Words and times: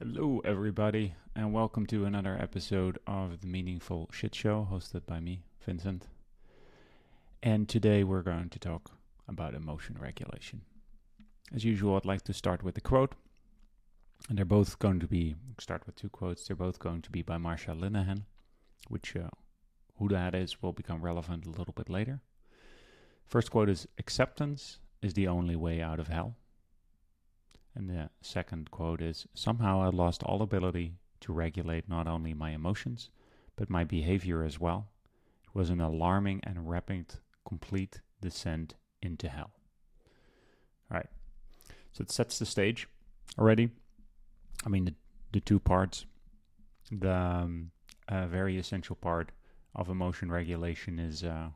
Hello, 0.00 0.40
everybody, 0.44 1.14
and 1.36 1.52
welcome 1.52 1.86
to 1.86 2.04
another 2.04 2.36
episode 2.40 2.98
of 3.06 3.40
the 3.40 3.46
Meaningful 3.46 4.10
Shit 4.12 4.34
Show, 4.34 4.66
hosted 4.68 5.06
by 5.06 5.20
me, 5.20 5.44
Vincent. 5.64 6.08
And 7.44 7.68
today 7.68 8.02
we're 8.02 8.22
going 8.22 8.48
to 8.48 8.58
talk 8.58 8.90
about 9.28 9.54
emotion 9.54 9.96
regulation. 10.00 10.62
As 11.54 11.64
usual, 11.64 11.94
I'd 11.94 12.04
like 12.04 12.22
to 12.22 12.32
start 12.32 12.64
with 12.64 12.76
a 12.76 12.80
quote, 12.80 13.14
and 14.28 14.36
they're 14.36 14.44
both 14.44 14.80
going 14.80 14.98
to 14.98 15.06
be 15.06 15.36
start 15.60 15.86
with 15.86 15.94
two 15.94 16.08
quotes. 16.08 16.44
They're 16.44 16.56
both 16.56 16.80
going 16.80 17.00
to 17.02 17.10
be 17.10 17.22
by 17.22 17.36
Marsha 17.36 17.78
Linehan, 17.78 18.24
which 18.88 19.14
uh, 19.14 19.28
who 19.98 20.08
that 20.08 20.34
is 20.34 20.60
will 20.60 20.72
become 20.72 21.02
relevant 21.02 21.46
a 21.46 21.50
little 21.50 21.72
bit 21.72 21.88
later. 21.88 22.20
First 23.24 23.52
quote 23.52 23.70
is 23.70 23.86
Acceptance 23.96 24.80
is 25.02 25.14
the 25.14 25.28
only 25.28 25.54
way 25.54 25.80
out 25.80 26.00
of 26.00 26.08
hell. 26.08 26.34
And 27.74 27.90
the 27.90 28.10
second 28.22 28.70
quote 28.70 29.00
is 29.02 29.26
Somehow 29.34 29.82
I 29.82 29.88
lost 29.88 30.22
all 30.22 30.42
ability 30.42 30.94
to 31.20 31.32
regulate 31.32 31.88
not 31.88 32.06
only 32.06 32.34
my 32.34 32.50
emotions, 32.50 33.10
but 33.56 33.70
my 33.70 33.84
behavior 33.84 34.44
as 34.44 34.60
well. 34.60 34.88
It 35.46 35.54
was 35.58 35.70
an 35.70 35.80
alarming 35.80 36.40
and 36.44 36.68
rapid, 36.68 37.14
complete 37.46 38.00
descent 38.20 38.74
into 39.02 39.28
hell. 39.28 39.52
All 40.90 40.98
right. 40.98 41.08
So 41.92 42.02
it 42.02 42.10
sets 42.10 42.38
the 42.38 42.46
stage 42.46 42.88
already. 43.38 43.70
I 44.64 44.68
mean, 44.68 44.84
the, 44.84 44.94
the 45.32 45.40
two 45.40 45.58
parts. 45.58 46.06
The 46.90 47.12
um, 47.12 47.70
very 48.10 48.58
essential 48.58 48.96
part 48.96 49.30
of 49.74 49.88
emotion 49.88 50.30
regulation 50.30 50.98
is 50.98 51.24
uh, 51.24 51.48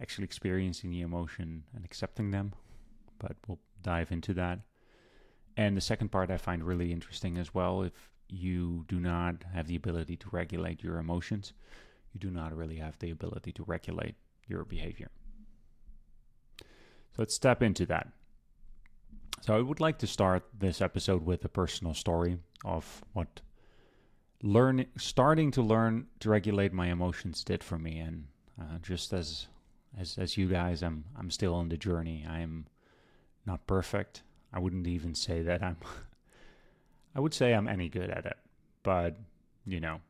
actually 0.00 0.24
experiencing 0.24 0.90
the 0.90 1.00
emotion 1.00 1.64
and 1.74 1.84
accepting 1.84 2.30
them, 2.30 2.52
but 3.18 3.36
we'll 3.46 3.60
dive 3.82 4.12
into 4.12 4.34
that. 4.34 4.60
And 5.56 5.76
the 5.76 5.80
second 5.80 6.10
part 6.10 6.30
I 6.30 6.38
find 6.38 6.64
really 6.64 6.92
interesting 6.92 7.36
as 7.38 7.54
well. 7.54 7.82
If 7.82 8.10
you 8.28 8.84
do 8.88 8.98
not 8.98 9.44
have 9.52 9.66
the 9.66 9.76
ability 9.76 10.16
to 10.16 10.28
regulate 10.30 10.82
your 10.82 10.98
emotions, 10.98 11.52
you 12.12 12.20
do 12.20 12.30
not 12.30 12.56
really 12.56 12.76
have 12.76 12.98
the 12.98 13.10
ability 13.10 13.52
to 13.52 13.64
regulate 13.64 14.14
your 14.48 14.64
behavior. 14.64 15.10
So 16.58 17.18
let's 17.18 17.34
step 17.34 17.62
into 17.62 17.84
that. 17.86 18.08
So 19.42 19.56
I 19.56 19.60
would 19.60 19.80
like 19.80 19.98
to 19.98 20.06
start 20.06 20.44
this 20.58 20.80
episode 20.80 21.26
with 21.26 21.44
a 21.44 21.48
personal 21.48 21.94
story 21.94 22.38
of 22.64 23.04
what 23.12 23.40
learning, 24.42 24.86
starting 24.96 25.50
to 25.52 25.62
learn 25.62 26.06
to 26.20 26.30
regulate 26.30 26.72
my 26.72 26.86
emotions 26.86 27.44
did 27.44 27.62
for 27.62 27.78
me. 27.78 27.98
And 27.98 28.26
uh, 28.60 28.78
just 28.82 29.12
as 29.12 29.48
as 29.98 30.16
as 30.16 30.36
you 30.36 30.48
guys, 30.48 30.82
I'm 30.82 31.04
I'm 31.18 31.30
still 31.30 31.54
on 31.54 31.68
the 31.68 31.76
journey. 31.76 32.24
I'm 32.28 32.66
not 33.44 33.66
perfect. 33.66 34.22
I 34.52 34.58
wouldn't 34.58 34.86
even 34.86 35.14
say 35.14 35.42
that 35.42 35.62
I'm. 35.62 35.76
I 37.14 37.20
would 37.20 37.34
say 37.34 37.52
I'm 37.52 37.68
any 37.68 37.88
good 37.88 38.10
at 38.10 38.24
it, 38.24 38.36
but 38.82 39.16
you 39.66 39.80
know, 39.80 40.00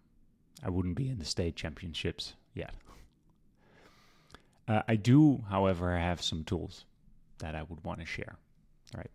I 0.63 0.71
wouldn't 0.71 0.97
be 0.97 1.09
in 1.09 1.19
the 1.19 1.25
state 1.25 1.57
championships 1.57 2.35
yet. 2.55 2.75
Uh, 4.69 4.83
I 4.87 4.95
do, 4.95 5.45
however, 5.51 5.97
have 5.97 6.23
some 6.23 6.45
tools 6.45 6.85
that 7.39 7.57
I 7.57 7.65
would 7.65 7.83
want 7.85 8.01
to 8.01 8.07
share. 8.07 8.37
Right, 8.97 9.11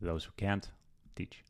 those 0.00 0.24
who 0.24 0.32
can't 0.36 0.68
teach 1.14 1.44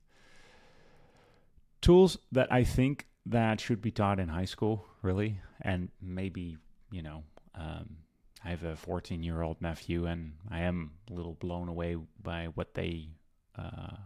tools 1.81 2.19
that 2.33 2.53
I 2.53 2.65
think 2.65 3.07
that 3.27 3.61
should 3.61 3.81
be 3.81 3.91
taught 3.91 4.19
in 4.19 4.29
high 4.29 4.45
school, 4.45 4.87
really, 5.03 5.41
and 5.61 5.89
maybe 6.01 6.57
you 6.91 7.03
know 7.03 7.23
um, 7.55 7.97
I 8.45 8.51
have 8.51 8.65
a 8.65 8.77
14 8.77 9.23
year 9.23 9.43
old 9.43 9.61
nephew, 9.61 10.07
and 10.07 10.33
I 10.51 10.61
am 10.61 10.93
a 11.11 11.15
little 11.15 11.35
blown 11.35 11.69
away 11.69 11.97
by 12.23 12.47
what 12.55 12.75
they 12.75 13.11
uh, 13.57 13.97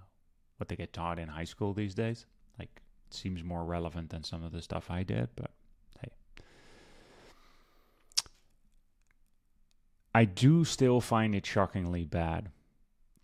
what 0.57 0.69
they 0.69 0.77
get 0.77 0.93
taught 0.93 1.19
in 1.19 1.29
high 1.29 1.45
school 1.45 1.73
these 1.73 1.95
days. 1.95 2.27
Like, 2.59 2.83
it 3.09 3.15
seems 3.15 3.45
more 3.45 3.65
relevant 3.65 4.11
than 4.11 4.25
some 4.25 4.43
of 4.43 4.53
the 4.53 4.63
stuff 4.63 4.91
I 4.91 5.03
did, 5.03 5.29
but 5.37 5.51
hey. 6.01 6.11
I 10.15 10.25
do 10.25 10.65
still 10.65 11.01
find 11.01 11.35
it 11.35 11.47
shockingly 11.47 12.05
bad. 12.05 12.51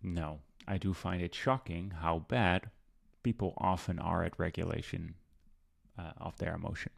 No, 0.01 0.39
I 0.67 0.77
do 0.77 0.93
find 0.93 1.21
it 1.21 1.35
shocking 1.35 1.93
how 2.01 2.19
bad 2.19 2.69
people 3.23 3.53
often 3.57 3.99
are 3.99 4.23
at 4.23 4.39
regulation 4.39 5.15
uh, 5.97 6.11
of 6.17 6.37
their 6.37 6.55
emotion. 6.55 6.91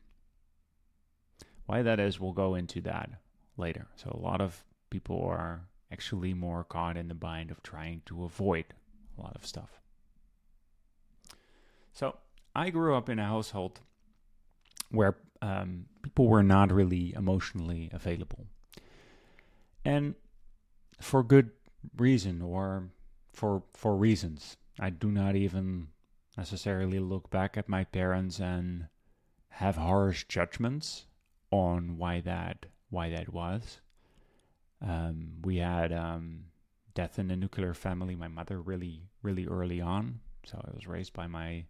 Why 1.66 1.82
that 1.82 2.00
is, 2.00 2.20
we'll 2.20 2.34
go 2.34 2.56
into 2.56 2.82
that 2.82 3.10
later. 3.58 3.88
So 3.96 4.10
a 4.14 4.22
lot 4.22 4.42
of 4.42 4.64
people 4.90 5.24
are 5.26 5.62
actually 5.92 6.34
more 6.34 6.64
caught 6.64 6.98
in 6.98 7.08
the 7.08 7.14
bind 7.14 7.52
of 7.52 7.62
trying 7.64 8.02
to 8.06 8.24
avoid 8.24 8.66
a 9.18 9.22
lot 9.22 9.36
of 9.36 9.46
stuff. 9.46 9.80
So 11.94 12.18
I 12.56 12.70
grew 12.70 12.96
up 12.96 13.10
in 13.10 13.20
a 13.20 13.26
household 13.26 13.80
where 14.90 15.18
um, 15.42 15.86
people 16.02 16.28
were 16.28 16.44
not 16.44 16.72
really 16.72 17.14
emotionally 17.14 17.90
available. 17.94 18.48
And 19.86 20.16
for 21.02 21.24
good 21.24 21.52
reason 21.98 22.42
or 22.42 22.90
for 23.34 23.64
for 23.74 23.96
reasons. 23.96 24.58
I 24.80 24.90
do 24.90 25.12
not 25.12 25.36
even 25.36 25.88
necessarily 26.38 27.00
look 27.00 27.30
back 27.30 27.58
at 27.58 27.70
my 27.70 27.84
parents 27.84 28.40
and 28.40 28.88
have 29.50 29.76
harsh 29.76 30.26
judgments 30.28 31.06
on 31.52 31.98
why 31.98 32.22
that 32.22 32.66
why 32.94 33.10
that 33.10 33.34
was. 33.34 33.80
Um, 34.82 35.34
we 35.44 35.58
had 35.58 35.92
um, 35.92 36.46
death 36.94 37.20
in 37.20 37.28
the 37.28 37.36
nuclear 37.36 37.74
family. 37.74 38.16
My 38.16 38.28
mother 38.28 38.62
really, 38.62 39.04
really 39.22 39.48
early 39.48 39.82
on. 39.82 40.20
So 40.46 40.64
I 40.64 40.74
was 40.76 40.88
raised 40.88 41.14
by 41.14 41.28
my 41.28 41.66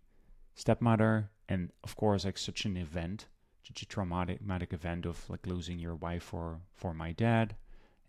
stepmother, 0.55 1.29
and 1.47 1.71
of 1.83 1.95
course, 1.95 2.25
like 2.25 2.37
such 2.37 2.65
an 2.65 2.75
event, 2.75 3.27
such 3.67 3.81
a 3.81 3.85
traumatic, 3.85 4.39
traumatic 4.39 4.73
event 4.73 5.05
of 5.05 5.29
like 5.29 5.45
losing 5.47 5.79
your 5.79 5.95
wife 5.95 6.23
for 6.23 6.59
for 6.73 6.93
my 6.93 7.11
dad, 7.11 7.55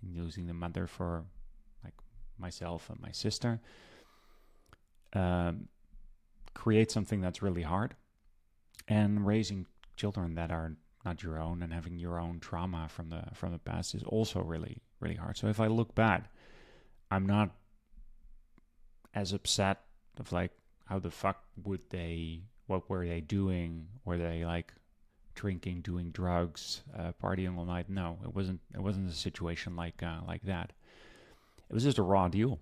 and 0.02 0.16
losing 0.16 0.46
the 0.46 0.54
mother 0.54 0.86
for 0.86 1.25
like 1.84 1.94
myself 2.38 2.91
and 2.91 3.00
my 3.00 3.12
sister. 3.12 3.60
Um, 5.12 5.69
create 6.54 6.91
something 6.91 7.20
that's 7.20 7.42
really 7.42 7.62
hard, 7.62 7.94
and 8.88 9.26
raising 9.26 9.66
children 9.96 10.34
that 10.34 10.50
are 10.50 10.72
not 11.04 11.22
your 11.22 11.38
own 11.38 11.62
and 11.62 11.72
having 11.72 11.98
your 11.98 12.19
own 12.19 12.41
trauma 12.41 12.88
from 12.88 13.10
the 13.10 13.22
from 13.34 13.53
the 13.53 13.59
past 13.59 13.94
is 13.94 14.03
also 14.04 14.41
really 14.41 14.78
really 15.00 15.16
hard. 15.16 15.37
So 15.37 15.48
if 15.48 15.60
I 15.60 15.66
look 15.66 15.94
back, 15.94 16.31
I'm 17.10 17.26
not 17.26 17.50
as 19.14 19.32
upset 19.32 19.81
of 20.19 20.32
like 20.32 20.53
how 20.87 20.98
the 20.98 21.10
fuck 21.10 21.43
would 21.64 21.82
they 21.91 22.43
what 22.66 22.88
were 22.88 23.06
they 23.06 23.20
doing? 23.20 23.87
Were 24.04 24.19
they 24.19 24.44
like 24.44 24.72
drinking, 25.34 25.82
doing 25.82 26.10
drugs, 26.10 26.82
uh, 26.97 27.12
partying 27.22 27.56
all 27.59 27.64
night? 27.64 27.88
No, 27.88 28.19
it 28.25 28.34
wasn't. 28.34 28.60
It 28.75 28.81
wasn't 28.81 29.10
a 29.10 29.14
situation 29.14 29.76
like 29.76 30.03
uh, 30.03 30.20
like 30.26 30.43
that. 30.44 30.72
It 31.69 31.75
was 31.75 31.84
just 31.84 31.98
a 31.98 32.03
raw 32.03 32.28
deal, 32.28 32.60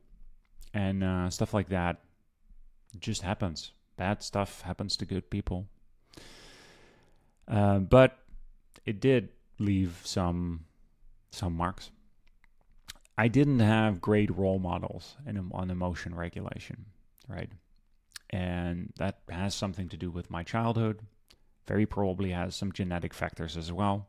and 0.75 1.05
uh, 1.05 1.31
stuff 1.31 1.55
like 1.55 1.69
that 1.69 2.01
just 2.99 3.23
happens. 3.23 3.73
Bad 3.97 4.23
stuff 4.23 4.63
happens 4.63 4.97
to 4.97 5.05
good 5.05 5.31
people. 5.31 5.67
Uh, 7.47 7.79
but 7.79 8.19
it 8.85 9.01
did 9.01 9.31
leave 9.59 10.01
some 10.05 10.65
some 11.31 11.55
marks. 11.55 11.91
I 13.17 13.29
didn't 13.29 13.61
have 13.61 14.01
great 14.01 14.31
role 14.37 14.59
models 14.59 15.17
in, 15.27 15.51
on 15.53 15.71
emotion 15.71 16.15
regulation, 16.15 16.87
right? 17.29 17.51
And 18.31 18.93
that 18.97 19.21
has 19.31 19.55
something 19.55 19.89
to 19.91 19.97
do 19.97 20.11
with 20.11 20.31
my 20.31 20.43
childhood. 20.43 21.01
Very 21.67 21.87
probably 21.87 22.31
has 22.31 22.57
some 22.57 22.73
genetic 22.73 23.15
factors 23.15 23.57
as 23.57 23.71
well. 23.71 24.09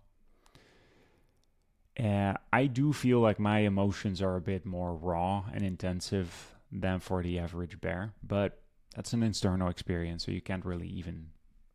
And 1.95 2.37
I 2.51 2.65
do 2.65 2.91
feel 2.91 3.19
like 3.19 3.39
my 3.39 3.59
emotions 3.59 4.21
are 4.21 4.35
a 4.35 4.41
bit 4.41 4.65
more 4.65 4.95
raw 4.95 5.45
and 5.53 5.63
intensive 5.63 6.55
than 6.71 6.99
for 6.99 7.21
the 7.21 7.37
average 7.37 7.79
bear, 7.79 8.13
but 8.23 8.61
that's 8.95 9.13
an 9.13 9.21
external 9.23 9.69
experience, 9.69 10.25
so 10.25 10.31
you 10.31 10.41
can't 10.41 10.65
really 10.65 10.87
even 10.87 11.27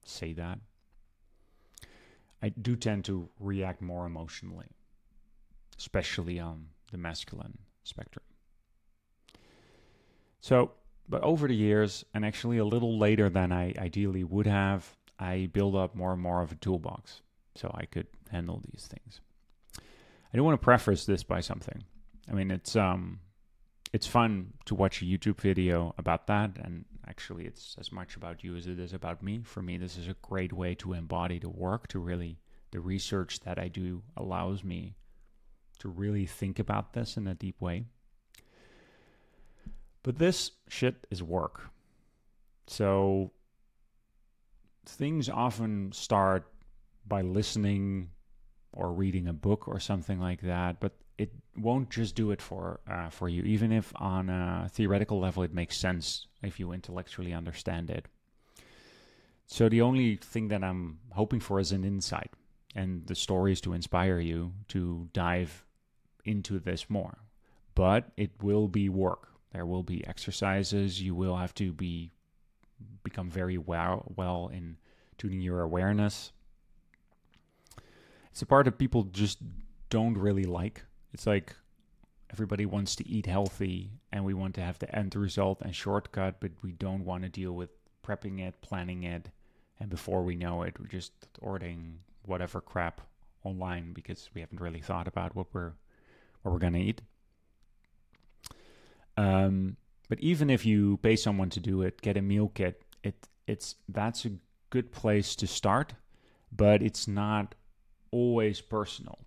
say 0.05 0.33
that. 0.33 0.59
I 2.43 2.51
do 2.51 2.77
tend 2.77 3.05
to 3.07 3.29
react 3.41 3.83
more 3.83 4.07
emotionally, 4.07 4.67
especially 5.79 6.39
on 6.39 6.69
the 6.93 6.99
masculine 6.99 7.59
spectrum. 7.85 8.25
So, 10.41 10.73
but 11.09 11.23
over 11.23 11.49
the 11.49 11.55
years, 11.55 12.05
and 12.15 12.25
actually 12.25 12.59
a 12.59 12.65
little 12.65 12.99
later 12.99 13.29
than 13.29 13.51
I 13.51 13.75
ideally 13.79 14.25
would 14.25 14.47
have, 14.47 14.97
I 15.19 15.49
build 15.53 15.75
up 15.75 15.95
more 15.95 16.13
and 16.13 16.23
more 16.23 16.43
of 16.43 16.53
a 16.53 16.57
toolbox 16.57 17.23
so 17.57 17.75
I 17.75 17.87
could 17.87 18.07
handle 18.31 18.63
these 18.71 18.87
things. 18.87 19.21
I 20.33 20.37
do 20.37 20.45
want 20.45 20.61
to 20.61 20.65
preface 20.65 21.07
this 21.07 21.23
by 21.23 21.41
something. 21.41 21.83
I 22.31 22.35
mean, 22.35 22.51
it's 22.51 22.77
um, 22.77 23.21
it's 23.93 24.07
fun 24.07 24.53
to 24.67 24.75
watch 24.75 25.03
a 25.03 25.07
YouTube 25.07 25.41
video 25.41 25.95
about 25.99 26.27
that, 26.27 26.59
and 26.63 26.85
actually, 27.09 27.47
it's 27.47 27.75
as 27.79 27.91
much 27.91 28.17
about 28.17 28.45
you 28.45 28.57
as 28.57 28.67
it 28.67 28.79
is 28.79 28.93
about 28.93 29.23
me. 29.23 29.41
For 29.43 29.63
me, 29.63 29.77
this 29.79 29.97
is 29.97 30.09
a 30.09 30.17
great 30.23 30.53
way 30.53 30.75
to 30.77 30.93
embody 30.93 31.39
the 31.39 31.49
work, 31.49 31.89
to 31.89 31.99
really 31.99 32.39
the 32.71 32.81
research 32.81 33.41
that 33.41 33.59
I 33.59 33.69
do 33.69 34.03
allows 34.17 34.63
me 34.63 34.95
to 35.79 35.89
really 35.89 36.27
think 36.27 36.59
about 36.59 36.93
this 36.93 37.17
in 37.17 37.27
a 37.27 37.35
deep 37.35 37.61
way. 37.61 37.87
But 40.03 40.19
this 40.19 40.53
shit 40.69 41.07
is 41.11 41.23
work. 41.23 41.71
So 42.67 43.33
things 44.85 45.29
often 45.29 45.93
start 45.93 46.51
by 47.07 47.23
listening 47.23 48.11
or 48.73 48.93
reading 48.93 49.29
a 49.29 49.33
book 49.33 49.67
or 49.67 49.81
something 49.81 50.21
like 50.21 50.43
that, 50.43 50.81
but 50.81 50.93
it 51.19 51.33
won't 51.57 51.91
just 51.91 52.15
do 52.15 52.31
it 52.31 52.41
for 52.41 52.81
uh, 52.91 53.11
for 53.11 53.29
you. 53.29 53.43
Even 53.43 53.73
if 53.73 53.93
on 53.97 54.31
a 54.31 54.69
theoretical 54.73 55.19
level 55.19 55.43
it 55.43 55.53
makes 55.53 55.77
sense 55.77 56.27
if 56.43 56.59
you 56.61 56.73
intellectually 56.73 57.35
understand 57.35 57.91
it. 57.91 58.07
So 59.47 59.69
the 59.69 59.83
only 59.83 60.17
thing 60.17 60.49
that 60.49 60.63
I'm 60.63 61.01
hoping 61.11 61.41
for 61.41 61.59
is 61.59 61.73
an 61.73 61.85
insight 61.85 62.31
and 62.75 63.07
the 63.07 63.15
stories 63.15 63.61
to 63.63 63.73
inspire 63.73 64.21
you 64.21 64.53
to 64.69 65.09
dive 65.13 65.65
into 66.25 66.59
this 66.59 66.89
more. 66.89 67.19
But 67.75 68.11
it 68.17 68.31
will 68.43 68.69
be 68.69 68.89
work. 68.89 69.29
There 69.53 69.67
will 69.67 69.83
be 69.83 70.07
exercises. 70.07 71.01
You 71.01 71.15
will 71.15 71.37
have 71.37 71.55
to 71.55 71.73
be 71.73 72.13
become 73.03 73.31
very 73.31 73.59
well 73.59 74.13
well 74.15 74.51
in 74.53 74.77
tuning 75.17 75.41
your 75.41 75.63
awareness. 75.63 76.31
It's 78.31 78.43
a 78.43 78.47
part 78.47 78.67
that 78.67 78.79
people 78.79 79.05
just 79.05 79.39
don't 79.91 80.17
really 80.17 80.45
like. 80.45 80.85
It's 81.13 81.27
like 81.27 81.55
everybody 82.31 82.67
wants 82.67 82.95
to 82.97 83.09
eat 83.09 83.27
healthy 83.27 83.91
and 84.13 84.25
we 84.25 84.35
want 84.35 84.55
to 84.57 84.61
have 84.61 84.79
the 84.79 84.95
end 84.95 85.15
result 85.17 85.61
and 85.63 85.75
shortcut, 85.75 86.41
but 86.41 86.53
we 86.63 86.73
don't 86.73 87.05
want 87.05 87.23
to 87.23 87.29
deal 87.29 87.53
with 87.53 87.71
prepping 88.05 88.41
it, 88.41 88.61
planning 88.63 89.03
it, 89.03 89.31
and 89.81 89.91
before 89.91 90.23
we 90.23 90.35
know 90.35 90.63
it, 90.63 90.79
we're 90.79 90.87
just 90.87 91.13
ordering 91.41 92.01
whatever 92.25 92.61
crap 92.61 93.01
online 93.45 93.93
because 93.93 94.29
we 94.35 94.41
haven't 94.41 94.61
really 94.61 94.81
thought 94.81 95.07
about 95.07 95.35
what 95.37 95.47
we're 95.53 95.73
what 96.43 96.53
we're 96.53 96.59
gonna 96.59 96.79
eat. 96.79 97.03
Um, 99.17 99.77
but 100.09 100.21
even 100.21 100.51
if 100.51 100.65
you 100.65 100.99
pay 100.99 101.17
someone 101.17 101.51
to 101.51 101.61
do 101.61 101.83
it, 101.83 102.01
get 102.01 102.17
a 102.17 102.23
meal 102.23 102.49
kit, 102.49 102.83
it 103.03 103.29
it's 103.47 103.77
that's 103.89 104.25
a 104.25 104.31
good 104.71 104.93
place 104.93 105.37
to 105.37 105.47
start, 105.47 105.95
but 106.53 106.83
it's 106.83 107.07
not 107.09 107.55
always 108.11 108.61
personal. 108.61 109.19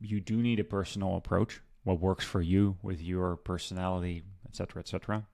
You 0.00 0.20
do 0.20 0.36
need 0.36 0.60
a 0.60 0.64
personal 0.64 1.16
approach, 1.16 1.60
what 1.84 2.00
works 2.00 2.24
for 2.24 2.40
you 2.40 2.76
with 2.82 3.00
your 3.00 3.36
personality, 3.36 4.24
etc., 4.46 4.80
etc. 4.80 5.26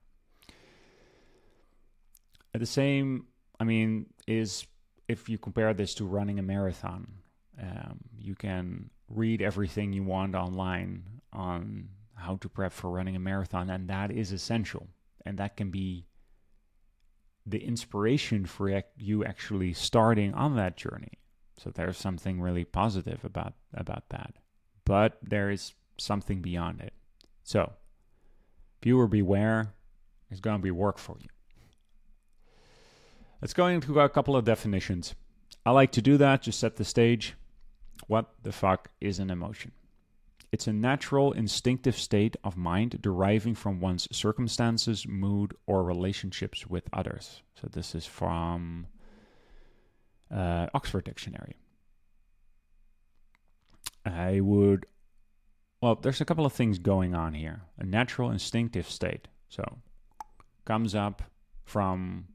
At 2.55 2.61
the 2.61 2.67
same, 2.67 3.26
I 3.59 3.64
mean, 3.64 4.06
is 4.26 4.67
if 5.09 5.29
you 5.29 5.38
compare 5.38 5.73
this 5.75 5.94
to 5.94 6.05
running 6.05 6.38
a 6.38 6.43
marathon, 6.43 7.06
um, 7.61 8.00
you 8.19 8.35
can 8.35 8.91
read 9.09 9.43
everything 9.43 9.93
you 9.93 10.03
want 10.03 10.35
online 10.35 11.05
on 11.32 11.88
how 12.14 12.37
to 12.37 12.49
prep 12.49 12.73
for 12.73 12.91
running 12.91 13.17
a 13.17 13.20
marathon, 13.20 13.70
and 13.70 13.88
that 13.88 14.11
is 14.11 14.32
essential. 14.32 14.88
And 15.25 15.38
that 15.38 15.56
can 15.56 15.70
be 15.70 16.06
the 17.47 17.64
inspiration 17.64 18.47
for 18.47 18.82
you 18.97 19.25
actually 19.25 19.73
starting 19.73 20.35
on 20.35 20.56
that 20.56 20.76
journey. 20.76 21.19
So 21.59 21.70
there's 21.70 21.99
something 21.99 22.41
really 22.41 22.64
positive 22.64 23.25
about 23.25 23.55
about 23.75 24.09
that. 24.11 24.35
But 24.84 25.19
there 25.23 25.50
is 25.50 25.75
something 25.99 26.40
beyond 26.40 26.81
it. 26.81 26.93
So 27.44 27.73
viewer 28.82 29.06
beware, 29.06 29.75
it's 30.31 30.40
going 30.40 30.56
to 30.58 30.62
be 30.62 30.70
work 30.70 30.99
for 30.99 31.17
you. 31.20 31.29
Let's 33.40 33.55
go 33.55 33.67
into 33.67 34.00
a 34.00 34.08
couple 34.08 34.37
of 34.37 34.44
definitions. 34.44 35.14
I 35.64 35.70
like 35.73 35.93
to 35.93 36.02
do 36.02 36.17
that, 36.17 36.43
just 36.43 36.61
set 36.61 36.76
the 36.76 36.84
stage. 36.84 37.34
What 38.06 38.31
the 38.43 38.52
fuck 38.52 38.88
is 39.00 39.19
an 39.19 39.31
emotion? 39.31 39.73
It's 40.50 40.67
a 40.67 40.73
natural, 40.73 41.32
instinctive 41.32 41.96
state 41.96 42.37
of 42.44 42.56
mind 42.56 43.00
deriving 43.00 43.55
from 43.55 43.81
one's 43.81 44.06
circumstances, 44.14 45.06
mood, 45.08 45.55
or 45.67 45.82
relationships 45.82 46.67
with 46.67 46.85
others. 46.93 47.43
So, 47.61 47.69
this 47.73 47.94
is 47.94 48.05
from 48.05 48.87
uh, 50.31 50.67
Oxford 50.75 51.05
Dictionary. 51.05 51.56
I 54.04 54.40
would, 54.40 54.87
well, 55.81 55.94
there's 55.94 56.20
a 56.20 56.25
couple 56.25 56.46
of 56.46 56.52
things 56.52 56.78
going 56.78 57.14
on 57.14 57.34
here. 57.34 57.62
A 57.78 57.84
natural, 57.84 58.31
instinctive 58.31 58.88
state. 58.88 59.28
So, 59.49 59.78
comes 60.64 60.94
up 60.94 61.22
from 61.64 62.26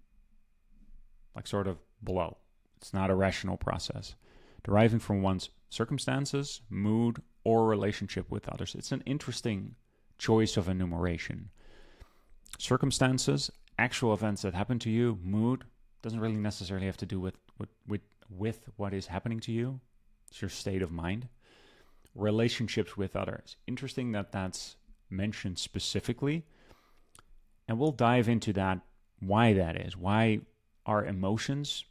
like 1.35 1.47
sort 1.47 1.67
of 1.67 1.77
below. 2.03 2.37
It's 2.77 2.93
not 2.93 3.09
a 3.09 3.15
rational 3.15 3.57
process. 3.57 4.15
Deriving 4.63 4.99
from 4.99 5.21
one's 5.21 5.49
circumstances, 5.69 6.61
mood, 6.69 7.21
or 7.43 7.65
relationship 7.65 8.29
with 8.29 8.49
others. 8.49 8.75
It's 8.75 8.91
an 8.91 9.03
interesting 9.05 9.75
choice 10.17 10.57
of 10.57 10.67
enumeration. 10.67 11.49
Circumstances, 12.57 13.51
actual 13.77 14.13
events 14.13 14.41
that 14.41 14.53
happen 14.53 14.79
to 14.79 14.89
you, 14.89 15.19
mood 15.23 15.63
doesn't 16.01 16.19
really 16.19 16.35
necessarily 16.35 16.85
have 16.85 16.97
to 16.97 17.05
do 17.05 17.19
with 17.19 17.37
with 17.57 17.69
with, 17.87 18.01
with 18.29 18.69
what 18.75 18.93
is 18.93 19.07
happening 19.07 19.39
to 19.41 19.51
you. 19.51 19.79
It's 20.29 20.41
your 20.41 20.49
state 20.49 20.81
of 20.81 20.91
mind. 20.91 21.27
Relationships 22.17 22.97
with 22.97 23.15
others. 23.15 23.55
Interesting 23.67 24.11
that 24.11 24.31
that's 24.31 24.75
mentioned 25.09 25.57
specifically. 25.59 26.43
And 27.67 27.79
we'll 27.79 27.91
dive 27.91 28.27
into 28.27 28.53
that 28.53 28.79
why 29.19 29.53
that 29.53 29.75
is. 29.75 29.95
Why 29.95 30.39
are 30.85 31.05
emotions 31.05 31.85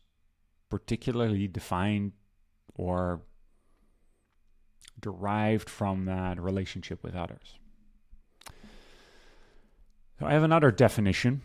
particularly 0.69 1.47
defined 1.47 2.13
or 2.75 3.23
derived 5.01 5.69
from 5.69 6.07
that 6.07 6.41
relationship 6.41 7.03
with 7.03 7.15
others. 7.15 7.55
So 10.19 10.27
I 10.27 10.33
have 10.33 10.43
another 10.43 10.71
definition. 10.71 11.43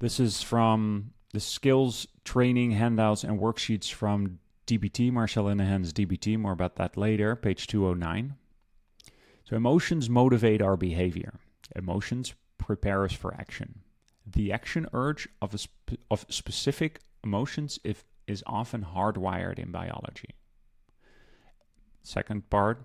This 0.00 0.18
is 0.18 0.42
from 0.42 1.12
the 1.32 1.40
skills 1.40 2.06
training 2.24 2.72
handouts 2.72 3.24
and 3.24 3.38
worksheets 3.38 3.92
from 3.92 4.38
DBT, 4.68 5.10
Marsha 5.10 5.42
Linehan's 5.42 5.94
DBT. 5.94 6.38
More 6.38 6.52
about 6.52 6.76
that 6.76 6.98
later, 6.98 7.34
page 7.34 7.66
209. 7.66 8.34
So 9.44 9.56
emotions 9.56 10.10
motivate 10.10 10.60
our 10.60 10.76
behavior. 10.76 11.40
Emotions 11.74 12.34
prepare 12.58 13.04
us 13.04 13.14
for 13.14 13.32
action. 13.32 13.80
The 14.26 14.52
action 14.52 14.86
urge 14.92 15.26
of, 15.40 15.58
sp- 15.58 15.96
of 16.10 16.26
specific 16.28 17.00
emotions 17.24 17.78
if, 17.82 18.04
is 18.26 18.44
often 18.46 18.84
hardwired 18.94 19.58
in 19.58 19.72
biology. 19.72 20.34
Second 22.02 22.50
part, 22.50 22.84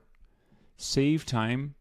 save 0.77 1.25
time. 1.25 1.75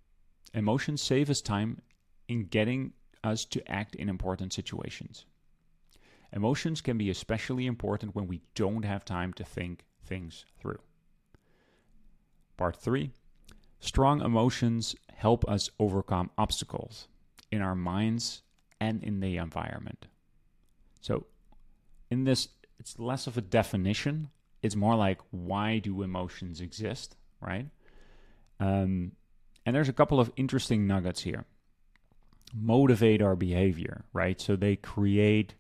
Emotions 0.53 1.01
save 1.01 1.31
us 1.31 1.41
time 1.41 1.81
in 2.27 2.47
getting 2.47 2.93
us 3.23 3.45
to 3.45 3.71
act 3.71 3.95
in 3.95 4.09
important 4.09 4.53
situations. 4.53 5.27
Emotions 6.33 6.81
can 6.81 6.99
be 6.99 7.09
especially 7.09 7.67
important 7.67 8.17
when 8.17 8.27
we 8.27 8.41
don't 8.57 8.85
have 8.85 9.05
time 9.05 9.33
to 9.35 9.45
think 9.45 9.85
things 10.13 10.45
through. 10.61 10.81
Part 12.57 12.77
3 12.77 13.11
Strong 13.81 14.21
emotions 14.21 14.95
help 15.15 15.49
us 15.49 15.71
overcome 15.79 16.31
obstacles 16.39 17.09
in 17.51 17.63
our 17.63 17.75
minds 17.75 18.43
and 18.81 19.03
in 19.03 19.21
the 19.21 19.37
environment. 19.37 20.07
So, 21.01 21.27
in 22.11 22.25
this, 22.25 22.49
it's 22.79 22.99
less 22.99 23.27
of 23.27 23.37
a 23.37 23.41
definition, 23.41 24.29
it's 24.63 24.77
more 24.77 24.95
like 24.95 25.19
why 25.31 25.79
do 25.79 26.03
emotions 26.03 26.61
exist? 26.61 27.17
right? 27.43 27.67
Um, 28.61 29.13
and 29.67 29.75
there's 29.77 29.89
a 29.89 29.93
couple 29.93 30.21
of 30.21 30.33
interesting 30.37 30.87
nuggets 30.87 31.23
here. 31.23 31.45
Motivate 32.55 33.21
our 33.21 33.37
behavior, 33.37 34.05
right? 34.13 34.41
So 34.41 34.57
they 34.57 34.77
create 34.77 35.55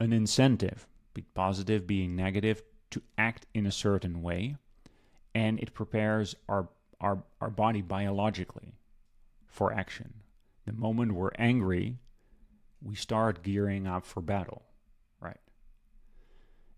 an 0.00 0.12
incentive, 0.12 0.86
be 1.14 1.22
positive, 1.34 1.86
being 1.86 2.16
negative, 2.16 2.62
to 2.90 3.02
act 3.16 3.46
in 3.54 3.66
a 3.66 3.72
certain 3.72 4.22
way, 4.22 4.56
and 5.34 5.58
it 5.60 5.74
prepares 5.74 6.34
our 6.48 6.68
our 7.00 7.22
our 7.40 7.50
body 7.50 7.82
biologically 7.82 8.74
for 9.46 9.72
action. 9.72 10.14
The 10.66 10.72
moment 10.72 11.12
we're 11.12 11.30
angry, 11.38 11.98
we 12.82 12.94
start 12.94 13.42
gearing 13.42 13.86
up 13.86 14.04
for 14.04 14.20
battle, 14.20 14.62
right? 15.20 15.40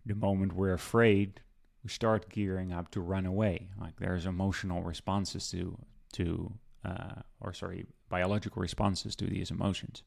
The 0.05 0.15
moment 0.15 0.53
we're 0.53 0.73
afraid, 0.73 1.41
we 1.83 1.89
start 1.89 2.29
gearing 2.29 2.71
up 2.71 2.91
to 2.91 3.01
run 3.01 3.25
away. 3.25 3.69
Like 3.79 3.97
there's 3.99 4.25
emotional 4.25 4.81
responses 4.81 5.49
to 5.51 5.77
to 6.13 6.53
uh, 6.83 7.21
or 7.39 7.53
sorry, 7.53 7.85
biological 8.09 8.61
responses 8.61 9.15
to 9.15 9.25
these 9.25 9.51
emotions. 9.51 10.03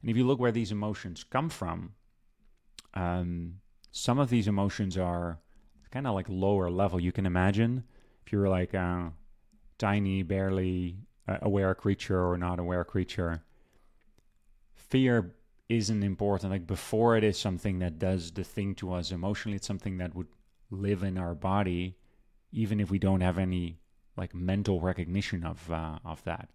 And 0.00 0.10
if 0.10 0.16
you 0.16 0.26
look 0.26 0.38
where 0.38 0.52
these 0.52 0.72
emotions 0.72 1.24
come 1.24 1.48
from, 1.48 1.94
um, 2.94 3.60
some 3.96 4.18
of 4.18 4.28
these 4.28 4.46
emotions 4.46 4.98
are 4.98 5.38
kind 5.90 6.06
of 6.06 6.14
like 6.14 6.26
lower 6.28 6.70
level. 6.70 7.00
You 7.00 7.12
can 7.12 7.24
imagine 7.24 7.82
if 8.26 8.30
you're 8.30 8.48
like 8.48 8.74
a 8.74 9.10
tiny, 9.78 10.22
barely 10.22 10.98
uh, 11.26 11.38
aware 11.40 11.74
creature 11.74 12.22
or 12.22 12.36
not 12.36 12.58
aware 12.58 12.84
creature, 12.84 13.42
fear 14.74 15.34
isn't 15.70 16.02
important. 16.02 16.52
Like 16.52 16.66
before 16.66 17.16
it 17.16 17.24
is 17.24 17.38
something 17.38 17.78
that 17.78 17.98
does 17.98 18.30
the 18.32 18.44
thing 18.44 18.74
to 18.76 18.92
us 18.92 19.12
emotionally, 19.12 19.56
it's 19.56 19.66
something 19.66 19.96
that 19.96 20.14
would 20.14 20.28
live 20.70 21.02
in 21.02 21.16
our 21.16 21.34
body, 21.34 21.96
even 22.52 22.80
if 22.80 22.90
we 22.90 22.98
don't 22.98 23.22
have 23.22 23.38
any 23.38 23.78
like 24.14 24.34
mental 24.34 24.78
recognition 24.78 25.42
of 25.42 25.72
uh, 25.72 25.98
of 26.04 26.22
that. 26.24 26.50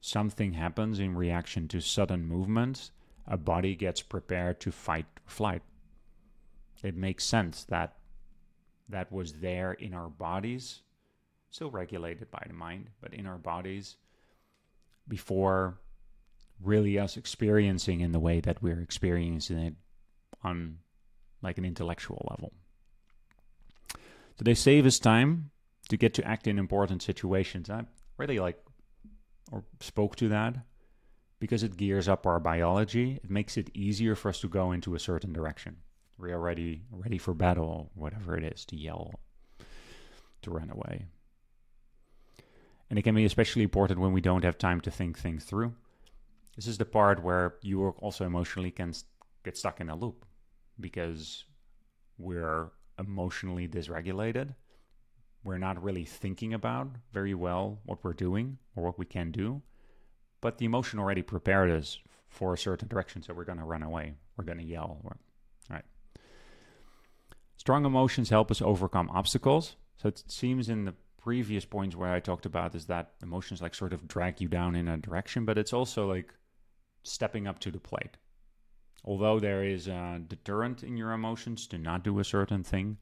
Something 0.00 0.52
happens 0.52 1.00
in 1.00 1.16
reaction 1.16 1.66
to 1.68 1.80
sudden 1.80 2.24
movements 2.24 2.92
a 3.26 3.36
body 3.36 3.74
gets 3.74 4.00
prepared 4.00 4.60
to 4.60 4.70
fight 4.70 5.06
or 5.16 5.30
flight. 5.30 5.62
It 6.84 6.96
makes 6.96 7.24
sense 7.24 7.64
that 7.64 7.96
that 8.90 9.10
was 9.10 9.32
there 9.32 9.72
in 9.72 9.94
our 9.94 10.08
bodies, 10.08 10.82
still 11.50 11.70
regulated 11.70 12.30
by 12.30 12.44
the 12.46 12.52
mind, 12.52 12.90
but 13.00 13.14
in 13.14 13.26
our 13.26 13.38
bodies 13.38 13.96
before 15.08 15.78
really 16.62 16.98
us 16.98 17.16
experiencing 17.16 18.02
in 18.02 18.12
the 18.12 18.20
way 18.20 18.40
that 18.40 18.62
we're 18.62 18.80
experiencing 18.80 19.58
it 19.58 19.74
on 20.42 20.78
like 21.40 21.56
an 21.56 21.64
intellectual 21.64 22.26
level. 22.30 22.52
So 24.36 24.42
they 24.42 24.54
save 24.54 24.84
us 24.84 24.98
time 24.98 25.50
to 25.88 25.96
get 25.96 26.12
to 26.14 26.26
act 26.26 26.46
in 26.46 26.58
important 26.58 27.02
situations. 27.02 27.70
I 27.70 27.84
really 28.18 28.38
like 28.38 28.62
or 29.50 29.64
spoke 29.80 30.16
to 30.16 30.28
that 30.28 30.56
because 31.40 31.62
it 31.62 31.78
gears 31.78 32.08
up 32.08 32.26
our 32.26 32.40
biology. 32.40 33.20
It 33.24 33.30
makes 33.30 33.56
it 33.56 33.70
easier 33.72 34.14
for 34.14 34.28
us 34.28 34.40
to 34.40 34.48
go 34.48 34.72
into 34.72 34.94
a 34.94 34.98
certain 34.98 35.32
direction. 35.32 35.76
We're 36.18 36.34
already 36.34 36.82
ready 36.90 37.18
for 37.18 37.34
battle, 37.34 37.90
whatever 37.94 38.36
it 38.36 38.44
is, 38.44 38.64
to 38.66 38.76
yell, 38.76 39.14
to 40.42 40.50
run 40.50 40.70
away. 40.70 41.06
And 42.88 42.98
it 42.98 43.02
can 43.02 43.14
be 43.14 43.24
especially 43.24 43.62
important 43.62 44.00
when 44.00 44.12
we 44.12 44.20
don't 44.20 44.44
have 44.44 44.58
time 44.58 44.80
to 44.82 44.90
think 44.90 45.18
things 45.18 45.44
through. 45.44 45.74
This 46.54 46.66
is 46.66 46.78
the 46.78 46.84
part 46.84 47.22
where 47.22 47.56
you 47.62 47.88
also 47.98 48.24
emotionally 48.24 48.70
can 48.70 48.92
get 49.44 49.56
stuck 49.56 49.80
in 49.80 49.88
a 49.88 49.96
loop 49.96 50.24
because 50.78 51.44
we're 52.18 52.70
emotionally 52.98 53.66
dysregulated. 53.66 54.54
We're 55.42 55.58
not 55.58 55.82
really 55.82 56.04
thinking 56.04 56.54
about 56.54 56.88
very 57.12 57.34
well 57.34 57.80
what 57.84 58.04
we're 58.04 58.12
doing 58.12 58.58
or 58.76 58.84
what 58.84 58.98
we 58.98 59.04
can 59.04 59.32
do. 59.32 59.62
But 60.40 60.58
the 60.58 60.66
emotion 60.66 60.98
already 60.98 61.22
prepared 61.22 61.70
us 61.70 61.98
for 62.28 62.54
a 62.54 62.58
certain 62.58 62.88
direction, 62.88 63.22
so 63.22 63.34
we're 63.34 63.44
going 63.44 63.58
to 63.58 63.64
run 63.64 63.82
away. 63.82 64.14
We're 64.36 64.44
going 64.44 64.58
to 64.58 64.64
yell. 64.64 65.00
Strong 67.64 67.86
emotions 67.86 68.28
help 68.28 68.50
us 68.50 68.60
overcome 68.60 69.08
obstacles. 69.08 69.76
So 69.96 70.08
it 70.08 70.22
seems 70.28 70.68
in 70.68 70.84
the 70.84 70.92
previous 71.16 71.64
points 71.64 71.96
where 71.96 72.12
I 72.12 72.20
talked 72.20 72.44
about 72.44 72.74
is 72.74 72.84
that 72.88 73.14
emotions 73.22 73.62
like 73.62 73.74
sort 73.74 73.94
of 73.94 74.06
drag 74.06 74.38
you 74.38 74.48
down 74.48 74.76
in 74.76 74.86
a 74.86 74.98
direction, 74.98 75.46
but 75.46 75.56
it's 75.56 75.72
also 75.72 76.06
like 76.06 76.34
stepping 77.04 77.46
up 77.46 77.58
to 77.60 77.70
the 77.70 77.80
plate. 77.80 78.18
Although 79.02 79.40
there 79.40 79.64
is 79.64 79.88
a 79.88 80.20
deterrent 80.28 80.82
in 80.82 80.98
your 80.98 81.12
emotions 81.12 81.66
to 81.68 81.78
not 81.78 82.04
do 82.04 82.18
a 82.18 82.24
certain 82.24 82.62
thing, 82.62 82.98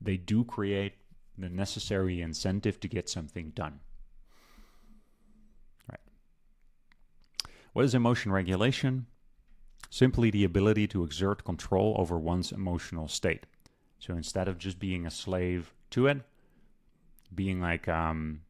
they 0.00 0.16
do 0.16 0.44
create 0.44 0.92
the 1.36 1.48
necessary 1.48 2.20
incentive 2.20 2.78
to 2.78 2.86
get 2.86 3.08
something 3.08 3.50
done. 3.50 3.80
Right. 5.90 5.98
What 7.72 7.84
is 7.84 7.96
emotion 7.96 8.30
regulation? 8.30 9.06
Simply 9.90 10.30
the 10.30 10.44
ability 10.44 10.86
to 10.86 11.02
exert 11.02 11.44
control 11.44 11.96
over 11.98 12.16
one's 12.16 12.52
emotional 12.52 13.08
state. 13.08 13.44
So 13.98 14.14
instead 14.14 14.48
of 14.48 14.58
just 14.58 14.78
being 14.78 15.06
a 15.06 15.10
slave 15.10 15.72
to 15.90 16.06
it, 16.06 16.18
being 17.34 17.60
like 17.60 17.88
um, 17.88 18.42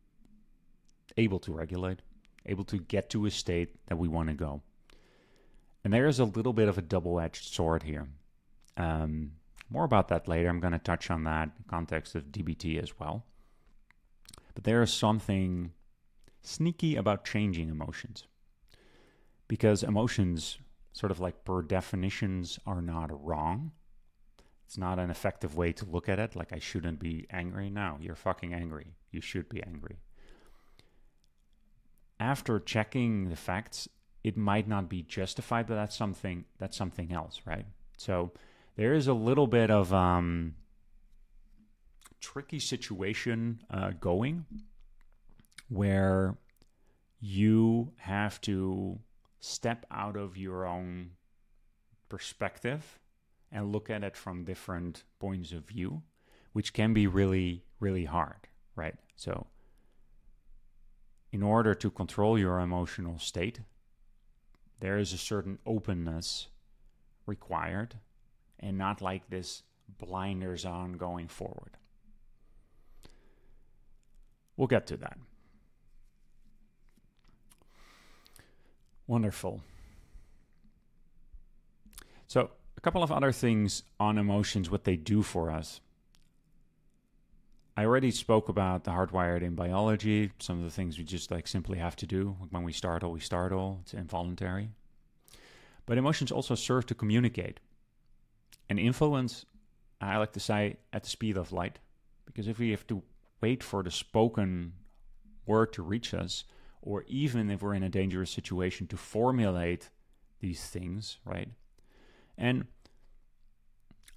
able 1.16 1.38
to 1.40 1.52
regulate, 1.52 2.00
able 2.44 2.64
to 2.64 2.78
get 2.78 3.10
to 3.10 3.26
a 3.26 3.30
state 3.30 3.74
that 3.86 3.96
we 3.96 4.08
want 4.08 4.28
to 4.28 4.34
go. 4.34 4.62
And 5.84 5.92
there 5.92 6.06
is 6.06 6.18
a 6.18 6.24
little 6.24 6.52
bit 6.52 6.68
of 6.68 6.78
a 6.78 6.82
double 6.82 7.20
edged 7.20 7.44
sword 7.44 7.84
here. 7.84 8.08
Um, 8.76 9.32
more 9.70 9.84
about 9.84 10.08
that 10.08 10.28
later. 10.28 10.48
I'm 10.48 10.60
going 10.60 10.72
to 10.72 10.78
touch 10.78 11.10
on 11.10 11.24
that 11.24 11.50
in 11.58 11.64
context 11.68 12.14
of 12.14 12.24
DBT 12.24 12.82
as 12.82 12.98
well. 12.98 13.24
But 14.54 14.64
there 14.64 14.82
is 14.82 14.92
something 14.92 15.72
sneaky 16.42 16.96
about 16.96 17.24
changing 17.24 17.68
emotions. 17.68 18.24
Because 19.48 19.82
emotions, 19.82 20.58
sort 20.92 21.12
of 21.12 21.20
like 21.20 21.44
per 21.44 21.62
definitions, 21.62 22.58
are 22.66 22.82
not 22.82 23.24
wrong. 23.24 23.72
It's 24.66 24.76
not 24.76 24.98
an 24.98 25.10
effective 25.10 25.56
way 25.56 25.72
to 25.72 25.84
look 25.84 26.08
at 26.08 26.18
it. 26.18 26.34
Like, 26.34 26.52
I 26.52 26.58
shouldn't 26.58 26.98
be 26.98 27.26
angry. 27.30 27.70
now. 27.70 27.98
you're 28.00 28.16
fucking 28.16 28.52
angry. 28.52 28.94
You 29.12 29.20
should 29.20 29.48
be 29.48 29.62
angry. 29.62 29.98
After 32.18 32.58
checking 32.58 33.28
the 33.28 33.36
facts, 33.36 33.88
it 34.24 34.36
might 34.36 34.66
not 34.66 34.88
be 34.88 35.02
justified, 35.02 35.68
but 35.68 35.76
that's 35.76 35.94
something 35.94 36.46
that's 36.58 36.76
something 36.76 37.12
else, 37.12 37.42
right? 37.46 37.66
So 37.96 38.32
there 38.74 38.92
is 38.92 39.06
a 39.06 39.12
little 39.12 39.46
bit 39.46 39.70
of 39.70 39.92
um, 39.92 40.56
tricky 42.20 42.58
situation 42.58 43.62
uh, 43.70 43.92
going 44.00 44.46
where 45.68 46.36
you 47.20 47.92
have 47.98 48.40
to 48.40 48.98
step 49.38 49.86
out 49.90 50.16
of 50.16 50.36
your 50.36 50.66
own 50.66 51.10
perspective 52.08 52.98
and 53.56 53.72
look 53.72 53.88
at 53.88 54.04
it 54.04 54.14
from 54.14 54.44
different 54.44 55.04
points 55.18 55.50
of 55.50 55.64
view, 55.64 56.02
which 56.52 56.74
can 56.74 56.92
be 56.92 57.06
really, 57.06 57.64
really 57.80 58.04
hard, 58.04 58.48
right? 58.74 58.96
So, 59.16 59.46
in 61.32 61.42
order 61.42 61.74
to 61.74 61.90
control 61.90 62.38
your 62.38 62.60
emotional 62.60 63.18
state, 63.18 63.60
there 64.80 64.98
is 64.98 65.14
a 65.14 65.18
certain 65.18 65.58
openness 65.64 66.48
required 67.24 67.94
and 68.60 68.76
not 68.76 69.00
like 69.00 69.30
this 69.30 69.62
blinders 69.98 70.66
on 70.66 70.92
going 70.92 71.26
forward. 71.26 71.78
We'll 74.58 74.68
get 74.68 74.86
to 74.88 74.98
that. 74.98 75.16
Wonderful. 79.06 79.62
So, 82.26 82.50
a 82.76 82.80
couple 82.80 83.02
of 83.02 83.12
other 83.12 83.32
things 83.32 83.82
on 83.98 84.18
emotions, 84.18 84.70
what 84.70 84.84
they 84.84 84.96
do 84.96 85.22
for 85.22 85.50
us. 85.50 85.80
I 87.76 87.84
already 87.84 88.10
spoke 88.10 88.48
about 88.48 88.84
the 88.84 88.90
hardwired 88.92 89.42
in 89.42 89.54
biology, 89.54 90.32
some 90.38 90.58
of 90.58 90.64
the 90.64 90.70
things 90.70 90.96
we 90.96 91.04
just 91.04 91.30
like 91.30 91.46
simply 91.46 91.78
have 91.78 91.96
to 91.96 92.06
do. 92.06 92.36
When 92.50 92.62
we 92.62 92.72
startle, 92.72 93.12
we 93.12 93.20
startle, 93.20 93.80
it's 93.82 93.92
involuntary. 93.92 94.70
But 95.84 95.98
emotions 95.98 96.32
also 96.32 96.54
serve 96.54 96.86
to 96.86 96.94
communicate 96.94 97.60
and 98.70 98.78
influence, 98.78 99.44
I 100.00 100.16
like 100.16 100.32
to 100.32 100.40
say, 100.40 100.78
at 100.92 101.02
the 101.02 101.10
speed 101.10 101.36
of 101.36 101.52
light. 101.52 101.78
Because 102.24 102.48
if 102.48 102.58
we 102.58 102.70
have 102.70 102.86
to 102.88 103.02
wait 103.40 103.62
for 103.62 103.82
the 103.82 103.90
spoken 103.90 104.72
word 105.44 105.72
to 105.74 105.82
reach 105.82 106.14
us, 106.14 106.44
or 106.82 107.04
even 107.08 107.50
if 107.50 107.62
we're 107.62 107.74
in 107.74 107.82
a 107.82 107.88
dangerous 107.88 108.30
situation 108.30 108.86
to 108.86 108.96
formulate 108.96 109.90
these 110.40 110.66
things, 110.66 111.18
right? 111.24 111.50
And 112.38 112.66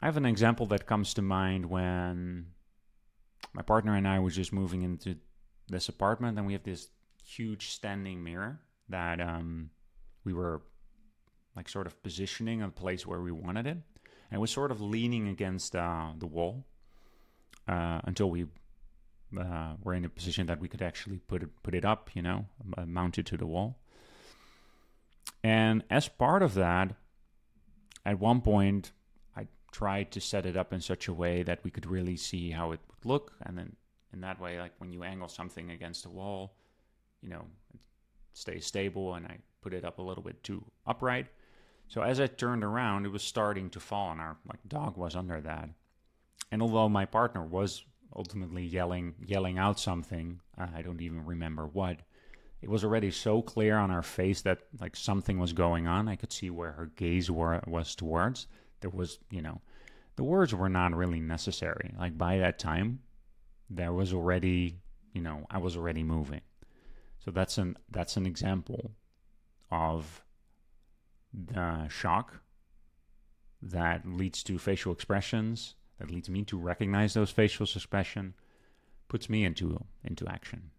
I 0.01 0.05
have 0.05 0.17
an 0.17 0.25
example 0.25 0.65
that 0.67 0.85
comes 0.85 1.13
to 1.15 1.21
mind 1.21 1.65
when 1.65 2.47
my 3.53 3.61
partner 3.61 3.95
and 3.95 4.07
I 4.07 4.19
was 4.19 4.35
just 4.35 4.53
moving 4.53 4.83
into 4.83 5.17
this 5.67 5.89
apartment, 5.89 6.37
and 6.37 6.47
we 6.47 6.53
have 6.53 6.63
this 6.63 6.89
huge 7.23 7.69
standing 7.69 8.23
mirror 8.23 8.59
that 8.89 9.21
um, 9.21 9.69
we 10.23 10.33
were 10.33 10.61
like 11.55 11.69
sort 11.69 11.87
of 11.87 12.01
positioning 12.01 12.61
a 12.61 12.69
place 12.69 13.05
where 13.05 13.21
we 13.21 13.31
wanted 13.31 13.67
it, 13.67 13.77
and 14.03 14.33
it 14.33 14.39
was 14.39 14.51
sort 14.51 14.71
of 14.71 14.81
leaning 14.81 15.27
against 15.27 15.75
uh, 15.75 16.11
the 16.17 16.27
wall 16.27 16.65
uh, 17.67 18.01
until 18.03 18.29
we 18.29 18.45
uh, 19.39 19.73
were 19.83 19.93
in 19.93 20.05
a 20.05 20.09
position 20.09 20.47
that 20.47 20.59
we 20.59 20.67
could 20.67 20.81
actually 20.81 21.19
put 21.19 21.43
it 21.43 21.49
put 21.61 21.75
it 21.75 21.85
up, 21.85 22.09
you 22.13 22.21
know, 22.21 22.45
mounted 22.85 23.25
to 23.27 23.37
the 23.37 23.45
wall. 23.45 23.79
And 25.43 25.83
as 25.89 26.07
part 26.07 26.41
of 26.41 26.53
that, 26.55 26.95
at 28.05 28.19
one 28.19 28.41
point, 28.41 28.91
I 29.35 29.47
tried 29.71 30.11
to 30.11 30.21
set 30.21 30.45
it 30.45 30.57
up 30.57 30.73
in 30.73 30.81
such 30.81 31.07
a 31.07 31.13
way 31.13 31.43
that 31.43 31.63
we 31.63 31.71
could 31.71 31.85
really 31.85 32.15
see 32.15 32.51
how 32.51 32.71
it 32.71 32.79
would 32.87 33.05
look. 33.05 33.33
And 33.43 33.57
then 33.57 33.75
in 34.13 34.21
that 34.21 34.39
way, 34.39 34.59
like 34.59 34.73
when 34.77 34.91
you 34.91 35.03
angle 35.03 35.27
something 35.27 35.71
against 35.71 36.05
a 36.05 36.09
wall, 36.09 36.53
you 37.21 37.29
know, 37.29 37.45
it 37.73 37.79
stays 38.33 38.65
stable. 38.65 39.15
And 39.15 39.25
I 39.25 39.37
put 39.61 39.73
it 39.73 39.85
up 39.85 39.99
a 39.99 40.01
little 40.01 40.23
bit 40.23 40.43
too 40.43 40.63
upright. 40.87 41.27
So 41.87 42.01
as 42.01 42.19
I 42.19 42.27
turned 42.27 42.63
around, 42.63 43.05
it 43.05 43.11
was 43.11 43.23
starting 43.23 43.69
to 43.71 43.79
fall, 43.79 44.11
and 44.11 44.21
our 44.21 44.37
like 44.47 44.59
dog 44.67 44.95
was 44.95 45.15
under 45.15 45.41
that. 45.41 45.69
And 46.51 46.61
although 46.61 46.87
my 46.87 47.05
partner 47.05 47.43
was 47.43 47.83
ultimately 48.15 48.63
yelling 48.63 49.15
yelling 49.25 49.57
out 49.57 49.79
something, 49.79 50.39
uh, 50.57 50.67
I 50.75 50.83
don't 50.83 51.01
even 51.01 51.25
remember 51.25 51.65
what 51.65 52.01
it 52.61 52.69
was 52.69 52.83
already 52.83 53.11
so 53.11 53.41
clear 53.41 53.77
on 53.77 53.89
her 53.89 54.01
face 54.01 54.41
that 54.41 54.59
like 54.79 54.95
something 54.95 55.39
was 55.39 55.53
going 55.53 55.87
on. 55.87 56.07
I 56.07 56.15
could 56.15 56.33
see 56.33 56.49
where 56.49 56.73
her 56.73 56.87
gaze 56.95 57.31
were, 57.31 57.61
was 57.65 57.95
towards. 57.95 58.47
There 58.81 58.89
was, 58.89 59.19
you 59.29 59.41
know, 59.41 59.61
the 60.15 60.23
words 60.23 60.53
were 60.53 60.69
not 60.69 60.93
really 60.93 61.21
necessary. 61.21 61.93
Like 61.97 62.17
by 62.17 62.37
that 62.39 62.59
time, 62.59 62.99
there 63.69 63.93
was 63.93 64.13
already, 64.13 64.75
you 65.13 65.21
know, 65.21 65.45
I 65.49 65.59
was 65.59 65.77
already 65.77 66.03
moving. 66.03 66.41
So 67.23 67.31
that's 67.31 67.57
an 67.57 67.77
that's 67.89 68.17
an 68.17 68.25
example 68.25 68.91
of 69.71 70.23
the 71.33 71.87
shock 71.89 72.41
that 73.61 74.05
leads 74.05 74.41
to 74.43 74.57
facial 74.57 74.91
expressions 74.91 75.75
that 75.99 76.09
leads 76.09 76.29
me 76.29 76.43
to 76.45 76.57
recognize 76.57 77.13
those 77.13 77.29
facial 77.29 77.65
expression 77.65 78.33
puts 79.09 79.29
me 79.29 79.43
into 79.43 79.83
into 80.03 80.27
action 80.27 80.71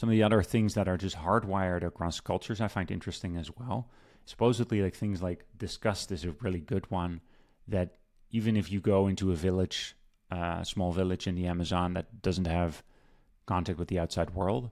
some 0.00 0.08
of 0.08 0.14
the 0.14 0.22
other 0.22 0.42
things 0.42 0.72
that 0.72 0.88
are 0.88 0.96
just 0.96 1.14
hardwired 1.14 1.82
across 1.82 2.20
cultures 2.20 2.58
I 2.58 2.68
find 2.68 2.90
interesting 2.90 3.36
as 3.36 3.50
well. 3.54 3.90
Supposedly, 4.24 4.80
like 4.80 4.94
things 4.94 5.20
like 5.20 5.44
disgust 5.58 6.10
is 6.10 6.24
a 6.24 6.34
really 6.40 6.60
good 6.60 6.90
one. 6.90 7.20
That 7.68 7.98
even 8.30 8.56
if 8.56 8.72
you 8.72 8.80
go 8.80 9.08
into 9.08 9.30
a 9.30 9.34
village, 9.34 9.94
a 10.30 10.36
uh, 10.36 10.64
small 10.64 10.90
village 10.90 11.26
in 11.26 11.34
the 11.34 11.46
Amazon 11.46 11.92
that 11.92 12.22
doesn't 12.22 12.46
have 12.46 12.82
contact 13.44 13.78
with 13.78 13.88
the 13.88 13.98
outside 13.98 14.30
world, 14.30 14.70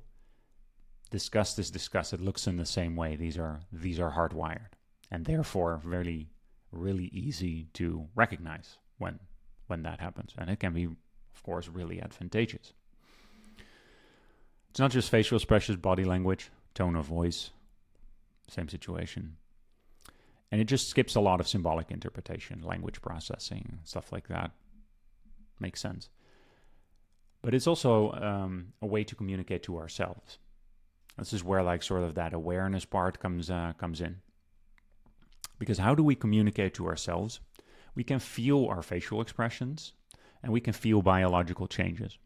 disgust 1.11 1.58
is 1.58 1.70
disgust. 1.70 2.14
It 2.14 2.23
looks 2.23 2.47
in 2.47 2.56
the 2.56 2.64
same 2.64 2.97
way. 2.97 3.14
These 3.14 3.37
are 3.37 3.61
these 3.70 4.00
are 4.00 4.12
hardwired, 4.12 4.73
and 5.11 5.26
therefore 5.26 5.82
really 5.85 6.30
really 6.73 7.11
easy 7.12 7.68
to 7.75 8.08
recognize 8.14 8.78
when 8.97 9.20
when 9.66 9.82
that 9.82 10.00
happens, 10.00 10.32
and 10.38 10.49
it 10.49 10.58
can 10.58 10.73
be, 10.73 10.85
of 10.85 11.42
course, 11.42 11.68
really 11.68 12.00
advantageous. 12.00 12.73
It's 14.70 14.80
not 14.80 14.90
just 14.90 15.10
facial 15.10 15.37
expressions, 15.37 15.78
body 15.78 16.04
language, 16.04 16.50
tone 16.75 16.96
of 16.96 17.06
voice, 17.06 17.50
same 18.48 18.68
situation. 18.68 19.37
And 20.50 20.60
it 20.60 20.64
just 20.64 20.88
skips 20.88 21.14
a 21.14 21.20
lot 21.20 21.40
of 21.40 21.48
symbolic 21.48 21.90
interpretation, 21.90 22.62
language 22.62 23.02
processing, 23.02 23.80
stuff 23.84 24.12
like 24.12 24.28
that. 24.28 24.52
Makes 25.60 25.80
sense. 25.80 26.08
But 27.42 27.54
it's 27.54 27.66
also 27.66 28.12
um, 28.12 28.72
a 28.80 28.87
way 28.87 29.04
to 29.04 29.14
communicate 29.14 29.62
to 29.64 29.78
ourselves. 29.78 30.38
This 31.18 31.32
is 31.32 31.44
where, 31.44 31.62
like, 31.62 31.82
sort 31.82 32.02
of 32.02 32.14
that 32.14 32.32
awareness 32.32 32.84
part 32.84 33.18
comes 33.18 33.50
uh, 33.50 33.72
comes 33.76 34.00
in. 34.00 34.20
Because 35.58 35.78
how 35.78 35.94
do 35.94 36.04
we 36.04 36.14
communicate 36.14 36.75
to 36.75 36.87
ourselves? 36.87 37.40
We 37.94 38.04
can 38.04 38.20
feel 38.20 38.66
our 38.66 38.82
facial 38.82 39.20
expressions, 39.20 39.92
and 40.42 40.52
we 40.52 40.60
can 40.60 40.72
feel 40.72 41.02
biological 41.02 41.66
changes 41.66 42.18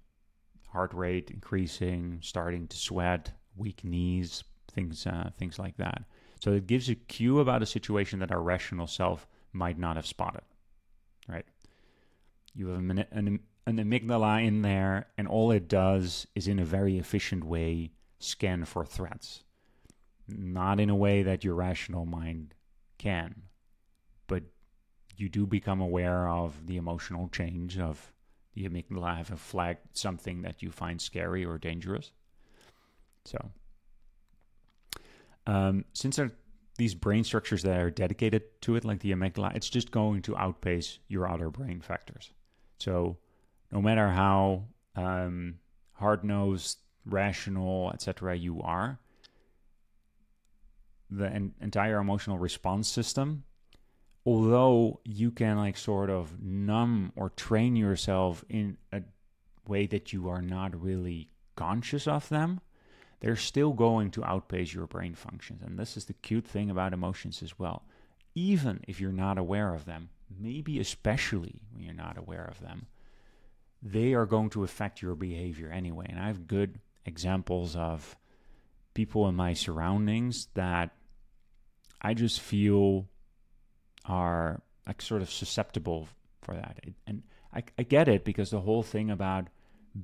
heart 0.73 0.95
rate 0.95 1.31
increasing, 1.31 2.19
starting 2.23 2.67
to 2.69 2.77
sweat, 2.77 3.33
weak 3.57 3.85
knees, 3.85 4.45
things 4.73 5.07
uh, 5.07 5.31
things 5.39 5.59
like 5.59 5.77
that. 5.77 6.05
So 6.41 6.53
it 6.53 6.67
gives 6.67 6.89
a 6.89 6.95
cue 6.95 7.39
about 7.41 7.63
a 7.63 7.67
situation 7.67 8.19
that 8.19 8.33
our 8.33 8.43
rational 8.43 8.87
self 8.87 9.29
might 9.53 9.79
not 9.79 9.97
have 9.97 10.07
spotted. 10.07 10.43
Right? 11.29 11.47
You 12.55 12.69
have 12.69 12.79
an, 12.79 13.05
an, 13.11 13.41
an 13.67 13.77
amygdala 13.77 14.45
in 14.45 14.63
there, 14.63 15.07
and 15.17 15.29
all 15.29 15.51
it 15.51 15.69
does 15.69 16.27
is, 16.35 16.49
in 16.49 16.59
a 16.59 16.65
very 16.65 16.99
efficient 16.99 17.45
way, 17.45 17.93
scan 18.19 18.65
for 18.65 18.85
threats. 18.85 19.45
Not 20.29 20.81
in 20.81 20.91
a 20.91 20.97
way 20.97 21.23
that 21.23 21.45
your 21.45 21.55
rational 21.55 22.07
mind 22.07 22.55
can, 22.99 23.43
but 24.27 24.43
you 25.17 25.29
do 25.29 25.47
become 25.47 25.81
aware 25.81 26.29
of 26.29 26.67
the 26.67 26.77
emotional 26.77 27.29
change 27.29 27.79
of 27.79 28.12
the 28.55 28.69
amygdala 28.69 29.17
have 29.17 29.41
flagged 29.41 29.81
something 29.93 30.43
that 30.43 30.63
you 30.63 30.71
find 30.71 31.01
scary 31.01 31.45
or 31.45 31.59
dangerous. 31.59 32.13
So, 33.25 33.39
um, 35.47 35.85
since 35.93 36.17
there 36.17 36.27
are 36.27 36.33
these 36.77 36.95
brain 36.95 37.25
structures 37.25 37.63
that 37.63 37.79
are 37.79 37.91
dedicated 37.91 38.43
to 38.63 38.77
it, 38.77 38.85
like 38.85 39.01
the 39.01 39.13
amygdala, 39.13 39.55
it's 39.55 39.69
just 39.69 39.91
going 39.91 40.23
to 40.23 40.37
outpace 40.37 40.99
your 41.09 41.29
other 41.29 41.51
brain 41.51 41.81
factors. 41.81 42.31
So, 42.79 43.19
no 43.71 43.81
matter 43.81 44.09
how 44.09 44.65
um, 44.97 45.59
hard 45.95 46.25
nosed, 46.25 46.79
rational, 47.07 47.91
etc., 47.93 48.37
you 48.37 48.61
are, 48.63 48.99
the 51.11 51.27
en- 51.29 51.55
entire 51.61 51.99
emotional 51.99 52.39
response 52.39 52.89
system 52.89 53.45
although 54.25 55.01
you 55.05 55.31
can 55.31 55.57
like 55.57 55.77
sort 55.77 56.11
of 56.11 56.41
numb 56.41 57.13
or 57.17 57.31
train 57.31 57.77
yourself 57.77 58.45
in 58.49 58.77
a 58.93 59.03
way 59.67 59.87
that 59.87 60.13
you 60.13 60.29
are 60.29 60.43
not 60.43 60.81
really 60.81 61.29
conscious 61.57 62.07
of 62.07 62.29
them, 62.29 62.61
they're 63.21 63.37
still 63.37 63.73
going 63.73 64.11
to 64.11 64.25
outpace 64.25 64.75
your 64.75 64.87
brain 64.87 65.15
functions. 65.15 65.63
And 65.63 65.79
this 65.79 65.97
is 65.97 66.07
the 66.07 66.13
cute 66.13 66.47
thing 66.47 66.71
about 66.71 66.93
emotions 66.93 67.43
as 67.43 67.59
well. 67.59 67.85
Even 68.35 68.81
if 68.89 69.01
you're 69.01 69.13
not 69.13 69.39
aware 69.39 69.75
of 69.75 69.85
them, 69.85 70.09
maybe 70.41 70.81
especially 70.81 71.63
when 71.73 71.85
you're 71.85 71.95
not 71.95 72.19
aware 72.19 72.45
of 72.45 72.61
them, 72.61 72.87
they 73.83 74.15
are 74.15 74.27
going 74.27 74.51
to 74.51 74.65
affect 74.65 75.03
your 75.03 75.15
behavior 75.15 75.69
anyway. 75.69 76.07
And 76.09 76.19
I 76.19 76.29
have 76.29 76.47
good 76.47 76.79
examples 77.05 77.77
of 77.77 78.17
people 78.95 79.29
in 79.29 79.35
my 79.35 79.55
surroundings 79.55 80.49
that 80.55 80.91
I 82.01 82.15
just 82.15 82.41
feel 82.41 83.09
are 84.05 84.63
like 84.87 85.01
sort 85.01 85.23
of 85.23 85.31
susceptible 85.31 86.09
for 86.43 86.55
that. 86.55 86.81
and 87.07 87.23
I, 87.55 87.63
I 87.79 87.83
get 87.83 88.09
it 88.09 88.25
because 88.25 88.51
the 88.51 88.61
whole 88.61 88.83
thing 88.83 89.11
about 89.11 89.49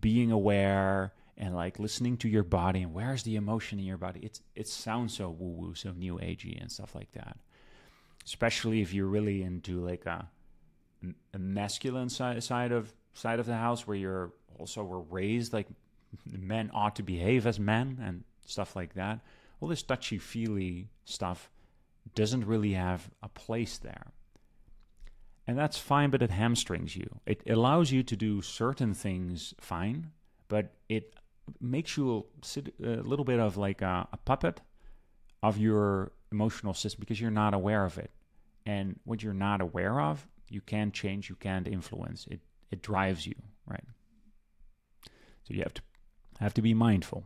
being 0.01 0.31
aware 0.31 1.13
and 1.37 1.55
like 1.55 1.79
listening 1.79 2.17
to 2.19 2.29
your 2.29 2.43
body 2.43 2.83
and 2.83 2.93
where's 2.93 3.23
the 3.23 3.37
emotion 3.37 3.79
in 3.79 3.85
your 3.85 3.97
body, 3.97 4.21
it's 4.23 4.43
it 4.55 4.69
sounds 4.69 5.17
so 5.17 5.31
woo 5.31 5.51
woo, 5.51 5.75
so 5.75 5.93
new 5.93 6.15
agey 6.17 6.61
and 6.61 6.71
stuff 6.71 6.95
like 6.95 7.11
that. 7.13 7.39
Especially 8.25 8.83
if 8.83 8.93
you're 8.93 9.07
really 9.07 9.43
into 9.43 9.81
like 9.81 10.05
a, 10.05 10.29
a 11.33 11.39
masculine 11.39 12.11
side 12.11 12.43
side 12.43 12.73
of 12.73 12.93
side 13.15 13.41
of 13.41 13.47
the 13.47 13.57
house 13.57 13.87
where 13.87 13.97
you're 13.97 14.33
also 14.59 14.83
were 14.83 15.01
raised 15.01 15.53
like 15.53 15.69
men 16.27 16.71
ought 16.75 16.97
to 16.97 17.03
behave 17.03 17.47
as 17.47 17.59
men 17.59 17.99
and 18.03 18.25
stuff 18.45 18.77
like 18.77 18.95
that. 18.95 19.21
All 19.61 19.69
this 19.69 19.83
touchy 19.83 20.19
feely 20.19 20.89
stuff 21.05 21.51
doesn't 22.15 22.47
really 22.47 22.73
have 22.73 23.11
a 23.23 23.29
place 23.29 23.79
there. 23.79 24.13
And 25.47 25.59
that's 25.59 25.79
fine, 25.79 26.11
but 26.11 26.23
it 26.23 26.31
hamstrings 26.31 26.95
you. 26.95 27.21
It 27.25 27.43
allows 27.49 27.91
you 27.91 28.03
to 28.03 28.17
do 28.17 28.43
certain 28.43 28.93
things 28.93 29.55
fine, 29.61 30.11
but 30.49 30.75
it 30.89 31.15
makes 31.61 31.97
you 31.97 32.27
sit 32.43 32.75
a 32.83 33.03
little 33.03 33.25
bit 33.25 33.41
of 33.41 33.57
like 33.57 33.81
a, 33.81 34.07
a 34.13 34.19
puppet 34.19 34.61
of 35.43 35.57
your 35.57 36.13
emotional 36.31 36.75
system 36.75 37.01
because 37.01 37.21
you're 37.21 37.31
not 37.31 37.55
aware 37.55 37.85
of 37.85 37.97
it. 37.97 38.11
And 38.67 39.01
what 39.05 39.23
you're 39.23 39.33
not 39.33 39.63
aware 39.63 40.01
of, 40.01 40.29
you 40.51 40.61
can't 40.61 40.93
change, 40.93 41.31
you 41.31 41.37
can't 41.37 41.67
influence. 41.67 42.27
It 42.31 42.41
it 42.71 42.83
drives 42.83 43.27
you, 43.27 43.35
right? 43.67 43.85
So 45.45 45.55
you 45.55 45.63
have 45.63 45.75
to 45.75 45.83
have 46.41 46.55
to 46.55 46.63
be 46.63 46.75
mindful. 46.75 47.25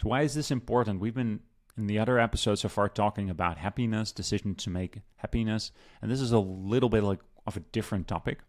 So 0.00 0.08
why 0.08 0.22
is 0.22 0.34
this 0.34 0.50
important? 0.50 1.00
We've 1.00 1.14
been 1.14 1.40
in 1.80 1.86
the 1.86 1.98
other 1.98 2.18
episodes 2.18 2.60
so 2.60 2.68
far 2.68 2.88
talking 2.88 3.30
about 3.30 3.56
happiness, 3.56 4.12
decision 4.12 4.54
to 4.54 4.70
make 4.70 5.00
happiness, 5.16 5.72
and 6.00 6.10
this 6.10 6.20
is 6.20 6.30
a 6.30 6.38
little 6.38 6.90
bit 6.90 7.02
like 7.02 7.20
of 7.46 7.56
a 7.56 7.60
different 7.72 8.06
topic. 8.06 8.40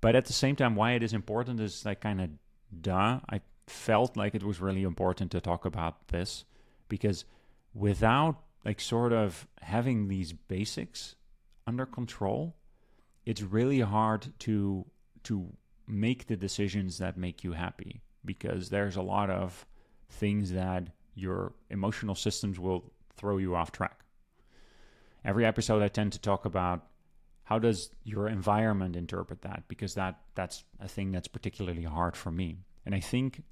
But 0.00 0.14
at 0.14 0.26
the 0.26 0.32
same 0.32 0.56
time, 0.56 0.76
why 0.76 0.92
it 0.92 1.02
is 1.02 1.12
important 1.12 1.60
is 1.60 1.84
like 1.84 2.00
kind 2.00 2.20
of 2.20 2.30
duh. 2.80 3.20
I 3.28 3.40
felt 3.66 4.16
like 4.16 4.34
it 4.34 4.44
was 4.44 4.60
really 4.60 4.84
important 4.84 5.32
to 5.32 5.40
talk 5.40 5.64
about 5.64 6.08
this 6.08 6.44
because 6.88 7.24
without 7.74 8.36
like 8.64 8.80
sort 8.80 9.12
of 9.12 9.48
having 9.60 10.06
these 10.06 10.32
basics 10.32 11.16
under 11.66 11.84
control, 11.84 12.54
it's 13.26 13.42
really 13.42 13.80
hard 13.80 14.32
to 14.40 14.86
to 15.24 15.48
make 15.88 16.28
the 16.28 16.36
decisions 16.36 16.98
that 16.98 17.16
make 17.16 17.42
you 17.42 17.52
happy 17.52 18.00
because 18.24 18.70
there's 18.70 18.96
a 18.96 19.02
lot 19.02 19.28
of 19.28 19.66
things 20.08 20.52
that 20.52 20.90
your 21.14 21.52
emotional 21.70 22.14
systems 22.14 22.58
will 22.58 22.92
throw 23.16 23.38
you 23.38 23.54
off 23.54 23.72
track. 23.72 24.00
Every 25.24 25.44
episode 25.44 25.82
I 25.82 25.88
tend 25.88 26.12
to 26.12 26.20
talk 26.20 26.44
about 26.44 26.86
how 27.44 27.58
does 27.58 27.90
your 28.04 28.28
environment 28.28 28.96
interpret 28.96 29.42
that 29.42 29.64
because 29.68 29.94
that 29.94 30.20
that's 30.34 30.64
a 30.78 30.88
thing 30.88 31.12
that's 31.12 31.28
particularly 31.28 31.82
hard 31.82 32.16
for 32.16 32.30
me. 32.30 32.58
And 32.86 32.94
I 32.94 33.00
think 33.00 33.42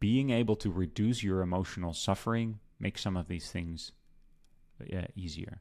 being 0.00 0.30
able 0.30 0.56
to 0.56 0.70
reduce 0.70 1.22
your 1.22 1.42
emotional 1.42 1.92
suffering 1.92 2.58
makes 2.80 3.02
some 3.02 3.16
of 3.16 3.28
these 3.28 3.50
things 3.50 3.92
uh, 4.80 5.02
easier. 5.14 5.60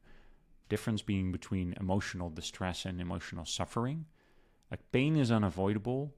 Difference 0.70 1.02
being 1.02 1.32
between 1.32 1.76
emotional 1.80 2.30
distress 2.30 2.86
and 2.86 3.00
emotional 3.00 3.46
suffering. 3.46 4.06
Like 4.72 4.92
pain 4.92 5.16
is 5.16 5.32
unavoidable, 5.32 6.16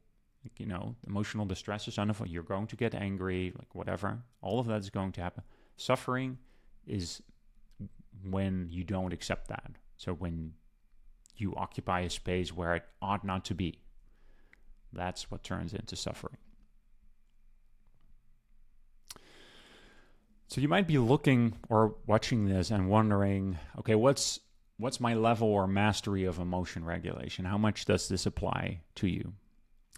you 0.57 0.65
know, 0.65 0.95
emotional 1.07 1.45
distress 1.45 1.87
is 1.87 1.97
unavoidable. 1.97 2.33
You're 2.33 2.43
going 2.43 2.67
to 2.67 2.75
get 2.75 2.95
angry, 2.95 3.53
like 3.57 3.73
whatever. 3.75 4.19
All 4.41 4.59
of 4.59 4.67
that 4.67 4.79
is 4.79 4.89
going 4.89 5.11
to 5.13 5.21
happen. 5.21 5.43
Suffering 5.75 6.37
is 6.85 7.21
when 8.29 8.67
you 8.69 8.83
don't 8.83 9.13
accept 9.13 9.47
that. 9.49 9.71
So 9.97 10.13
when 10.13 10.53
you 11.35 11.55
occupy 11.55 12.01
a 12.01 12.09
space 12.09 12.53
where 12.53 12.75
it 12.75 12.83
ought 13.01 13.23
not 13.23 13.45
to 13.45 13.53
be, 13.53 13.79
that's 14.93 15.29
what 15.29 15.43
turns 15.43 15.73
into 15.73 15.95
suffering. 15.95 16.37
So 20.47 20.61
you 20.61 20.69
might 20.69 20.87
be 20.87 20.97
looking 20.97 21.57
or 21.69 21.95
watching 22.05 22.47
this 22.47 22.71
and 22.71 22.89
wondering, 22.89 23.57
okay, 23.79 23.95
what's 23.95 24.39
what's 24.77 24.99
my 24.99 25.13
level 25.13 25.47
or 25.47 25.67
mastery 25.67 26.23
of 26.23 26.39
emotion 26.39 26.85
regulation? 26.85 27.45
How 27.45 27.57
much 27.57 27.85
does 27.85 28.07
this 28.07 28.25
apply 28.25 28.81
to 28.95 29.07
you? 29.07 29.33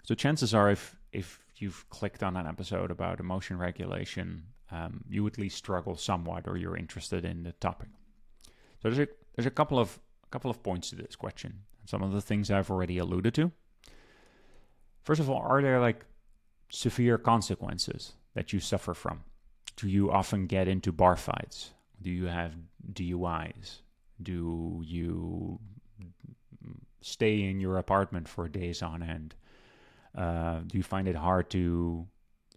So 0.10 0.15
chances 0.15 0.56
are, 0.56 0.72
if 0.72 0.95
if 1.12 1.39
you've 1.58 1.88
clicked 1.91 2.24
on 2.24 2.36
an 2.36 2.48
episode 2.48 2.89
about 2.89 3.19
emotion 3.19 3.60
regulation, 3.60 4.41
um, 4.72 5.04
you 5.08 5.28
at 5.28 5.38
least 5.38 5.58
struggle 5.58 5.95
somewhat, 5.98 6.48
or 6.48 6.58
you're 6.58 6.76
interested 6.76 7.24
in 7.24 7.43
the 7.43 7.52
topic. 7.52 7.89
So 8.82 8.89
there's 8.89 8.98
a 8.98 9.08
there's 9.36 9.45
a 9.45 9.52
couple 9.52 9.78
of 9.78 10.00
a 10.26 10.30
couple 10.32 10.50
of 10.50 10.63
points 10.63 10.89
to 10.89 10.95
this 10.95 11.15
question. 11.15 11.60
Some 11.86 12.02
of 12.02 12.12
the 12.12 12.22
things 12.22 12.50
I've 12.50 12.72
already 12.72 12.98
alluded 12.98 13.36
to. 13.36 13.52
First 15.04 15.22
of 15.22 15.30
all, 15.30 15.43
are 15.43 15.62
there 15.62 15.80
like 15.80 16.04
severe 16.69 17.19
consequences 17.19 18.13
that 18.34 18.52
you 18.52 18.60
suffer 18.60 18.95
from? 18.95 19.26
Do 19.76 19.88
you 19.88 20.12
often 20.12 20.48
get 20.48 20.67
into 20.67 20.91
bar 20.91 21.17
fights? 21.17 21.76
Do 22.02 22.10
you 22.10 22.26
have 22.26 22.56
DUIs? 22.93 23.82
Do 24.24 24.82
you 24.84 25.60
stay 27.02 27.43
in 27.43 27.60
your 27.60 27.78
apartment 27.78 28.28
for 28.28 28.50
days 28.50 28.82
on 28.82 29.04
end? 29.04 29.36
Uh, 30.15 30.60
do 30.65 30.78
you 30.78 30.84
find 30.84 31.08
it 31.08 31.15
hard 31.15 31.50
to 31.52 32.08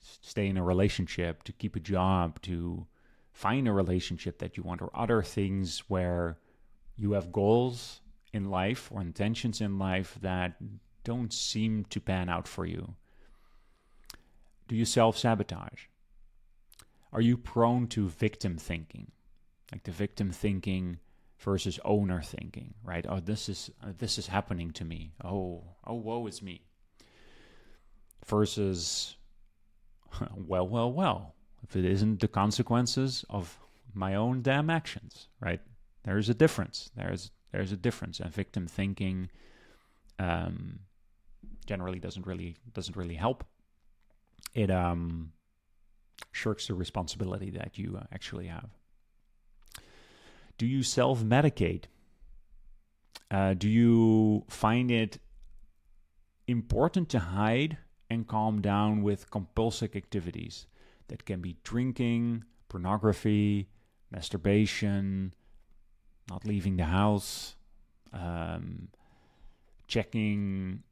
stay 0.00 0.46
in 0.46 0.56
a 0.56 0.62
relationship, 0.62 1.42
to 1.44 1.52
keep 1.52 1.76
a 1.76 1.80
job, 1.80 2.40
to 2.42 2.86
find 3.32 3.68
a 3.68 3.72
relationship 3.72 4.38
that 4.38 4.56
you 4.56 4.62
want, 4.62 4.82
or 4.82 4.90
other 4.94 5.22
things 5.22 5.80
where 5.88 6.38
you 6.96 7.12
have 7.12 7.32
goals 7.32 8.00
in 8.32 8.50
life 8.50 8.90
or 8.92 9.00
intentions 9.00 9.60
in 9.60 9.78
life 9.78 10.18
that 10.20 10.56
don't 11.04 11.32
seem 11.32 11.84
to 11.86 12.00
pan 12.00 12.28
out 12.28 12.48
for 12.48 12.64
you? 12.64 12.94
Do 14.68 14.76
you 14.76 14.84
self 14.84 15.18
sabotage? 15.18 15.86
Are 17.12 17.20
you 17.20 17.36
prone 17.36 17.88
to 17.88 18.08
victim 18.08 18.56
thinking? 18.56 19.12
Like 19.70 19.84
the 19.84 19.90
victim 19.90 20.30
thinking 20.30 20.98
versus 21.38 21.78
owner 21.84 22.22
thinking, 22.22 22.74
right? 22.82 23.04
Oh, 23.08 23.20
this 23.20 23.48
is 23.48 23.70
uh, 23.82 23.92
this 23.98 24.18
is 24.18 24.28
happening 24.28 24.70
to 24.72 24.84
me. 24.84 25.12
Oh, 25.22 25.64
oh, 25.86 25.94
woe 25.94 26.26
is 26.26 26.40
me. 26.40 26.62
Versus, 28.26 29.16
well, 30.36 30.66
well, 30.66 30.92
well. 30.92 31.34
If 31.62 31.76
it 31.76 31.84
isn't 31.84 32.20
the 32.20 32.28
consequences 32.28 33.24
of 33.30 33.58
my 33.94 34.14
own 34.14 34.42
damn 34.42 34.68
actions, 34.68 35.28
right? 35.40 35.60
There's 36.04 36.28
a 36.28 36.34
difference. 36.34 36.90
There's 36.96 37.30
there's 37.52 37.72
a 37.72 37.76
difference, 37.76 38.18
and 38.18 38.32
victim 38.32 38.66
thinking 38.66 39.30
um, 40.18 40.80
generally 41.66 41.98
doesn't 41.98 42.26
really 42.26 42.56
doesn't 42.72 42.96
really 42.96 43.14
help. 43.14 43.44
It 44.54 44.70
um, 44.70 45.32
shirks 46.32 46.66
the 46.66 46.74
responsibility 46.74 47.50
that 47.50 47.78
you 47.78 47.98
uh, 48.00 48.04
actually 48.12 48.46
have. 48.46 48.70
Do 50.58 50.66
you 50.66 50.82
self 50.82 51.22
medicate? 51.22 51.84
Uh, 53.30 53.54
do 53.54 53.68
you 53.68 54.44
find 54.48 54.90
it 54.90 55.18
important 56.46 57.08
to 57.10 57.18
hide 57.18 57.78
and 58.12 58.26
calm 58.26 58.60
down 58.60 59.02
with 59.02 59.30
compulsive 59.30 59.96
activities 59.96 60.66
that 61.08 61.24
can 61.24 61.40
be 61.40 61.56
drinking, 61.64 62.44
pornography, 62.68 63.68
masturbation, 64.10 65.34
not 66.30 66.44
leaving 66.44 66.76
the 66.76 66.84
house, 66.84 67.56
um, 68.12 68.88
checking 69.86 70.82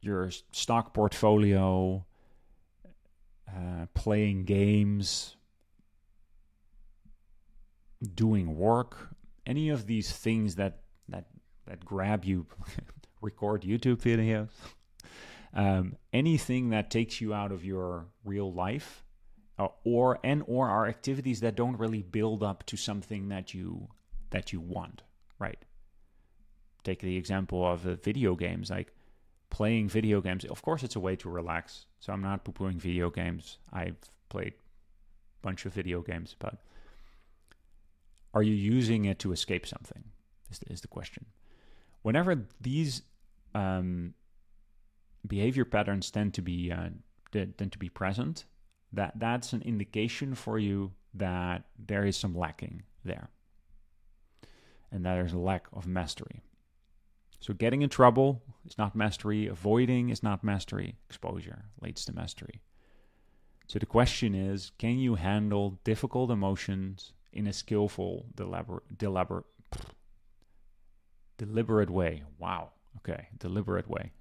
your 0.00 0.30
stock 0.52 0.94
portfolio, 0.94 2.04
uh, 3.48 3.86
playing 3.94 4.44
games, 4.44 5.36
doing 8.14 8.56
work, 8.56 9.10
any 9.46 9.68
of 9.68 9.86
these 9.86 10.12
things 10.12 10.54
that 10.56 10.80
that 11.08 11.26
that 11.66 11.84
grab 11.84 12.24
you, 12.24 12.46
record 13.20 13.62
YouTube 13.62 13.96
videos, 13.96 14.48
um, 15.54 15.96
anything 16.12 16.70
that 16.70 16.90
takes 16.90 17.20
you 17.20 17.34
out 17.34 17.52
of 17.52 17.64
your 17.64 18.06
real 18.24 18.52
life, 18.52 19.04
uh, 19.58 19.68
or 19.84 20.18
and 20.22 20.42
or 20.46 20.68
are 20.68 20.86
activities 20.86 21.40
that 21.40 21.56
don't 21.56 21.78
really 21.78 22.02
build 22.02 22.42
up 22.42 22.64
to 22.66 22.76
something 22.76 23.28
that 23.28 23.54
you 23.54 23.88
that 24.30 24.52
you 24.52 24.60
want, 24.60 25.02
right? 25.38 25.64
Take 26.84 27.00
the 27.00 27.16
example 27.16 27.66
of 27.66 27.86
uh, 27.86 27.94
video 27.96 28.34
games, 28.34 28.70
like 28.70 28.92
playing 29.50 29.88
video 29.88 30.20
games. 30.20 30.44
Of 30.44 30.62
course, 30.62 30.82
it's 30.82 30.96
a 30.96 31.00
way 31.00 31.16
to 31.16 31.28
relax. 31.28 31.86
So 32.00 32.12
I'm 32.12 32.22
not 32.22 32.44
poo-pooing 32.44 32.76
video 32.76 33.10
games. 33.10 33.58
I've 33.72 33.96
played 34.28 34.52
a 34.52 35.42
bunch 35.42 35.66
of 35.66 35.72
video 35.72 36.02
games, 36.02 36.36
but 36.38 36.54
are 38.34 38.42
you 38.42 38.54
using 38.54 39.06
it 39.06 39.18
to 39.20 39.32
escape 39.32 39.66
something? 39.66 40.04
Is 40.50 40.58
the, 40.60 40.72
is 40.72 40.80
the 40.80 40.88
question. 40.88 41.26
Whenever 42.02 42.46
these 42.60 43.02
um, 43.54 44.14
behavior 45.28 45.64
patterns 45.64 46.10
tend 46.10 46.34
to 46.34 46.42
be 46.42 46.72
uh, 46.72 46.88
tend 47.32 47.72
to 47.72 47.78
be 47.78 47.88
present, 47.88 48.44
that 48.92 49.12
that's 49.16 49.52
an 49.52 49.62
indication 49.62 50.34
for 50.34 50.58
you 50.58 50.92
that 51.14 51.64
there 51.78 52.04
is 52.04 52.16
some 52.16 52.34
lacking 52.34 52.82
there, 53.04 53.30
and 54.90 55.04
that 55.04 55.14
there's 55.14 55.32
a 55.32 55.38
lack 55.38 55.66
of 55.72 55.86
mastery. 55.86 56.42
So 57.40 57.54
getting 57.54 57.82
in 57.82 57.88
trouble 57.88 58.42
is 58.66 58.76
not 58.78 58.96
mastery. 58.96 59.46
Avoiding 59.46 60.08
is 60.08 60.22
not 60.22 60.42
mastery. 60.42 60.96
Exposure 61.08 61.66
leads 61.80 62.04
to 62.06 62.12
mastery. 62.12 62.60
So 63.68 63.78
the 63.78 63.86
question 63.86 64.34
is, 64.34 64.72
can 64.78 64.98
you 64.98 65.14
handle 65.14 65.78
difficult 65.84 66.30
emotions 66.30 67.12
in 67.32 67.46
a 67.46 67.52
skillful, 67.52 68.26
deliberate, 68.34 68.98
deliberate, 68.98 69.44
deliberate 71.38 71.90
way. 71.90 72.24
Wow. 72.38 72.70
Okay, 72.98 73.28
deliberate 73.38 73.88
way. 73.88 74.12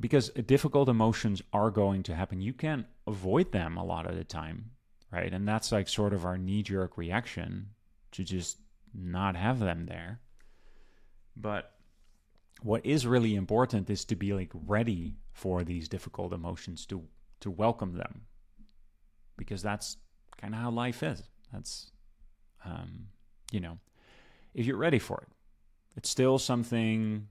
Because 0.00 0.30
difficult 0.30 0.88
emotions 0.88 1.42
are 1.52 1.70
going 1.70 2.02
to 2.04 2.14
happen. 2.14 2.40
You 2.40 2.54
can't 2.54 2.86
avoid 3.06 3.52
them 3.52 3.76
a 3.76 3.84
lot 3.84 4.08
of 4.08 4.16
the 4.16 4.24
time, 4.24 4.70
right? 5.12 5.32
And 5.32 5.46
that's 5.46 5.70
like 5.70 5.88
sort 5.88 6.14
of 6.14 6.24
our 6.24 6.38
knee 6.38 6.62
jerk 6.62 6.96
reaction 6.96 7.68
to 8.12 8.24
just 8.24 8.58
not 8.94 9.36
have 9.36 9.58
them 9.58 9.86
there. 9.86 10.20
But 11.36 11.72
what 12.62 12.84
is 12.84 13.06
really 13.06 13.34
important 13.34 13.90
is 13.90 14.04
to 14.06 14.16
be 14.16 14.32
like 14.32 14.50
ready 14.66 15.14
for 15.32 15.62
these 15.64 15.88
difficult 15.88 16.32
emotions 16.32 16.86
to 16.86 17.02
to 17.40 17.50
welcome 17.50 17.96
them 17.96 18.22
because 19.38 19.62
that's 19.62 19.96
kind 20.38 20.54
of 20.54 20.60
how 20.60 20.70
life 20.70 21.02
is. 21.02 21.22
That's, 21.50 21.90
um, 22.66 23.06
you 23.50 23.60
know, 23.60 23.78
if 24.52 24.66
you're 24.66 24.76
ready 24.76 24.98
for 24.98 25.22
it, 25.22 25.28
it's 25.96 26.10
still 26.10 26.38
something. 26.38 27.28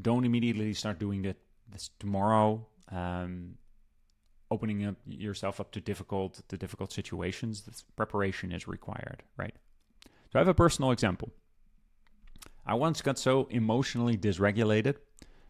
Don't 0.00 0.24
immediately 0.24 0.72
start 0.72 0.98
doing 0.98 1.22
that 1.22 1.36
this 1.72 1.90
tomorrow. 1.98 2.66
Um, 2.90 3.56
opening 4.50 4.86
up 4.86 4.96
yourself 5.06 5.60
up 5.60 5.72
to 5.72 5.80
difficult 5.80 6.40
to 6.48 6.56
difficult 6.56 6.92
situations. 6.92 7.62
This 7.62 7.82
preparation 7.96 8.52
is 8.52 8.68
required, 8.68 9.22
right? 9.36 9.54
So 10.04 10.36
I 10.36 10.38
have 10.38 10.48
a 10.48 10.54
personal 10.54 10.92
example. 10.92 11.30
I 12.64 12.74
once 12.74 13.02
got 13.02 13.18
so 13.18 13.46
emotionally 13.50 14.16
dysregulated 14.16 14.96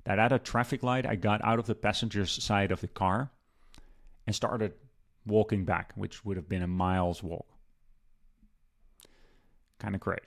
that 0.05 0.19
at 0.19 0.33
a 0.33 0.39
traffic 0.39 0.83
light 0.83 1.07
I 1.07 1.17
got 1.17 1.45
out 1.45 1.59
of 1.59 1.67
the 1.67 1.75
passenger's 1.75 2.31
side 2.31 2.71
of 2.71 2.81
the 2.81 2.89
car 2.89 3.31
and 4.27 4.35
started 4.35 4.73
walking 5.27 5.65
back, 5.65 5.93
which 5.95 6.25
would 6.25 6.37
have 6.37 6.49
been 6.49 6.63
a 6.63 6.67
mile's 6.67 7.23
walk. 7.23 7.47
Kind 9.79 9.95
of 9.95 10.01
great. 10.01 10.21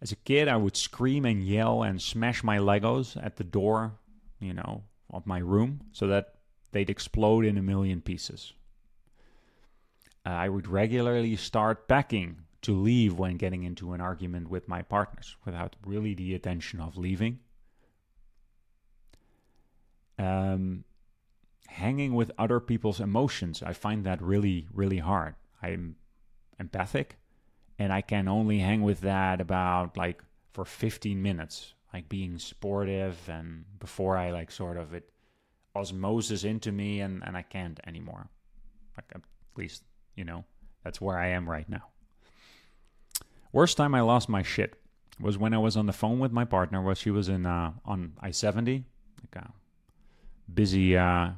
As 0.00 0.12
a 0.12 0.16
kid, 0.16 0.48
I 0.48 0.56
would 0.56 0.76
scream 0.76 1.24
and 1.24 1.44
yell 1.44 1.82
and 1.82 2.00
smash 2.00 2.42
my 2.42 2.58
Legos 2.58 3.22
at 3.22 3.36
the 3.36 3.44
door, 3.44 3.98
you 4.40 4.54
know, 4.54 4.84
of 5.10 5.26
my 5.26 5.38
room 5.38 5.80
so 5.92 6.06
that 6.06 6.34
they'd 6.72 6.90
explode 6.90 7.44
in 7.44 7.58
a 7.58 7.62
million 7.62 8.00
pieces. 8.00 8.52
Uh, 10.24 10.30
I 10.30 10.48
would 10.48 10.66
regularly 10.66 11.36
start 11.36 11.88
packing 11.88 12.42
to 12.62 12.74
leave 12.74 13.18
when 13.18 13.36
getting 13.36 13.62
into 13.62 13.92
an 13.92 14.00
argument 14.00 14.48
with 14.48 14.68
my 14.68 14.82
partners 14.82 15.36
without 15.44 15.76
really 15.84 16.14
the 16.14 16.34
intention 16.34 16.80
of 16.80 16.98
leaving. 16.98 17.38
Um, 20.18 20.84
hanging 21.68 22.14
with 22.14 22.30
other 22.36 22.60
people's 22.60 23.00
emotions. 23.00 23.62
I 23.62 23.72
find 23.72 24.04
that 24.04 24.20
really, 24.20 24.68
really 24.72 24.98
hard. 24.98 25.36
I'm 25.62 25.96
empathic 26.58 27.16
and 27.78 27.92
I 27.92 28.02
can 28.02 28.28
only 28.28 28.58
hang 28.58 28.82
with 28.82 29.00
that 29.00 29.40
about 29.40 29.96
like 29.96 30.22
for 30.52 30.66
15 30.66 31.22
minutes, 31.22 31.72
like 31.92 32.08
being 32.08 32.38
sportive 32.38 33.18
and 33.28 33.64
before 33.78 34.16
I 34.16 34.30
like 34.30 34.50
sort 34.50 34.76
of 34.76 34.94
it 34.94 35.10
osmosis 35.74 36.44
into 36.44 36.72
me 36.72 37.00
and, 37.00 37.22
and 37.24 37.36
I 37.36 37.42
can't 37.42 37.80
anymore. 37.86 38.28
Like 38.96 39.10
at 39.14 39.22
least, 39.56 39.82
you 40.16 40.24
know, 40.24 40.44
that's 40.84 41.00
where 41.00 41.18
I 41.18 41.28
am 41.28 41.48
right 41.48 41.68
now. 41.68 41.84
Worst 43.52 43.76
time 43.76 43.94
I 43.94 44.00
lost 44.00 44.28
my 44.28 44.42
shit 44.42 44.80
was 45.20 45.36
when 45.36 45.52
I 45.52 45.58
was 45.58 45.76
on 45.76 45.86
the 45.86 45.92
phone 45.92 46.18
with 46.18 46.32
my 46.32 46.44
partner 46.44 46.80
while 46.80 46.94
she 46.94 47.10
was 47.10 47.28
in 47.28 47.44
uh, 47.46 47.72
on 47.84 48.12
I 48.20 48.30
seventy, 48.30 48.84
like 49.22 49.44
a 49.44 49.50
busy 50.52 50.96
uh, 50.96 51.30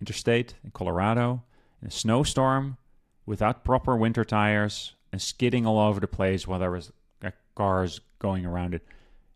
interstate 0.00 0.54
in 0.64 0.70
Colorado 0.70 1.42
in 1.82 1.88
a 1.88 1.90
snowstorm 1.90 2.78
without 3.26 3.64
proper 3.64 3.96
winter 3.96 4.24
tires 4.24 4.94
and 5.12 5.20
skidding 5.20 5.66
all 5.66 5.78
over 5.78 6.00
the 6.00 6.08
place 6.08 6.46
while 6.46 6.58
there 6.58 6.70
was 6.70 6.92
cars 7.54 8.00
going 8.18 8.46
around 8.46 8.74
it. 8.74 8.82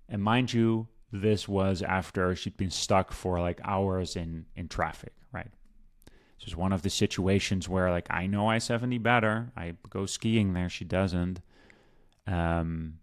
And 0.08 0.22
mind 0.22 0.52
you, 0.52 0.88
this 1.12 1.48
was 1.48 1.82
after 1.82 2.34
she'd 2.34 2.56
been 2.56 2.70
stuck 2.70 3.12
for 3.12 3.40
like 3.40 3.60
hours 3.64 4.16
in 4.16 4.46
in 4.56 4.68
traffic, 4.68 5.12
right? 5.32 5.50
This 6.38 6.48
is 6.48 6.56
one 6.56 6.72
of 6.72 6.82
the 6.82 6.90
situations 6.90 7.68
where 7.68 7.90
like 7.90 8.08
I 8.10 8.26
know 8.26 8.48
I 8.48 8.58
seventy 8.58 8.98
better. 8.98 9.52
I 9.56 9.74
go 9.90 10.06
skiing 10.06 10.52
there, 10.52 10.68
she 10.68 10.84
doesn't. 10.84 11.40
Um, 12.26 12.98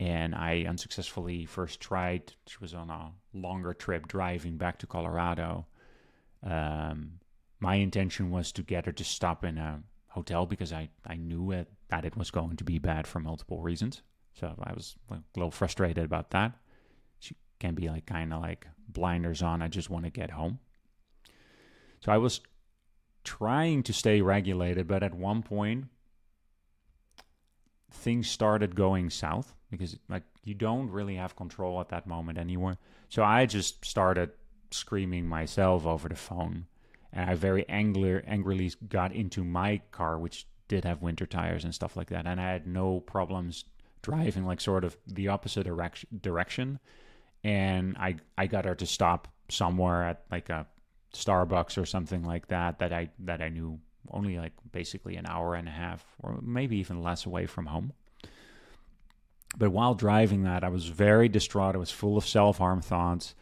and 0.00 0.34
I 0.34 0.64
unsuccessfully 0.68 1.46
first 1.46 1.80
tried. 1.80 2.32
She 2.46 2.56
was 2.60 2.74
on 2.74 2.90
a 2.90 3.12
longer 3.32 3.72
trip 3.72 4.08
driving 4.08 4.56
back 4.56 4.78
to 4.78 4.86
Colorado, 4.86 5.66
um, 6.42 7.20
my 7.60 7.76
intention 7.76 8.30
was 8.30 8.52
to 8.52 8.62
get 8.62 8.86
her 8.86 8.92
to 8.92 9.04
stop 9.04 9.44
in 9.44 9.58
a 9.58 9.82
hotel 10.08 10.46
because 10.46 10.72
I, 10.72 10.88
I 11.06 11.16
knew 11.16 11.52
it, 11.52 11.68
that 11.88 12.04
it 12.04 12.16
was 12.16 12.30
going 12.30 12.56
to 12.56 12.64
be 12.64 12.78
bad 12.78 13.06
for 13.06 13.20
multiple 13.20 13.60
reasons. 13.60 14.02
So 14.34 14.54
I 14.62 14.72
was 14.72 14.96
a 15.10 15.18
little 15.36 15.50
frustrated 15.50 16.04
about 16.04 16.30
that. 16.30 16.52
She 17.18 17.36
can 17.58 17.74
be 17.74 17.88
like 17.88 18.06
kind 18.06 18.32
of 18.32 18.40
like 18.40 18.66
blinders 18.88 19.42
on. 19.42 19.62
I 19.62 19.68
just 19.68 19.90
want 19.90 20.04
to 20.04 20.10
get 20.10 20.30
home. 20.30 20.58
So 22.00 22.12
I 22.12 22.18
was 22.18 22.40
trying 23.24 23.82
to 23.84 23.92
stay 23.92 24.20
regulated, 24.20 24.88
but 24.88 25.02
at 25.02 25.14
one 25.14 25.42
point 25.42 25.86
things 27.90 28.28
started 28.28 28.74
going 28.74 29.10
south 29.10 29.54
because 29.70 29.96
like 30.08 30.24
you 30.44 30.54
don't 30.54 30.90
really 30.90 31.16
have 31.16 31.36
control 31.36 31.80
at 31.80 31.90
that 31.90 32.06
moment 32.06 32.38
anymore. 32.38 32.78
So 33.08 33.22
I 33.22 33.46
just 33.46 33.84
started 33.84 34.30
screaming 34.70 35.26
myself 35.26 35.86
over 35.86 36.08
the 36.08 36.16
phone 36.16 36.66
and 37.12 37.28
I 37.28 37.34
very 37.34 37.68
angry, 37.68 38.22
angrily 38.26 38.72
got 38.88 39.12
into 39.12 39.44
my 39.44 39.82
car, 39.90 40.18
which 40.18 40.46
did 40.68 40.84
have 40.84 41.02
winter 41.02 41.26
tires 41.26 41.64
and 41.64 41.74
stuff 41.74 41.96
like 41.96 42.08
that, 42.08 42.26
and 42.26 42.40
I 42.40 42.50
had 42.50 42.66
no 42.66 43.00
problems 43.00 43.64
driving 44.02 44.44
like 44.44 44.60
sort 44.60 44.84
of 44.84 44.96
the 45.06 45.28
opposite 45.28 45.64
direction. 45.64 46.08
Direction, 46.20 46.78
and 47.44 47.96
I 47.98 48.16
I 48.36 48.46
got 48.46 48.64
her 48.64 48.74
to 48.74 48.86
stop 48.86 49.28
somewhere 49.48 50.04
at 50.04 50.22
like 50.30 50.48
a 50.50 50.66
Starbucks 51.14 51.80
or 51.80 51.86
something 51.86 52.24
like 52.24 52.48
that 52.48 52.78
that 52.78 52.92
I 52.92 53.10
that 53.20 53.42
I 53.42 53.48
knew 53.48 53.78
only 54.10 54.38
like 54.38 54.52
basically 54.72 55.16
an 55.16 55.26
hour 55.26 55.54
and 55.54 55.68
a 55.68 55.70
half 55.70 56.04
or 56.22 56.38
maybe 56.42 56.76
even 56.78 57.02
less 57.02 57.26
away 57.26 57.46
from 57.46 57.66
home. 57.66 57.92
But 59.56 59.70
while 59.70 59.94
driving 59.94 60.44
that, 60.44 60.64
I 60.64 60.68
was 60.68 60.86
very 60.86 61.28
distraught. 61.28 61.74
I 61.74 61.78
was 61.78 61.90
full 61.90 62.16
of 62.16 62.26
self 62.26 62.58
harm 62.58 62.80
thoughts 62.80 63.34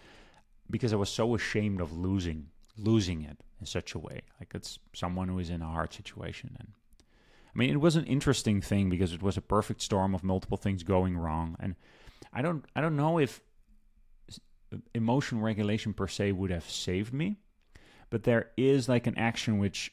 because 0.68 0.92
I 0.92 0.96
was 0.96 1.08
so 1.08 1.34
ashamed 1.34 1.80
of 1.80 1.96
losing 1.96 2.48
losing 2.76 3.22
it 3.22 3.38
in 3.60 3.66
such 3.66 3.94
a 3.94 3.98
way. 3.98 4.22
Like 4.40 4.52
it's 4.54 4.78
someone 4.92 5.28
who 5.28 5.38
is 5.38 5.50
in 5.50 5.62
a 5.62 5.66
hard 5.66 5.92
situation. 5.92 6.56
And 6.58 6.68
I 7.54 7.58
mean, 7.58 7.70
it 7.70 7.80
was 7.80 7.96
an 7.96 8.04
interesting 8.04 8.60
thing 8.60 8.90
because 8.90 9.12
it 9.12 9.22
was 9.22 9.36
a 9.36 9.42
perfect 9.42 9.82
storm 9.82 10.14
of 10.14 10.22
multiple 10.22 10.56
things 10.56 10.82
going 10.82 11.16
wrong. 11.16 11.56
And 11.58 11.74
I 12.32 12.42
don't, 12.42 12.64
I 12.76 12.80
don't 12.80 12.96
know 12.96 13.18
if 13.18 13.40
emotion 14.94 15.40
regulation 15.40 15.92
per 15.92 16.06
se 16.06 16.32
would 16.32 16.50
have 16.50 16.68
saved 16.68 17.12
me, 17.12 17.38
but 18.08 18.22
there 18.22 18.50
is 18.56 18.88
like 18.88 19.06
an 19.06 19.18
action 19.18 19.58
which 19.58 19.92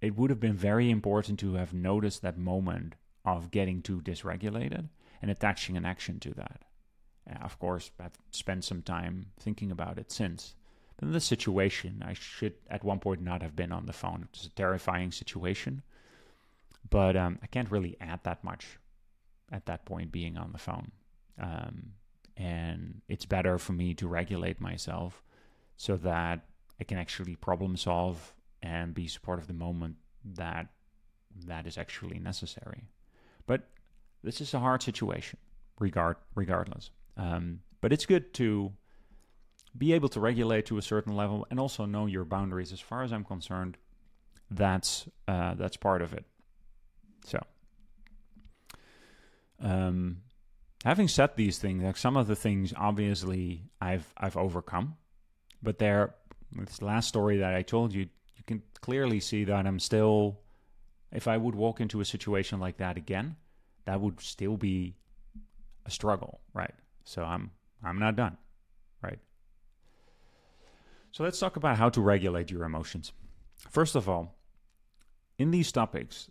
it 0.00 0.16
would 0.16 0.30
have 0.30 0.40
been 0.40 0.54
very 0.54 0.90
important 0.90 1.38
to 1.40 1.54
have 1.54 1.74
noticed 1.74 2.22
that 2.22 2.38
moment 2.38 2.94
of 3.24 3.50
getting 3.50 3.82
too 3.82 4.00
dysregulated 4.00 4.88
and 5.20 5.30
attaching 5.30 5.76
an 5.76 5.84
action 5.84 6.20
to 6.20 6.34
that. 6.34 6.62
And 7.26 7.42
of 7.42 7.58
course, 7.58 7.90
I've 7.98 8.18
spent 8.30 8.64
some 8.64 8.82
time 8.82 9.26
thinking 9.40 9.72
about 9.72 9.98
it 9.98 10.12
since 10.12 10.54
in 11.02 11.12
this 11.12 11.24
situation, 11.24 12.02
I 12.06 12.14
should 12.14 12.54
at 12.70 12.84
one 12.84 13.00
point 13.00 13.20
not 13.20 13.42
have 13.42 13.54
been 13.54 13.72
on 13.72 13.86
the 13.86 13.92
phone. 13.92 14.28
It's 14.32 14.46
a 14.46 14.50
terrifying 14.50 15.12
situation, 15.12 15.82
but 16.90 17.16
um, 17.16 17.38
I 17.42 17.46
can't 17.46 17.70
really 17.70 17.96
add 18.00 18.20
that 18.24 18.44
much 18.44 18.78
at 19.50 19.66
that 19.66 19.84
point 19.84 20.12
being 20.12 20.36
on 20.36 20.52
the 20.52 20.58
phone. 20.58 20.90
Um, 21.40 21.92
and 22.36 23.00
it's 23.08 23.24
better 23.24 23.58
for 23.58 23.72
me 23.72 23.94
to 23.94 24.08
regulate 24.08 24.60
myself 24.60 25.22
so 25.76 25.96
that 25.98 26.46
I 26.80 26.84
can 26.84 26.98
actually 26.98 27.36
problem 27.36 27.76
solve 27.76 28.34
and 28.62 28.94
be 28.94 29.06
support 29.06 29.38
of 29.38 29.46
the 29.46 29.52
moment 29.52 29.96
that 30.34 30.68
that 31.46 31.66
is 31.66 31.78
actually 31.78 32.18
necessary. 32.18 32.88
But 33.46 33.68
this 34.22 34.40
is 34.40 34.54
a 34.54 34.58
hard 34.58 34.82
situation, 34.82 35.38
regard 35.78 36.16
regardless. 36.34 36.90
Um, 37.16 37.60
but 37.80 37.92
it's 37.92 38.06
good 38.06 38.34
to 38.34 38.72
be 39.76 39.92
able 39.92 40.08
to 40.10 40.20
regulate 40.20 40.66
to 40.66 40.78
a 40.78 40.82
certain 40.82 41.14
level 41.14 41.46
and 41.50 41.60
also 41.60 41.84
know 41.84 42.06
your 42.06 42.24
boundaries. 42.24 42.72
As 42.72 42.80
far 42.80 43.02
as 43.02 43.12
I'm 43.12 43.24
concerned, 43.24 43.76
that's 44.50 45.08
uh, 45.28 45.54
that's 45.54 45.76
part 45.76 46.02
of 46.02 46.12
it. 46.12 46.24
So, 47.26 47.42
um, 49.60 50.18
having 50.84 51.08
said 51.08 51.30
these 51.34 51.58
things, 51.58 51.82
like 51.82 51.96
some 51.96 52.16
of 52.16 52.28
the 52.28 52.36
things, 52.36 52.72
obviously 52.76 53.64
I've 53.80 54.06
I've 54.16 54.36
overcome, 54.36 54.96
but 55.60 55.78
there, 55.78 56.14
this 56.52 56.80
last 56.80 57.08
story 57.08 57.38
that 57.38 57.52
I 57.52 57.62
told 57.62 57.92
you, 57.92 58.02
you 58.36 58.44
can 58.46 58.62
clearly 58.80 59.18
see 59.18 59.44
that 59.44 59.66
I'm 59.66 59.80
still. 59.80 60.40
If 61.12 61.26
I 61.28 61.36
would 61.36 61.54
walk 61.54 61.80
into 61.80 62.00
a 62.00 62.04
situation 62.04 62.60
like 62.60 62.76
that 62.78 62.96
again, 62.96 63.36
that 63.86 64.00
would 64.00 64.20
still 64.20 64.56
be 64.56 64.94
a 65.84 65.90
struggle, 65.90 66.40
right? 66.54 66.74
So 67.04 67.24
I'm 67.24 67.50
I'm 67.82 67.98
not 67.98 68.14
done, 68.14 68.36
right? 69.02 69.18
So 71.10 71.24
let's 71.24 71.40
talk 71.40 71.56
about 71.56 71.76
how 71.76 71.88
to 71.88 72.00
regulate 72.00 72.52
your 72.52 72.62
emotions. 72.64 73.12
First 73.70 73.96
of 73.96 74.08
all, 74.08 74.36
in 75.38 75.50
these 75.50 75.72
topics, 75.72 76.30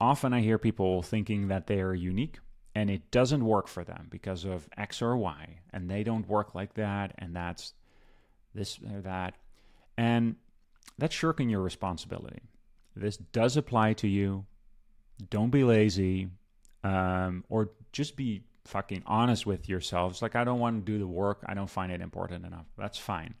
often 0.00 0.32
I 0.32 0.40
hear 0.40 0.58
people 0.58 1.02
thinking 1.02 1.48
that 1.48 1.66
they 1.66 1.80
are 1.80 1.94
unique 1.94 2.38
and 2.74 2.88
it 2.88 3.10
doesn't 3.10 3.44
work 3.44 3.68
for 3.68 3.84
them 3.84 4.06
because 4.10 4.44
of 4.44 4.68
X 4.76 5.02
or 5.02 5.16
Y, 5.16 5.58
and 5.72 5.90
they 5.90 6.04
don't 6.04 6.28
work 6.28 6.54
like 6.54 6.74
that, 6.74 7.12
and 7.18 7.34
that's 7.34 7.74
this 8.54 8.78
or 8.94 9.00
that. 9.02 9.34
And 9.98 10.36
that's 10.96 11.14
shirking 11.14 11.50
your 11.50 11.60
responsibility. 11.60 12.42
This 12.94 13.16
does 13.16 13.56
apply 13.56 13.94
to 13.94 14.08
you. 14.08 14.46
Don't 15.30 15.50
be 15.50 15.64
lazy, 15.64 16.28
um, 16.84 17.44
or 17.48 17.70
just 17.92 18.16
be 18.16 18.44
fucking 18.64 19.02
honest 19.04 19.46
with 19.46 19.68
yourselves. 19.68 20.22
Like, 20.22 20.36
I 20.36 20.44
don't 20.44 20.60
want 20.60 20.86
to 20.86 20.92
do 20.92 20.98
the 20.98 21.06
work, 21.06 21.42
I 21.46 21.54
don't 21.54 21.68
find 21.68 21.90
it 21.90 22.00
important 22.00 22.46
enough. 22.46 22.66
That's 22.78 22.98
fine. 22.98 23.34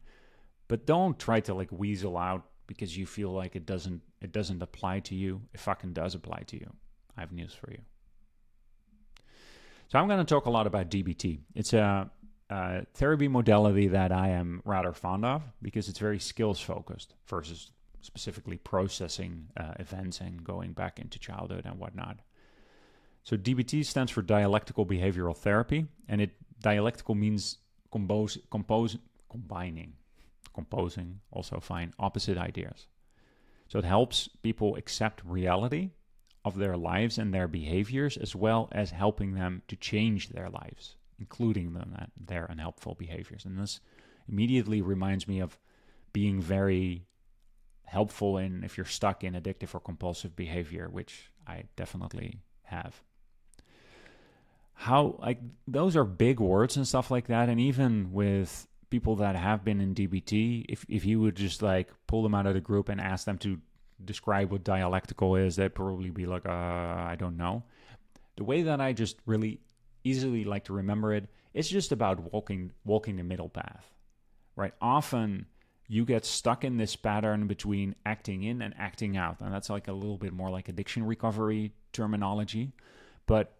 But 0.66 0.86
don't 0.86 1.18
try 1.18 1.40
to 1.40 1.54
like 1.54 1.70
weasel 1.70 2.16
out 2.16 2.44
because 2.66 2.96
you 2.96 3.06
feel 3.06 3.30
like 3.30 3.56
it 3.56 3.66
doesn't 3.66 4.02
it 4.20 4.32
doesn't 4.32 4.62
apply 4.62 5.00
to 5.00 5.14
you. 5.14 5.42
It 5.52 5.60
fucking 5.60 5.92
does 5.92 6.14
apply 6.14 6.44
to 6.48 6.56
you. 6.56 6.72
I 7.16 7.20
have 7.20 7.32
news 7.32 7.54
for 7.54 7.70
you. 7.70 7.78
So 9.88 9.98
I'm 9.98 10.06
going 10.06 10.24
to 10.24 10.24
talk 10.24 10.46
a 10.46 10.50
lot 10.50 10.66
about 10.66 10.90
DBT. 10.90 11.40
It's 11.54 11.72
a, 11.72 12.10
a 12.48 12.84
therapy 12.94 13.28
modality 13.28 13.88
that 13.88 14.12
I 14.12 14.28
am 14.28 14.62
rather 14.64 14.92
fond 14.92 15.24
of 15.24 15.42
because 15.60 15.88
it's 15.88 15.98
very 15.98 16.18
skills 16.18 16.60
focused 16.60 17.14
versus 17.26 17.72
specifically 18.02 18.56
processing 18.56 19.48
uh, 19.56 19.72
events 19.78 20.20
and 20.20 20.44
going 20.44 20.72
back 20.72 20.98
into 20.98 21.18
childhood 21.18 21.66
and 21.66 21.78
whatnot. 21.78 22.20
So 23.24 23.36
DBT 23.36 23.84
stands 23.84 24.10
for 24.10 24.22
dialectical 24.22 24.86
behavioral 24.86 25.36
therapy, 25.36 25.86
and 26.08 26.22
it 26.22 26.30
dialectical 26.62 27.14
means 27.14 27.58
compose, 27.90 28.38
compose 28.50 28.96
combining 29.28 29.92
composing, 30.54 31.20
also 31.30 31.60
fine, 31.60 31.92
opposite 31.98 32.38
ideas. 32.38 32.86
So 33.70 33.78
it 33.78 33.84
helps 33.84 34.28
people 34.42 34.74
accept 34.74 35.22
reality 35.24 35.90
of 36.44 36.58
their 36.58 36.76
lives 36.76 37.18
and 37.18 37.32
their 37.32 37.46
behaviors, 37.46 38.16
as 38.16 38.34
well 38.34 38.68
as 38.72 38.90
helping 38.90 39.34
them 39.34 39.62
to 39.68 39.76
change 39.76 40.30
their 40.30 40.50
lives, 40.50 40.96
including 41.20 41.74
them 41.74 41.94
their 42.16 42.46
unhelpful 42.46 42.96
behaviors. 42.96 43.44
And 43.44 43.56
this 43.56 43.80
immediately 44.28 44.82
reminds 44.82 45.28
me 45.28 45.38
of 45.38 45.56
being 46.12 46.40
very 46.40 47.04
helpful 47.84 48.38
in 48.38 48.64
if 48.64 48.76
you're 48.76 48.86
stuck 48.86 49.22
in 49.22 49.34
addictive 49.34 49.72
or 49.72 49.80
compulsive 49.80 50.34
behavior, 50.34 50.88
which 50.90 51.30
I 51.46 51.64
definitely 51.76 52.40
have. 52.64 53.00
How 54.72 55.16
like 55.20 55.38
those 55.68 55.94
are 55.94 56.04
big 56.04 56.40
words 56.40 56.76
and 56.76 56.88
stuff 56.88 57.10
like 57.10 57.28
that, 57.28 57.48
and 57.48 57.60
even 57.60 58.12
with 58.12 58.66
people 58.90 59.16
that 59.16 59.36
have 59.36 59.64
been 59.64 59.80
in 59.80 59.94
DBT, 59.94 60.66
if 60.68 60.84
if 60.88 61.04
you 61.04 61.20
would 61.20 61.36
just 61.36 61.62
like 61.62 61.88
pull 62.06 62.22
them 62.22 62.34
out 62.34 62.46
of 62.46 62.54
the 62.54 62.60
group 62.60 62.88
and 62.88 63.00
ask 63.00 63.24
them 63.24 63.38
to 63.38 63.58
describe 64.04 64.50
what 64.50 64.64
dialectical 64.64 65.36
is, 65.36 65.56
they'd 65.56 65.74
probably 65.74 66.10
be 66.10 66.26
like, 66.26 66.46
uh, 66.46 66.50
I 66.50 67.16
don't 67.18 67.36
know. 67.36 67.62
The 68.36 68.44
way 68.44 68.62
that 68.62 68.80
I 68.80 68.92
just 68.92 69.16
really 69.26 69.60
easily 70.04 70.44
like 70.44 70.64
to 70.64 70.72
remember 70.72 71.14
it, 71.14 71.28
it's 71.54 71.68
just 71.68 71.92
about 71.92 72.32
walking 72.32 72.72
walking 72.84 73.16
the 73.16 73.24
middle 73.24 73.48
path. 73.48 73.92
Right? 74.56 74.74
Often 74.80 75.46
you 75.90 76.04
get 76.04 76.24
stuck 76.24 76.62
in 76.62 76.76
this 76.76 76.94
pattern 76.94 77.48
between 77.48 77.96
acting 78.06 78.44
in 78.44 78.62
and 78.62 78.72
acting 78.78 79.16
out. 79.16 79.40
And 79.40 79.52
that's 79.52 79.68
like 79.68 79.88
a 79.88 79.92
little 79.92 80.18
bit 80.18 80.32
more 80.32 80.48
like 80.48 80.68
addiction 80.68 81.04
recovery 81.04 81.72
terminology. 81.92 82.72
But 83.26 83.52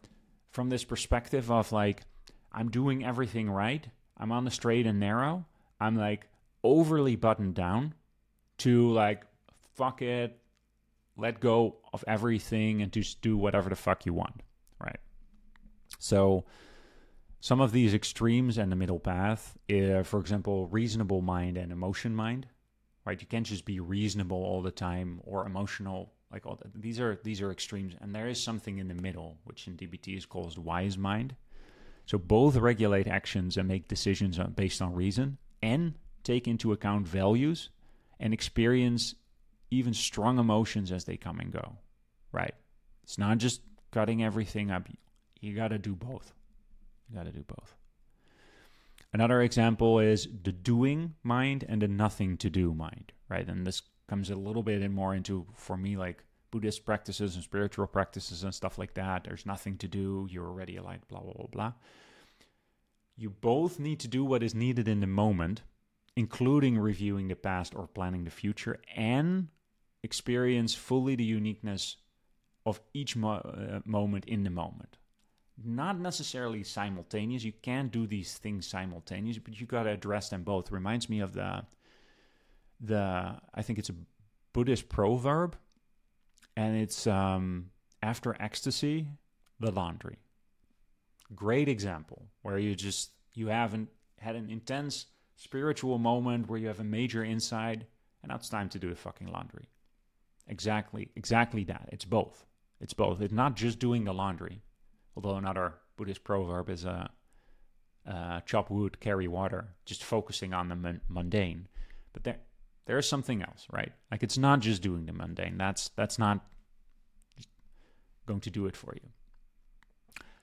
from 0.52 0.68
this 0.68 0.84
perspective 0.84 1.50
of 1.50 1.72
like, 1.72 2.02
I'm 2.52 2.70
doing 2.70 3.04
everything 3.04 3.50
right, 3.50 3.84
I'm 4.20 4.30
on 4.30 4.44
the 4.44 4.50
straight 4.50 4.86
and 4.86 5.00
narrow. 5.00 5.46
I'm 5.80 5.96
like 5.96 6.26
overly 6.62 7.16
buttoned 7.16 7.54
down 7.54 7.94
to 8.58 8.92
like, 8.92 9.24
fuck 9.74 10.02
it, 10.02 10.38
let 11.16 11.40
go 11.40 11.78
of 11.92 12.04
everything 12.06 12.82
and 12.82 12.92
just 12.92 13.22
do 13.22 13.36
whatever 13.36 13.70
the 13.70 13.76
fuck 13.76 14.04
you 14.04 14.12
want. 14.12 14.42
Right. 14.78 15.00
So, 15.98 16.44
some 17.40 17.62
of 17.62 17.72
these 17.72 17.94
extremes 17.94 18.58
and 18.58 18.70
the 18.70 18.76
middle 18.76 19.00
path, 19.00 19.56
uh, 19.70 20.02
for 20.02 20.20
example, 20.20 20.66
reasonable 20.66 21.22
mind 21.22 21.56
and 21.56 21.72
emotion 21.72 22.14
mind, 22.14 22.46
right? 23.06 23.18
You 23.18 23.26
can't 23.26 23.46
just 23.46 23.64
be 23.64 23.80
reasonable 23.80 24.36
all 24.36 24.60
the 24.60 24.70
time 24.70 25.20
or 25.24 25.46
emotional 25.46 26.12
like 26.30 26.44
all. 26.44 26.60
These 26.74 27.00
are 27.00 27.18
these 27.24 27.40
are 27.40 27.50
extremes, 27.50 27.94
and 28.00 28.14
there 28.14 28.28
is 28.28 28.42
something 28.42 28.78
in 28.78 28.88
the 28.88 28.94
middle, 28.94 29.38
which 29.44 29.66
in 29.66 29.76
DBT 29.76 30.16
is 30.16 30.26
called 30.26 30.58
wise 30.58 30.98
mind. 30.98 31.34
So 32.10 32.18
both 32.18 32.56
regulate 32.56 33.06
actions 33.06 33.56
and 33.56 33.68
make 33.68 33.86
decisions 33.86 34.36
based 34.56 34.82
on 34.82 34.94
reason 34.94 35.38
and 35.62 35.94
take 36.24 36.48
into 36.48 36.72
account 36.72 37.06
values 37.06 37.70
and 38.18 38.34
experience 38.34 39.14
even 39.70 39.94
strong 39.94 40.40
emotions 40.40 40.90
as 40.90 41.04
they 41.04 41.16
come 41.16 41.38
and 41.38 41.52
go, 41.52 41.76
right? 42.32 42.56
It's 43.04 43.16
not 43.16 43.38
just 43.38 43.60
cutting 43.92 44.24
everything 44.24 44.72
up. 44.72 44.88
You 45.40 45.54
got 45.54 45.68
to 45.68 45.78
do 45.78 45.94
both. 45.94 46.32
You 47.08 47.14
got 47.14 47.26
to 47.26 47.30
do 47.30 47.44
both. 47.46 47.76
Another 49.12 49.40
example 49.42 50.00
is 50.00 50.26
the 50.42 50.50
doing 50.50 51.14
mind 51.22 51.64
and 51.68 51.80
the 51.80 51.86
nothing 51.86 52.36
to 52.38 52.50
do 52.50 52.74
mind, 52.74 53.12
right? 53.28 53.48
And 53.48 53.64
this 53.64 53.82
comes 54.08 54.30
a 54.30 54.34
little 54.34 54.64
bit 54.64 54.90
more 54.90 55.14
into, 55.14 55.46
for 55.54 55.76
me, 55.76 55.96
like 55.96 56.24
Buddhist 56.50 56.84
practices 56.84 57.34
and 57.34 57.44
spiritual 57.44 57.86
practices 57.86 58.42
and 58.42 58.54
stuff 58.54 58.78
like 58.78 58.94
that. 58.94 59.24
There's 59.24 59.46
nothing 59.46 59.76
to 59.78 59.88
do. 59.88 60.26
You're 60.30 60.46
already 60.46 60.78
like 60.78 61.06
blah, 61.08 61.20
blah, 61.20 61.32
blah, 61.32 61.46
blah. 61.46 61.72
You 63.16 63.30
both 63.30 63.78
need 63.78 64.00
to 64.00 64.08
do 64.08 64.24
what 64.24 64.42
is 64.42 64.54
needed 64.54 64.88
in 64.88 65.00
the 65.00 65.06
moment, 65.06 65.62
including 66.16 66.78
reviewing 66.78 67.28
the 67.28 67.36
past 67.36 67.74
or 67.74 67.86
planning 67.86 68.24
the 68.24 68.30
future, 68.30 68.80
and 68.96 69.48
experience 70.02 70.74
fully 70.74 71.14
the 71.14 71.24
uniqueness 71.24 71.96
of 72.64 72.80
each 72.94 73.16
mo- 73.16 73.40
uh, 73.44 73.80
moment 73.84 74.24
in 74.24 74.42
the 74.42 74.50
moment. 74.50 74.96
Not 75.62 75.98
necessarily 75.98 76.62
simultaneous. 76.62 77.44
You 77.44 77.52
can't 77.52 77.92
do 77.92 78.06
these 78.06 78.38
things 78.38 78.66
simultaneous, 78.66 79.38
but 79.38 79.60
you 79.60 79.66
got 79.66 79.82
to 79.82 79.90
address 79.90 80.30
them 80.30 80.42
both. 80.42 80.70
Reminds 80.70 81.08
me 81.08 81.20
of 81.20 81.34
the 81.34 81.64
the 82.80 83.34
I 83.54 83.62
think 83.62 83.78
it's 83.78 83.90
a 83.90 83.94
Buddhist 84.54 84.88
proverb 84.88 85.56
and 86.60 86.76
it's 86.76 87.06
um, 87.06 87.70
after 88.02 88.36
ecstasy, 88.38 89.08
the 89.60 89.70
laundry. 89.70 90.18
Great 91.34 91.68
example 91.68 92.26
where 92.42 92.58
you 92.58 92.74
just 92.74 93.12
you 93.32 93.46
haven't 93.46 93.88
had 94.18 94.36
an 94.36 94.50
intense 94.50 95.06
spiritual 95.36 95.96
moment 95.96 96.48
where 96.48 96.58
you 96.58 96.66
have 96.66 96.80
a 96.80 96.84
major 96.84 97.24
insight, 97.24 97.84
and 98.22 98.28
now 98.28 98.34
it's 98.34 98.50
time 98.50 98.68
to 98.68 98.78
do 98.78 98.90
the 98.90 98.94
fucking 98.94 99.28
laundry. 99.28 99.70
Exactly, 100.48 101.08
exactly 101.16 101.64
that. 101.64 101.88
It's 101.92 102.04
both. 102.04 102.44
It's 102.78 102.92
both. 102.92 103.22
It's 103.22 103.32
not 103.32 103.56
just 103.56 103.78
doing 103.78 104.04
the 104.04 104.12
laundry, 104.12 104.60
although 105.16 105.36
another 105.36 105.74
Buddhist 105.96 106.24
proverb 106.24 106.68
is 106.68 106.84
uh, 106.84 107.08
uh, 108.06 108.40
chop 108.40 108.68
wood, 108.70 109.00
carry 109.00 109.28
water, 109.28 109.76
just 109.86 110.04
focusing 110.04 110.52
on 110.52 110.68
the 110.68 111.00
mundane. 111.08 111.68
But 112.12 112.24
there, 112.24 112.38
there's 112.90 113.08
something 113.08 113.40
else, 113.40 113.68
right? 113.70 113.92
Like 114.10 114.24
it's 114.24 114.36
not 114.36 114.58
just 114.58 114.82
doing 114.82 115.06
the 115.06 115.12
mundane. 115.12 115.56
That's 115.56 115.90
that's 115.94 116.18
not 116.18 116.44
going 118.26 118.40
to 118.40 118.50
do 118.50 118.66
it 118.66 118.76
for 118.76 118.92
you. 118.96 119.08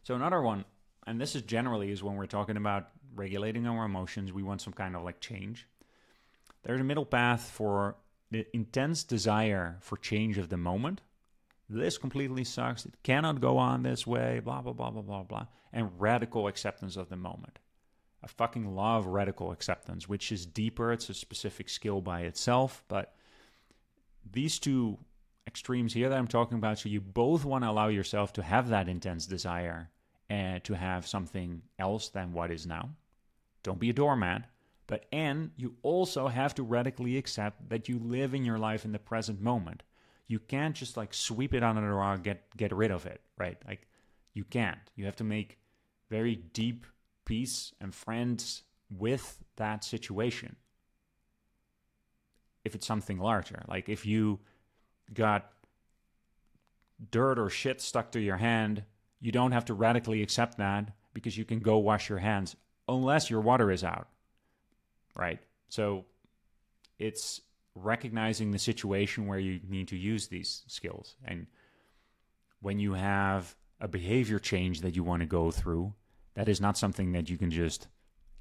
So 0.03 0.15
another 0.15 0.41
one, 0.41 0.63
and 1.05 1.19
this 1.19 1.35
is 1.35 1.41
generally 1.41 1.91
is 1.91 2.01
when 2.01 2.15
we're 2.15 2.25
talking 2.25 2.55
about 2.55 2.87
regulating 3.13 3.67
our 3.67 3.83
emotions, 3.83 4.31
we 4.31 4.43
want 4.43 4.61
some 4.61 4.71
kind 4.71 4.95
of 4.95 5.03
like 5.03 5.19
change. 5.19 5.67
There's 6.63 6.79
a 6.79 6.85
middle 6.85 7.05
path 7.05 7.49
for 7.49 7.97
the 8.31 8.47
intense 8.53 9.03
desire 9.03 9.79
for 9.81 9.97
change 9.97 10.37
of 10.37 10.47
the 10.47 10.55
moment. 10.55 11.01
This 11.69 11.97
completely 11.97 12.45
sucks. 12.45 12.85
It 12.85 12.93
cannot 13.03 13.41
go 13.41 13.57
on 13.57 13.83
this 13.83 14.07
way, 14.07 14.39
blah, 14.39 14.61
blah, 14.61 14.71
blah, 14.71 14.91
blah, 14.91 15.01
blah, 15.01 15.23
blah. 15.23 15.47
And 15.73 15.91
radical 15.99 16.47
acceptance 16.47 16.95
of 16.95 17.09
the 17.09 17.17
moment. 17.17 17.59
I 18.27 18.29
fucking 18.29 18.75
love 18.75 19.05
radical 19.05 19.53
acceptance, 19.53 20.09
which 20.09 20.33
is 20.33 20.45
deeper. 20.45 20.91
It's 20.91 21.09
a 21.09 21.13
specific 21.13 21.69
skill 21.69 22.01
by 22.01 22.23
itself, 22.23 22.83
but 22.89 23.15
these 24.29 24.59
two 24.59 24.97
extremes 25.47 25.93
here 25.93 26.09
that 26.09 26.17
I'm 26.17 26.27
talking 26.27 26.57
about, 26.57 26.77
so 26.77 26.89
you 26.89 26.99
both 26.99 27.45
want 27.45 27.63
to 27.63 27.69
allow 27.69 27.87
yourself 27.87 28.33
to 28.33 28.43
have 28.43 28.67
that 28.67 28.89
intense 28.89 29.25
desire 29.27 29.89
and 30.29 30.61
to 30.65 30.73
have 30.73 31.07
something 31.07 31.61
else 31.79 32.09
than 32.09 32.33
what 32.33 32.51
is 32.51 32.67
now. 32.67 32.89
Don't 33.63 33.79
be 33.79 33.91
a 33.91 33.93
doormat. 33.93 34.49
But 34.87 35.05
and 35.13 35.51
you 35.55 35.75
also 35.81 36.27
have 36.27 36.53
to 36.55 36.63
radically 36.63 37.17
accept 37.17 37.69
that 37.69 37.87
you 37.87 37.97
live 37.97 38.33
in 38.33 38.43
your 38.43 38.57
life 38.57 38.83
in 38.83 38.91
the 38.91 38.99
present 38.99 39.39
moment. 39.39 39.83
You 40.27 40.39
can't 40.39 40.75
just 40.75 40.97
like 40.97 41.13
sweep 41.13 41.53
it 41.53 41.63
under 41.63 41.81
the 41.81 41.87
rug, 41.87 42.23
get 42.23 42.43
get 42.57 42.73
rid 42.73 42.91
of 42.91 43.05
it, 43.05 43.21
right? 43.37 43.57
Like 43.65 43.87
you 44.33 44.43
can't. 44.43 44.79
You 44.95 45.05
have 45.05 45.15
to 45.17 45.23
make 45.23 45.59
very 46.09 46.35
deep 46.35 46.85
peace 47.27 47.73
and 47.81 47.93
friends 47.93 48.63
with 48.89 49.43
that 49.57 49.83
situation. 49.83 50.55
If 52.63 52.73
it's 52.73 52.87
something 52.87 53.19
larger, 53.19 53.63
like 53.67 53.89
if 53.89 54.05
you 54.05 54.39
got 55.13 55.51
dirt 57.11 57.37
or 57.37 57.49
shit 57.49 57.81
stuck 57.81 58.11
to 58.13 58.19
your 58.19 58.37
hand, 58.37 58.83
you 59.19 59.33
don't 59.33 59.51
have 59.51 59.65
to 59.65 59.73
radically 59.73 60.21
accept 60.21 60.57
that 60.57 60.93
because 61.13 61.37
you 61.37 61.43
can 61.43 61.59
go 61.59 61.77
wash 61.77 62.07
your 62.07 62.19
hands 62.19 62.55
unless 62.87 63.29
your 63.29 63.41
water 63.41 63.71
is 63.71 63.83
out. 63.83 64.07
Right? 65.13 65.39
So 65.67 66.05
it's 66.97 67.41
recognizing 67.75 68.51
the 68.51 68.59
situation 68.59 69.27
where 69.27 69.39
you 69.39 69.59
need 69.67 69.89
to 69.89 69.97
use 69.97 70.27
these 70.27 70.63
skills. 70.67 71.15
And 71.25 71.47
when 72.61 72.79
you 72.79 72.93
have 72.93 73.53
a 73.81 73.87
behavior 73.87 74.39
change 74.39 74.79
that 74.81 74.95
you 74.95 75.03
want 75.03 75.21
to 75.21 75.27
go 75.27 75.51
through, 75.51 75.93
that 76.37 76.47
is 76.47 76.61
not 76.61 76.77
something 76.77 77.11
that 77.13 77.29
you 77.29 77.37
can 77.37 77.49
just 77.49 77.87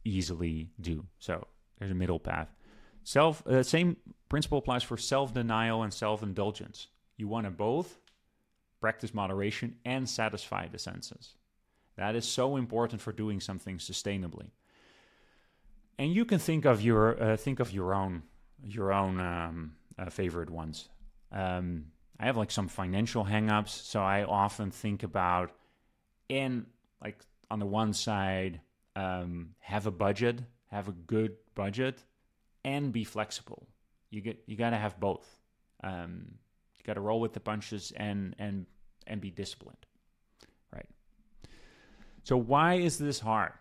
easily 0.04 0.68
do. 0.78 1.06
So 1.18 1.46
there's 1.78 1.90
a 1.90 1.94
middle 1.94 2.20
path. 2.20 2.54
Self 3.02 3.44
uh, 3.46 3.62
same 3.62 3.96
principle 4.28 4.58
applies 4.58 4.82
for 4.82 4.98
self-denial 4.98 5.82
and 5.82 5.92
self-indulgence. 5.92 6.88
You 7.16 7.26
want 7.26 7.46
to 7.46 7.50
both 7.50 7.98
practice 8.80 9.14
moderation 9.14 9.76
and 9.86 10.06
satisfy 10.08 10.68
the 10.68 10.78
senses. 10.78 11.34
That 11.96 12.14
is 12.14 12.28
so 12.28 12.56
important 12.56 13.00
for 13.00 13.12
doing 13.12 13.40
something 13.40 13.78
sustainably. 13.78 14.50
And 15.98 16.12
you 16.12 16.26
can 16.26 16.38
think 16.38 16.66
of 16.66 16.82
your 16.82 17.20
uh, 17.20 17.36
think 17.38 17.60
of 17.60 17.72
your 17.72 17.94
own 17.94 18.22
your 18.62 18.92
own 18.92 19.18
um, 19.20 19.76
uh, 19.98 20.10
favorite 20.10 20.50
ones. 20.50 20.90
Um, 21.32 21.86
I 22.20 22.26
have 22.26 22.36
like 22.36 22.50
some 22.50 22.68
financial 22.68 23.24
hangups, 23.24 23.70
so 23.70 24.00
I 24.02 24.24
often 24.24 24.70
think 24.70 25.02
about 25.02 25.52
in 26.28 26.66
like 27.02 27.24
on 27.50 27.58
the 27.58 27.66
one 27.66 27.92
side, 27.92 28.60
um, 28.94 29.50
have 29.60 29.86
a 29.86 29.90
budget, 29.90 30.40
have 30.70 30.88
a 30.88 30.92
good 30.92 31.36
budget, 31.54 32.02
and 32.64 32.92
be 32.92 33.04
flexible. 33.04 33.66
You 34.10 34.20
get 34.20 34.42
you 34.46 34.56
got 34.56 34.70
to 34.70 34.76
have 34.76 34.98
both. 34.98 35.26
Um, 35.82 36.26
you 36.76 36.84
got 36.84 36.94
to 36.94 37.00
roll 37.00 37.20
with 37.20 37.32
the 37.32 37.40
punches 37.40 37.92
and 37.96 38.34
and 38.38 38.66
and 39.06 39.20
be 39.20 39.30
disciplined, 39.30 39.86
right? 40.72 40.88
So 42.24 42.36
why 42.36 42.74
is 42.74 42.98
this 42.98 43.20
hard? 43.20 43.52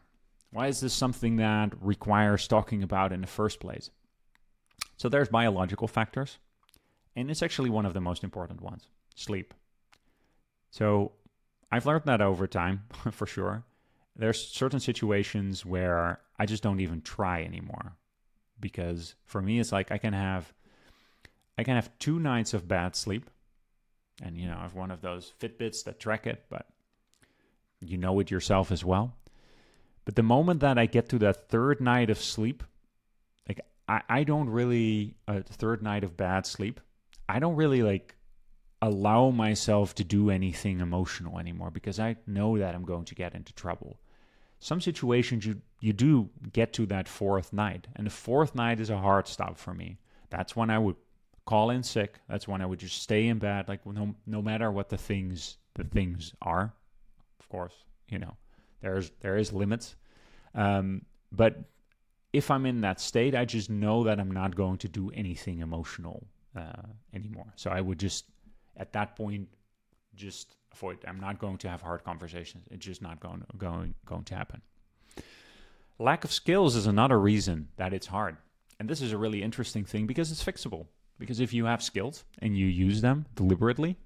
Why 0.52 0.67
is 0.67 0.80
this 0.80 0.93
something 0.93 1.36
that 1.38 1.74
requires 1.82 2.48
talking 2.48 2.82
about 2.82 3.12
in 3.12 3.21
the 3.21 3.28
first 3.28 3.60
place? 3.60 3.89
So 4.98 5.10
there's 5.10 5.28
biological 5.28 5.88
factors, 5.88 6.38
and 7.15 7.30
it's 7.30 7.43
actually 7.43 7.69
one 7.69 7.86
of 7.86 7.93
the 7.93 8.02
most 8.02 8.24
important 8.24 8.62
ones: 8.62 8.88
sleep. 9.15 9.54
So 10.71 11.12
I've 11.71 11.86
learned 11.86 12.06
that 12.06 12.21
over 12.21 12.48
time, 12.48 12.84
for 13.12 13.28
sure 13.28 13.65
there's 14.15 14.47
certain 14.47 14.80
situations 14.80 15.65
where 15.65 16.19
I 16.39 16.45
just 16.45 16.63
don't 16.63 16.80
even 16.80 17.01
try 17.01 17.43
anymore. 17.43 17.95
Because 18.60 19.15
for 19.25 19.41
me 19.41 19.60
it's 19.60 19.71
like 19.71 19.91
I 19.91 19.97
can 19.97 20.13
have 20.13 20.54
I 21.58 21.63
can 21.63 21.75
have 21.75 21.97
two 21.99 22.19
nights 22.19 22.54
of 22.54 22.67
bad 22.67 22.95
sleep. 22.95 23.30
And 24.23 24.38
you 24.38 24.47
know 24.47 24.58
I 24.58 24.62
have 24.62 24.75
one 24.75 24.91
of 24.91 25.01
those 25.01 25.34
Fitbits 25.39 25.84
that 25.84 25.99
track 25.99 26.25
it 26.25 26.45
but 26.49 26.67
you 27.82 27.97
know 27.97 28.19
it 28.19 28.32
yourself 28.32 28.71
as 28.71 28.86
well. 28.86 29.13
But 30.06 30.15
the 30.15 30.23
moment 30.23 30.62
that 30.62 30.78
I 30.78 30.86
get 30.86 31.10
to 31.10 31.19
that 31.19 31.49
third 31.49 31.82
night 31.82 32.10
of 32.10 32.19
sleep 32.19 32.63
like 33.47 33.60
I, 33.88 34.01
I 34.08 34.23
don't 34.23 34.49
really 34.49 35.15
uh, 35.28 35.41
a 35.49 35.54
third 35.54 35.84
night 35.84 36.06
of 36.06 36.15
bad 36.15 36.45
sleep 36.45 36.80
I 37.28 37.39
don't 37.39 37.56
really 37.56 37.84
like 37.84 38.15
allow 38.82 39.32
myself 39.32 39.95
to 39.95 40.04
do 40.04 40.30
anything 40.30 40.80
emotional 40.80 41.39
anymore 41.39 41.71
because 41.71 41.99
I 41.99 42.15
know 42.28 42.58
that 42.58 42.75
I'm 42.75 42.86
going 42.86 43.06
to 43.06 43.15
get 43.15 43.34
into 43.34 43.54
trouble 43.54 43.99
some 44.60 44.82
situations 44.82 45.46
you 45.46 45.62
you 45.80 45.94
do 45.94 46.30
get 46.54 46.74
to 46.74 46.86
that 46.88 47.08
fourth 47.08 47.54
night 47.54 47.88
and 47.96 48.08
the 48.08 48.12
fourth 48.12 48.56
night 48.56 48.80
is 48.80 48.89
a 48.89 48.98
hard 48.98 49.28
stop 49.28 49.58
for 49.58 49.74
me. 49.74 49.98
That's 50.30 50.56
when 50.56 50.69
i 50.69 50.79
would 50.79 50.96
call 51.46 51.69
in 51.69 51.84
sick. 51.84 52.19
That's 52.27 52.48
when 52.48 52.62
i 52.62 52.65
would 52.65 52.79
just 52.79 53.02
stay 53.02 53.27
in 53.27 53.40
bed 53.40 53.67
like 53.67 53.86
no, 53.86 54.15
no 54.25 54.42
matter 54.42 54.71
what 54.71 54.90
the 54.90 54.98
things 54.98 55.58
the 55.75 55.84
things 55.84 56.34
are 56.42 56.73
of 57.40 57.50
course 57.50 57.73
you 58.10 58.19
know 58.19 58.36
there's 58.82 59.12
there 59.21 59.38
is 59.38 59.54
limits. 59.54 59.96
Um, 60.54 61.06
but 61.32 61.58
if 62.32 62.50
i'm 62.50 62.65
in 62.65 62.82
that 62.82 63.00
state 63.00 63.36
i 63.36 63.46
just 63.46 63.69
know 63.69 64.04
that 64.06 64.19
i'm 64.19 64.32
not 64.32 64.56
going 64.56 64.77
to 64.77 64.88
do 64.90 65.12
anything 65.12 65.60
emotional 65.60 66.27
uh, 66.56 66.88
anymore. 67.13 67.52
So 67.56 67.69
i 67.69 67.82
would 67.82 68.00
just 68.00 68.25
at 68.77 68.94
that 68.94 69.15
point 69.15 69.48
just 70.15 70.56
avoid. 70.76 71.00
I'm 71.08 71.19
not 71.19 71.40
going 71.40 71.58
to 71.60 71.69
have 71.69 71.82
hard 71.82 72.04
conversations. 72.04 72.65
It's 72.69 72.86
just 72.86 73.02
not 73.02 73.19
going 73.19 73.44
going 73.58 73.96
going 74.06 74.23
to 74.26 74.36
happen. 74.36 74.62
Lack 75.98 76.23
of 76.26 76.32
skills 76.32 76.76
is 76.76 76.88
another 76.88 77.19
reason 77.19 77.69
that 77.78 77.94
it's 77.94 78.08
hard. 78.08 78.38
And 78.80 78.90
this 78.90 79.02
is 79.02 79.13
a 79.13 79.17
really 79.17 79.42
interesting 79.42 79.86
thing 79.86 80.06
because 80.06 80.32
it's 80.32 80.44
fixable. 80.44 80.88
Because 81.17 81.40
if 81.40 81.54
you 81.54 81.65
have 81.65 81.82
skills 81.82 82.26
and 82.40 82.58
you 82.58 82.65
use 82.65 83.00
them 83.02 83.26
deliberately, 83.36 83.98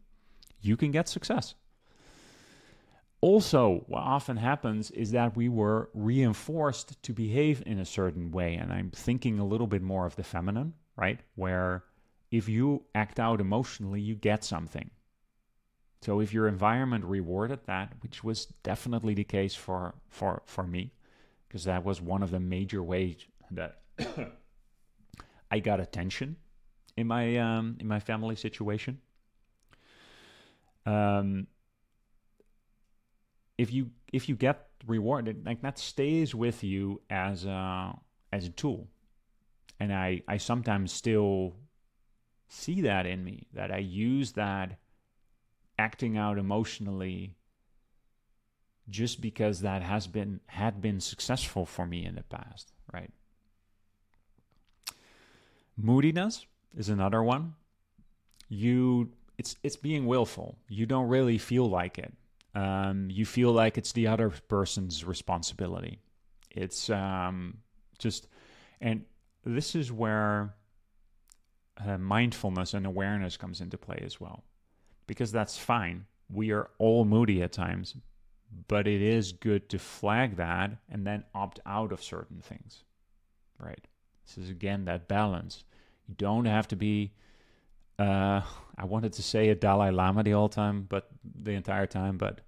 you 0.62 0.78
can 0.78 0.92
get 0.92 1.10
success. 1.10 1.56
Also, 3.22 3.84
what 3.88 4.04
often 4.04 4.38
happens 4.38 4.92
is 4.92 5.12
that 5.12 5.36
we 5.36 5.50
were 5.50 5.90
reinforced 5.94 7.02
to 7.04 7.12
behave 7.12 7.64
in 7.66 7.80
a 7.80 7.86
certain 7.86 8.32
way. 8.32 8.54
And 8.54 8.72
I'm 8.72 8.92
thinking 8.92 9.40
a 9.40 9.46
little 9.46 9.68
bit 9.68 9.82
more 9.82 10.06
of 10.06 10.16
the 10.16 10.24
feminine, 10.24 10.74
right? 10.96 11.20
Where 11.36 11.84
if 12.32 12.48
you 12.48 12.84
act 12.94 13.20
out 13.20 13.42
emotionally, 13.42 14.00
you 14.00 14.16
get 14.16 14.44
something. 14.44 14.92
So 16.02 16.22
if 16.22 16.34
your 16.34 16.48
environment 16.48 17.04
rewarded 17.04 17.60
that, 17.66 17.94
which 18.02 18.24
was 18.24 18.46
definitely 18.64 19.14
the 19.14 19.24
case 19.24 19.56
for 19.56 19.96
for 20.10 20.42
for 20.46 20.66
me, 20.66 20.94
because 21.48 21.66
that 21.66 21.84
was 21.84 22.02
one 22.02 22.24
of 22.24 22.32
the 22.32 22.40
major 22.40 22.82
ways 22.82 23.26
that 23.52 23.82
I 25.52 25.60
got 25.60 25.80
attention 25.80 26.38
in 26.96 27.08
my 27.08 27.38
um, 27.38 27.78
in 27.80 27.88
my 27.88 28.00
family 28.00 28.36
situation. 28.36 29.00
Um, 30.86 31.48
if 33.58 33.74
you 33.74 33.92
if 34.14 34.30
you 34.30 34.36
get 34.36 34.68
rewarded, 34.88 35.46
like 35.46 35.62
that 35.62 35.78
stays 35.78 36.34
with 36.34 36.64
you 36.64 37.02
as 37.10 37.44
a 37.44 37.94
as 38.32 38.46
a 38.46 38.50
tool, 38.50 38.88
and 39.82 39.94
I 39.94 40.22
I 40.30 40.38
sometimes 40.38 40.94
still 40.94 41.56
see 42.48 42.82
that 42.82 43.06
in 43.06 43.24
me 43.24 43.48
that 43.54 43.70
I 43.70 43.80
use 43.80 44.32
that 44.34 44.80
acting 45.80 46.18
out 46.18 46.38
emotionally 46.38 47.36
just 48.90 49.22
because 49.22 49.62
that 49.62 49.82
has 49.82 50.08
been 50.08 50.40
had 50.48 50.82
been 50.82 51.00
successful 51.00 51.66
for 51.66 51.86
me 51.86 52.06
in 52.06 52.16
the 52.16 52.24
past, 52.24 52.74
right? 52.94 53.12
Moodiness 55.78 56.46
is 56.78 56.90
another 56.90 57.24
one. 57.24 57.56
You 58.50 59.12
it's 59.38 59.56
it's 59.64 59.78
being 59.78 60.06
willful. 60.06 60.58
You 60.68 60.86
don't 60.86 61.08
really 61.08 61.38
feel 61.38 61.70
like 61.70 61.98
it. 61.98 62.14
Um, 62.56 63.10
you 63.10 63.26
feel 63.26 63.52
like 63.52 63.78
it's 63.78 63.94
the 63.94 64.08
other 64.08 64.30
person's 64.48 65.06
responsibility. 65.06 66.00
It's 66.52 66.90
um, 66.90 67.60
just, 68.00 68.28
and 68.82 69.06
this 69.46 69.76
is 69.76 69.92
where 69.92 70.56
uh, 71.86 71.98
mindfulness 71.98 72.74
and 72.74 72.86
awareness 72.86 73.38
comes 73.38 73.62
into 73.62 73.78
play 73.78 74.02
as 74.04 74.20
well, 74.20 74.44
because 75.10 75.32
that's 75.32 75.58
fine. 75.58 76.06
We 76.32 76.52
are 76.52 76.70
all 76.78 77.04
moody 77.04 77.42
at 77.42 77.52
times, 77.52 77.96
but 78.68 78.88
it 78.88 79.02
is 79.02 79.32
good 79.32 79.68
to 79.70 79.80
flag 79.80 80.36
that 80.36 80.78
and 80.88 81.06
then 81.06 81.24
opt 81.34 81.60
out 81.66 81.92
of 81.92 82.04
certain 82.04 82.42
things, 82.42 82.84
right? 83.58 83.88
This 84.24 84.38
is 84.38 84.52
again 84.52 84.86
that 84.86 85.08
balance. 85.08 85.64
You 86.08 86.14
don't 86.16 86.46
have 86.46 86.68
to 86.68 86.76
be. 86.76 87.12
Uh, 87.98 88.42
I 88.78 88.86
wanted 88.86 89.14
to 89.14 89.24
say 89.24 89.50
a 89.50 89.56
Dalai 89.56 89.90
Lama 89.90 90.22
the 90.22 90.32
whole 90.32 90.48
time, 90.48 90.86
but 90.88 91.10
the 91.24 91.54
entire 91.54 91.88
time, 91.88 92.20
but 92.20 92.42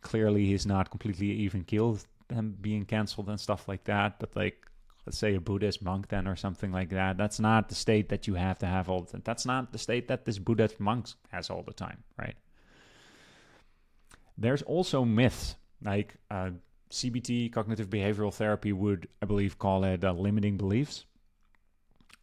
clearly 0.00 0.46
he's 0.46 0.64
not 0.64 0.90
completely 0.90 1.30
even 1.30 1.62
killed 1.62 2.06
him 2.30 2.56
being 2.58 2.86
canceled 2.86 3.28
and 3.28 3.38
stuff 3.38 3.68
like 3.68 3.84
that. 3.84 4.18
But 4.18 4.34
like, 4.34 4.66
let's 5.06 5.18
say 5.18 5.34
a 5.34 5.40
Buddhist 5.40 5.82
monk 5.82 6.08
then 6.08 6.26
or 6.28 6.36
something 6.36 6.72
like 6.72 6.90
that. 6.90 7.16
That's 7.16 7.40
not 7.40 7.68
the 7.68 7.74
state 7.74 8.08
that 8.10 8.26
you 8.26 8.34
have 8.34 8.58
to 8.60 8.66
have 8.66 8.88
all 8.88 9.02
the 9.02 9.12
time. 9.12 9.22
That's 9.24 9.46
not 9.46 9.72
the 9.72 9.78
state 9.78 10.08
that 10.08 10.24
this 10.24 10.38
Buddhist 10.38 10.78
monk 10.80 11.08
has 11.30 11.50
all 11.50 11.62
the 11.62 11.72
time, 11.72 12.04
right? 12.18 12.36
There's 14.38 14.62
also 14.62 15.04
myths 15.04 15.56
like 15.84 16.14
uh, 16.30 16.50
CBT, 16.90 17.52
cognitive 17.52 17.90
behavioral 17.90 18.32
therapy, 18.32 18.72
would 18.72 19.08
I 19.20 19.26
believe 19.26 19.58
call 19.58 19.84
it 19.84 20.04
uh, 20.04 20.12
limiting 20.12 20.56
beliefs 20.56 21.04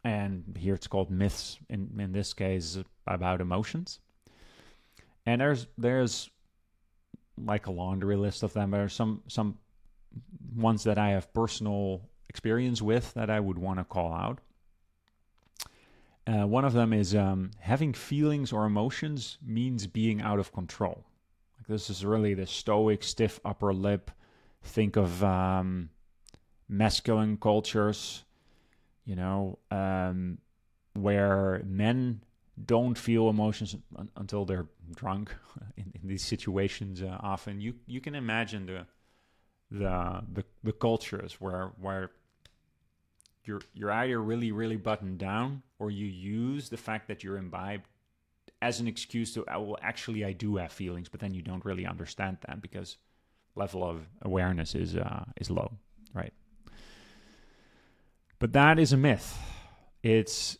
and 0.04 0.56
here 0.58 0.74
it's 0.74 0.86
called 0.86 1.10
myths 1.10 1.58
in 1.68 1.90
in 1.98 2.12
this 2.12 2.32
case 2.32 2.78
about 3.06 3.40
emotions 3.40 4.00
and 5.26 5.40
there's 5.40 5.66
there's 5.76 6.30
like 7.44 7.66
a 7.66 7.70
laundry 7.70 8.16
list 8.16 8.42
of 8.42 8.52
them 8.52 8.70
there's 8.70 8.94
some 8.94 9.22
some 9.28 9.58
ones 10.56 10.84
that 10.84 10.98
i 10.98 11.10
have 11.10 11.32
personal 11.34 12.00
experience 12.30 12.80
with 12.80 13.12
that 13.14 13.28
i 13.28 13.38
would 13.38 13.58
want 13.58 13.78
to 13.78 13.84
call 13.84 14.12
out. 14.12 14.38
Uh, 16.26 16.46
one 16.46 16.64
of 16.64 16.74
them 16.74 16.92
is 16.92 17.14
um, 17.14 17.50
having 17.58 17.92
feelings 17.92 18.52
or 18.52 18.64
emotions 18.64 19.36
means 19.44 19.86
being 19.86 20.22
out 20.22 20.38
of 20.38 20.52
control. 20.52 21.04
Like 21.58 21.66
this 21.66 21.90
is 21.90 22.04
really 22.04 22.34
the 22.34 22.46
stoic 22.46 23.02
stiff 23.02 23.40
upper 23.44 23.72
lip 23.74 24.10
think 24.62 24.96
of 24.96 25.24
um, 25.24 25.90
masculine 26.68 27.36
cultures 27.36 28.24
you 29.04 29.16
know, 29.16 29.58
um, 29.72 30.38
where 30.94 31.62
men 31.66 32.20
don't 32.64 32.96
feel 32.96 33.28
emotions 33.28 33.74
un- 33.96 34.10
until 34.16 34.44
they're 34.44 34.68
drunk. 34.94 35.34
In, 35.76 35.92
in 36.00 36.08
these 36.08 36.24
situations 36.24 37.02
uh, 37.02 37.16
often 37.20 37.60
you 37.60 37.74
you 37.86 38.00
can 38.00 38.14
imagine 38.14 38.66
the 38.66 38.86
the 39.70 40.22
the, 40.32 40.44
the 40.62 40.72
cultures 40.72 41.40
where 41.40 41.72
where 41.80 42.10
you're 43.44 43.62
you're 43.72 43.92
either 43.92 44.20
really 44.20 44.52
really 44.52 44.76
buttoned 44.76 45.18
down 45.18 45.62
or 45.78 45.90
you 45.90 46.06
use 46.06 46.68
the 46.68 46.76
fact 46.76 47.08
that 47.08 47.24
you're 47.24 47.36
imbibed 47.36 47.86
as 48.62 48.80
an 48.80 48.86
excuse 48.86 49.32
to 49.34 49.44
oh, 49.52 49.60
well 49.60 49.78
actually 49.82 50.24
I 50.24 50.32
do 50.32 50.56
have 50.56 50.72
feelings 50.72 51.08
but 51.08 51.20
then 51.20 51.34
you 51.34 51.42
don't 51.42 51.64
really 51.64 51.86
understand 51.86 52.38
that 52.46 52.60
because 52.60 52.96
level 53.54 53.82
of 53.84 54.06
awareness 54.22 54.74
is 54.74 54.96
uh, 54.96 55.24
is 55.36 55.50
low 55.50 55.72
right 56.14 56.32
but 58.40 58.54
that 58.54 58.78
is 58.80 58.92
a 58.92 58.96
myth. 58.96 59.38
It's 60.02 60.58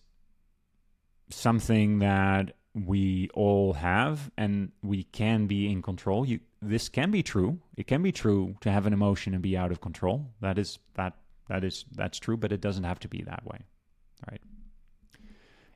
something 1.30 1.98
that 2.00 2.52
we 2.74 3.28
all 3.34 3.72
have 3.72 4.30
and 4.36 4.70
we 4.82 5.04
can 5.04 5.46
be 5.46 5.72
in 5.72 5.82
control. 5.82 6.24
You 6.24 6.40
this 6.62 6.88
can 6.90 7.10
be 7.10 7.22
true. 7.22 7.58
It 7.76 7.86
can 7.86 8.02
be 8.02 8.12
true 8.12 8.54
to 8.60 8.70
have 8.70 8.86
an 8.86 8.92
emotion 8.92 9.32
and 9.32 9.42
be 9.42 9.56
out 9.56 9.72
of 9.72 9.80
control. 9.80 10.26
That 10.40 10.58
is 10.58 10.78
that 10.94 11.14
that 11.50 11.64
is 11.64 11.84
that's 11.92 12.18
true, 12.18 12.36
but 12.36 12.52
it 12.52 12.62
doesn't 12.62 12.84
have 12.84 13.00
to 13.00 13.08
be 13.08 13.22
that 13.22 13.44
way. 13.44 13.58
Right? 14.30 14.40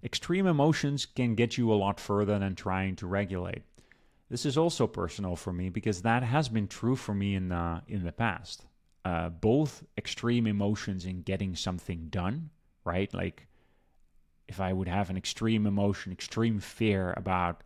Extreme 0.02 0.46
emotions 0.46 1.06
can 1.06 1.34
get 1.34 1.58
you 1.58 1.72
a 1.72 1.74
lot 1.74 2.00
further 2.00 2.38
than 2.38 2.54
trying 2.54 2.96
to 2.96 3.06
regulate. 3.06 3.62
This 4.30 4.46
is 4.46 4.56
also 4.56 4.86
personal 4.86 5.36
for 5.36 5.52
me 5.52 5.68
because 5.68 6.02
that 6.02 6.22
has 6.22 6.48
been 6.48 6.68
true 6.68 6.96
for 6.96 7.14
me 7.14 7.34
in 7.34 7.48
the 7.48 7.82
in 7.86 8.04
the 8.04 8.12
past 8.12 8.64
uh, 9.04 9.28
both 9.28 9.84
extreme 9.98 10.46
emotions 10.46 11.04
in 11.04 11.22
getting 11.22 11.54
something 11.54 12.08
done, 12.08 12.50
right? 12.84 13.12
Like 13.12 13.46
if 14.48 14.60
I 14.60 14.72
would 14.72 14.88
have 14.88 15.10
an 15.10 15.16
extreme 15.16 15.66
emotion, 15.66 16.12
extreme 16.12 16.58
fear 16.58 17.12
about 17.16 17.62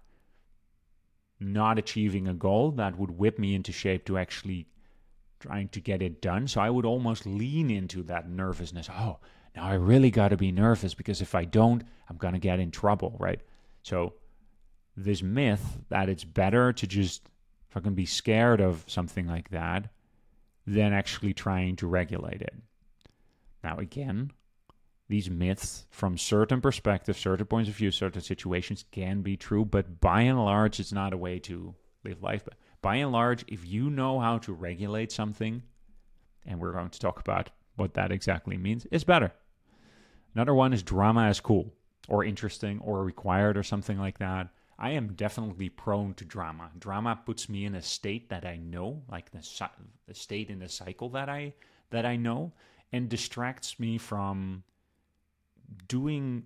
not 1.41 1.79
achieving 1.79 2.27
a 2.27 2.35
goal, 2.35 2.73
that 2.73 2.99
would 2.99 3.13
whip 3.13 3.39
me 3.39 3.55
into 3.55 3.71
shape 3.71 4.05
to 4.07 4.19
actually 4.19 4.67
trying 5.41 5.69
to 5.69 5.81
get 5.81 6.03
it 6.03 6.21
done. 6.21 6.49
So 6.49 6.61
I 6.61 6.71
would 6.71 6.85
almost 6.85 7.27
lean 7.27 7.71
into 7.71 8.03
that 8.05 8.29
nervousness. 8.29 8.89
Oh, 8.91 9.19
now 9.55 9.65
I 9.65 9.75
really 9.75 10.11
got 10.11 10.29
to 10.29 10.37
be 10.37 10.53
nervous 10.53 10.95
because 10.95 11.21
if 11.21 11.35
I 11.35 11.45
don't, 11.45 11.83
I'm 12.09 12.17
going 12.17 12.35
to 12.35 12.41
get 12.41 12.61
in 12.61 12.71
trouble, 12.71 13.17
right? 13.19 13.41
So 13.83 14.15
this 14.97 15.23
myth 15.23 15.79
that 15.89 16.09
it's 16.09 16.25
better 16.25 16.73
to 16.73 16.87
just 16.87 17.29
fucking 17.71 17.95
be 17.95 18.07
scared 18.07 18.61
of 18.61 18.85
something 18.87 19.27
like 19.27 19.51
that 19.51 19.91
than 20.67 20.93
actually 20.93 21.35
trying 21.35 21.77
to 21.77 21.87
regulate 21.87 22.43
it. 22.43 22.55
Now, 23.63 23.79
again, 23.79 24.33
these 25.09 25.31
myths 25.31 25.87
from 25.91 26.19
certain 26.19 26.61
perspectives, 26.61 27.19
certain 27.19 27.47
points 27.47 27.71
of 27.71 27.77
view, 27.77 27.91
certain 27.91 28.21
situations 28.21 28.85
can 28.93 29.23
be 29.23 29.37
true, 29.37 29.65
but 29.65 30.01
by 30.01 30.23
and 30.23 30.39
large, 30.39 30.79
it's 30.81 30.93
not 30.93 31.13
a 31.15 31.17
way 31.17 31.39
to 31.41 31.75
live 32.05 32.23
life. 32.23 32.45
But 32.45 32.55
by 32.83 32.97
and 32.97 33.13
large, 33.13 33.45
if 33.49 33.67
you 33.67 33.91
know 33.91 34.21
how 34.21 34.39
to 34.39 34.53
regulate 34.53 35.13
something, 35.13 35.63
and 36.47 36.61
we're 36.61 36.73
going 36.73 36.91
to 36.91 36.99
talk 36.99 37.21
about 37.21 37.51
what 37.77 37.95
that 37.95 38.13
exactly 38.13 38.57
means, 38.57 38.87
it's 38.91 39.05
better. 39.05 39.33
Another 40.35 40.55
one 40.55 40.73
is 40.73 40.83
drama 40.83 41.29
is 41.29 41.41
cool 41.41 41.73
or 42.09 42.25
interesting 42.25 42.81
or 42.81 43.05
required 43.05 43.57
or 43.57 43.63
something 43.63 43.99
like 43.99 44.19
that. 44.19 44.49
I 44.79 44.91
am 44.91 45.15
definitely 45.15 45.69
prone 45.69 46.15
to 46.15 46.25
drama. 46.25 46.71
Drama 46.79 47.21
puts 47.27 47.49
me 47.49 47.65
in 47.65 47.75
a 47.75 47.83
state 47.83 48.29
that 48.29 48.47
I 48.47 48.57
know, 48.57 49.03
like 49.11 49.31
the, 49.33 49.45
the 50.07 50.15
state 50.15 50.51
in 50.51 50.61
the 50.61 50.69
cycle 50.69 51.09
that 51.11 51.29
I 51.29 51.55
that 51.91 52.07
I 52.07 52.17
know, 52.17 52.53
and 52.93 53.09
distracts 53.09 53.81
me 53.81 53.99
from 53.99 54.63
doing 55.89 56.45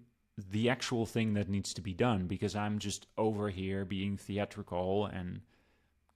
the 0.51 0.71
actual 0.71 1.05
thing 1.05 1.35
that 1.35 1.49
needs 1.49 1.75
to 1.75 1.83
be 1.83 1.93
done 1.93 2.27
because 2.27 2.57
I'm 2.57 2.79
just 2.79 3.07
over 3.19 3.51
here 3.51 3.85
being 3.85 4.17
theatrical 4.17 5.07
and 5.07 5.41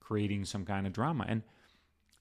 creating 0.07 0.45
some 0.45 0.63
kind 0.63 0.87
of 0.87 0.93
drama. 0.93 1.25
And 1.27 1.43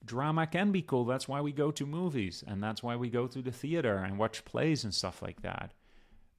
drama 0.05 0.47
can 0.49 0.73
be 0.73 0.83
cool. 0.83 1.05
That's 1.05 1.29
why 1.29 1.41
we 1.41 1.53
go 1.53 1.71
to 1.71 1.87
movies 1.87 2.43
and 2.45 2.61
that's 2.61 2.83
why 2.83 2.97
we 2.97 3.09
go 3.11 3.29
to 3.29 3.41
the 3.41 3.53
theater 3.53 3.99
and 3.99 4.19
watch 4.19 4.45
plays 4.45 4.83
and 4.83 4.93
stuff 4.93 5.23
like 5.23 5.43
that. 5.43 5.73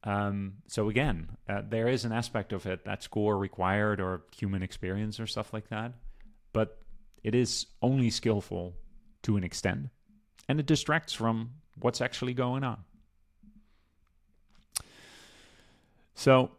Um, 0.04 0.58
so 0.66 0.90
again, 0.90 1.30
uh, 1.48 1.62
there 1.66 1.88
is 1.88 2.04
an 2.04 2.12
aspect 2.12 2.52
of 2.52 2.66
it 2.66 2.84
that's 2.84 3.06
core 3.06 3.38
required 3.38 3.98
or 3.98 4.24
human 4.36 4.62
experience 4.62 5.18
or 5.18 5.26
stuff 5.26 5.54
like 5.54 5.68
that, 5.70 5.94
but 6.52 6.78
it 7.24 7.34
is 7.34 7.66
only 7.80 8.10
skillful 8.10 8.74
to 9.22 9.36
an 9.36 9.42
extent, 9.42 9.88
and 10.48 10.60
it 10.60 10.66
distracts 10.66 11.12
from 11.12 11.50
what's 11.80 12.00
actually 12.00 12.32
going 12.34 12.62
on. 12.62 12.78
So 16.14 16.52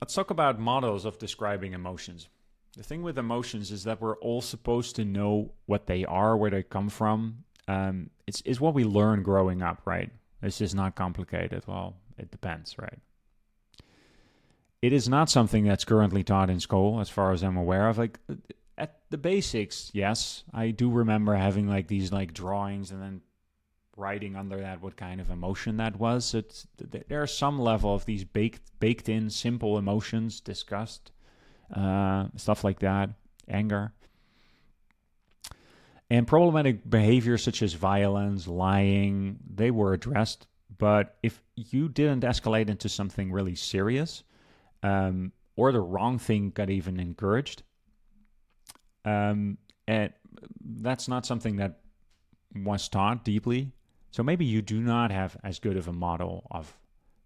let's 0.00 0.14
talk 0.14 0.30
about 0.30 0.58
models 0.58 1.04
of 1.04 1.18
describing 1.18 1.74
emotions. 1.74 2.28
The 2.76 2.82
thing 2.82 3.02
with 3.02 3.18
emotions 3.18 3.70
is 3.70 3.84
that 3.84 4.00
we're 4.00 4.16
all 4.16 4.40
supposed 4.40 4.96
to 4.96 5.04
know 5.04 5.52
what 5.66 5.86
they 5.86 6.04
are, 6.04 6.36
where 6.36 6.50
they 6.50 6.62
come 6.62 6.88
from. 6.88 7.44
Um, 7.68 8.10
it's, 8.26 8.42
it's 8.44 8.60
what 8.60 8.74
we 8.74 8.84
learn 8.84 9.22
growing 9.22 9.62
up, 9.62 9.82
right? 9.84 10.10
It's 10.42 10.58
just 10.58 10.74
not 10.74 10.94
complicated. 10.94 11.64
Well, 11.66 11.96
it 12.18 12.30
depends, 12.30 12.78
right? 12.78 12.98
it 14.82 14.92
is 14.92 15.08
not 15.08 15.30
something 15.30 15.64
that's 15.64 15.84
currently 15.84 16.24
taught 16.24 16.50
in 16.50 16.58
school, 16.58 17.00
as 17.00 17.08
far 17.08 17.32
as 17.32 17.42
I'm 17.42 17.56
aware 17.56 17.88
of. 17.88 17.98
Like 17.98 18.18
at 18.76 18.98
the 19.10 19.16
basics, 19.16 19.90
yes, 19.94 20.42
I 20.52 20.72
do 20.72 20.90
remember 20.90 21.36
having 21.36 21.68
like 21.68 21.86
these 21.86 22.12
like 22.12 22.34
drawings 22.34 22.90
and 22.90 23.00
then 23.00 23.20
writing 23.96 24.34
under 24.34 24.58
that 24.58 24.82
what 24.82 24.96
kind 24.96 25.20
of 25.20 25.30
emotion 25.30 25.76
that 25.76 25.96
was. 25.96 26.34
It's 26.34 26.66
there's 27.08 27.32
some 27.32 27.60
level 27.60 27.94
of 27.94 28.06
these 28.06 28.24
baked 28.24 28.78
baked 28.80 29.08
in 29.08 29.30
simple 29.30 29.78
emotions, 29.78 30.40
disgust, 30.40 31.12
uh, 31.72 32.26
stuff 32.36 32.64
like 32.64 32.80
that, 32.80 33.10
anger. 33.48 33.92
And 36.10 36.26
problematic 36.26 36.88
behaviors 36.88 37.42
such 37.42 37.62
as 37.62 37.72
violence, 37.72 38.46
lying, 38.46 39.38
they 39.54 39.70
were 39.70 39.94
addressed. 39.94 40.46
But 40.76 41.16
if 41.22 41.42
you 41.56 41.88
didn't 41.88 42.24
escalate 42.24 42.68
into 42.68 42.88
something 42.88 43.32
really 43.32 43.54
serious, 43.54 44.22
um, 44.82 45.32
or 45.56 45.72
the 45.72 45.80
wrong 45.80 46.18
thing 46.18 46.50
got 46.50 46.70
even 46.70 47.00
encouraged, 47.00 47.62
um, 49.04 49.58
and 49.86 50.12
that's 50.60 51.08
not 51.08 51.24
something 51.26 51.56
that 51.56 51.80
was 52.54 52.88
taught 52.88 53.24
deeply. 53.24 53.72
So 54.10 54.22
maybe 54.22 54.44
you 54.44 54.60
do 54.60 54.80
not 54.80 55.10
have 55.10 55.36
as 55.42 55.58
good 55.58 55.76
of 55.76 55.88
a 55.88 55.92
model 55.92 56.46
of 56.50 56.76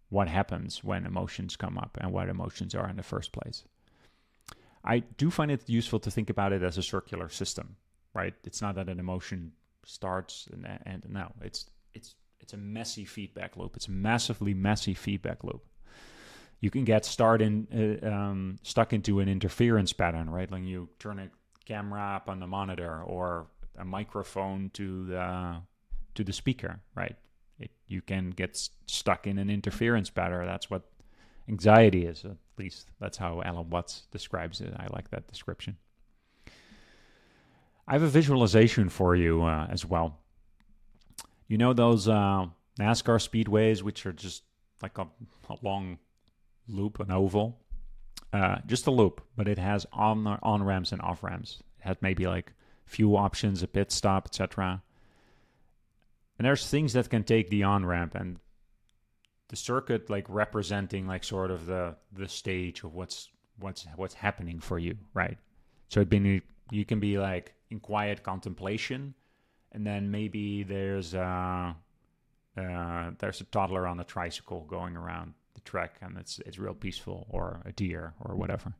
what 0.08 0.28
happens 0.28 0.84
when 0.84 1.04
emotions 1.04 1.56
come 1.56 1.76
up 1.76 1.98
and 2.00 2.12
what 2.12 2.28
emotions 2.28 2.74
are 2.74 2.88
in 2.88 2.96
the 2.96 3.02
first 3.02 3.32
place. 3.32 3.64
I 4.86 5.00
do 5.00 5.30
find 5.30 5.50
it 5.50 5.68
useful 5.68 5.98
to 6.00 6.10
think 6.10 6.30
about 6.30 6.52
it 6.52 6.62
as 6.62 6.78
a 6.78 6.82
circular 6.82 7.28
system, 7.28 7.76
right? 8.14 8.34
It's 8.44 8.62
not 8.62 8.76
that 8.76 8.88
an 8.88 9.00
emotion 9.00 9.52
starts 9.84 10.48
and, 10.52 10.66
and 10.84 11.04
no, 11.08 11.32
it's 11.42 11.66
it's 11.94 12.14
it's 12.40 12.52
a 12.52 12.56
messy 12.56 13.04
feedback 13.04 13.56
loop. 13.56 13.76
It's 13.76 13.88
a 13.88 13.92
massively 13.92 14.54
messy 14.54 14.94
feedback 14.94 15.42
loop. 15.42 15.64
You 16.60 16.70
can 16.70 16.84
get 16.84 17.04
start 17.04 17.42
in, 17.42 18.00
uh, 18.02 18.08
um, 18.08 18.56
stuck 18.62 18.92
into 18.92 19.20
an 19.20 19.28
interference 19.28 19.92
pattern, 19.92 20.30
right? 20.30 20.50
Like 20.50 20.62
you 20.62 20.88
turn 20.98 21.18
a 21.18 21.28
camera 21.64 22.16
up 22.16 22.28
on 22.28 22.40
the 22.40 22.46
monitor 22.46 23.02
or 23.02 23.48
a 23.76 23.84
microphone 23.84 24.70
to 24.74 25.06
the 25.06 25.56
to 26.14 26.24
the 26.24 26.32
speaker, 26.32 26.80
right? 26.94 27.16
It, 27.58 27.70
you 27.86 28.02
can 28.02 28.30
get 28.30 28.68
stuck 28.86 29.26
in 29.26 29.38
an 29.38 29.50
interference 29.50 30.10
pattern. 30.10 30.46
That's 30.46 30.70
what 30.70 30.82
anxiety 31.48 32.06
is, 32.06 32.24
at 32.24 32.36
least. 32.58 32.90
That's 33.00 33.16
how 33.16 33.42
Alan 33.42 33.70
Watts 33.70 34.06
describes 34.10 34.60
it. 34.60 34.72
I 34.76 34.86
like 34.92 35.10
that 35.10 35.28
description. 35.28 35.76
I 37.88 37.92
have 37.92 38.02
a 38.02 38.08
visualization 38.08 38.88
for 38.88 39.14
you 39.14 39.42
uh, 39.42 39.66
as 39.70 39.84
well. 39.84 40.18
You 41.46 41.58
know 41.58 41.72
those 41.72 42.08
uh, 42.08 42.46
NASCAR 42.78 43.20
speedways, 43.20 43.82
which 43.82 44.04
are 44.06 44.12
just 44.12 44.42
like 44.82 44.98
a, 44.98 45.06
a 45.48 45.56
long 45.62 45.98
loop, 46.68 46.98
an 46.98 47.12
oval? 47.12 47.60
Uh, 48.32 48.58
just 48.66 48.86
a 48.86 48.90
loop, 48.90 49.22
but 49.36 49.46
it 49.46 49.58
has 49.58 49.86
on 49.92 50.26
on 50.26 50.62
ramps 50.62 50.90
and 50.92 51.00
off 51.00 51.22
ramps. 51.22 51.62
It 51.78 51.86
has 51.86 51.96
maybe 52.00 52.26
like 52.26 52.52
few 52.84 53.16
options, 53.16 53.62
a 53.62 53.68
pit 53.68 53.92
stop, 53.92 54.26
etc. 54.26 54.82
And 56.38 56.44
there's 56.44 56.68
things 56.68 56.92
that 56.94 57.08
can 57.08 57.22
take 57.22 57.50
the 57.50 57.62
on 57.62 57.86
ramp 57.86 58.14
and 58.14 58.38
the 59.48 59.56
circuit 59.56 60.10
like 60.10 60.26
representing 60.28 61.06
like 61.06 61.24
sort 61.24 61.50
of 61.50 61.66
the 61.66 61.94
the 62.12 62.28
stage 62.28 62.82
of 62.82 62.94
what's 62.94 63.30
what's 63.58 63.86
what's 63.96 64.14
happening 64.14 64.60
for 64.60 64.78
you, 64.78 64.96
right? 65.14 65.38
So 65.88 66.00
it 66.00 66.08
been 66.08 66.42
you 66.70 66.84
can 66.84 67.00
be 67.00 67.18
like 67.18 67.54
in 67.70 67.80
quiet 67.80 68.22
contemplation, 68.22 69.14
and 69.72 69.86
then 69.86 70.10
maybe 70.10 70.62
there's 70.62 71.14
uh, 71.14 71.72
uh, 72.56 73.10
there's 73.18 73.40
a 73.40 73.44
toddler 73.44 73.86
on 73.86 74.00
a 74.00 74.04
tricycle 74.04 74.62
going 74.62 74.96
around 74.96 75.34
the 75.54 75.60
track, 75.60 75.96
and 76.02 76.16
it's 76.18 76.40
it's 76.40 76.58
real 76.58 76.74
peaceful, 76.74 77.26
or 77.30 77.62
a 77.64 77.72
deer, 77.72 78.14
or 78.20 78.34
whatever. 78.34 78.74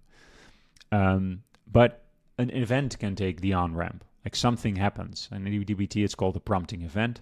Um, 0.93 1.43
but 1.71 2.05
an 2.39 2.51
event 2.51 2.99
can 2.99 3.17
take 3.17 3.41
the 3.41 3.53
on 3.53 3.75
ramp, 3.75 4.05
like 4.25 4.37
something 4.37 4.77
happens, 4.77 5.29
and 5.31 5.47
in 5.47 5.65
DBT 5.65 6.05
it's 6.05 6.15
called 6.15 6.37
a 6.37 6.41
prompting 6.41 6.83
event. 6.83 7.21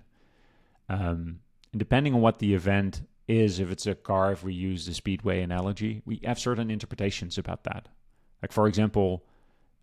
Um, 0.89 1.41
and 1.73 1.79
depending 1.79 2.15
on 2.15 2.21
what 2.21 2.39
the 2.39 2.55
event 2.55 3.03
is, 3.27 3.61
if 3.61 3.71
it's 3.71 3.87
a 3.87 3.95
car, 3.95 4.33
if 4.33 4.43
we 4.43 4.53
use 4.53 4.87
the 4.87 4.95
speedway 4.95 5.41
analogy, 5.41 6.03
we 6.05 6.21
have 6.25 6.39
certain 6.39 6.71
interpretations 6.71 7.39
about 7.39 7.65
that. 7.65 7.89
Like, 8.43 8.53
for 8.53 8.67
example, 8.69 9.25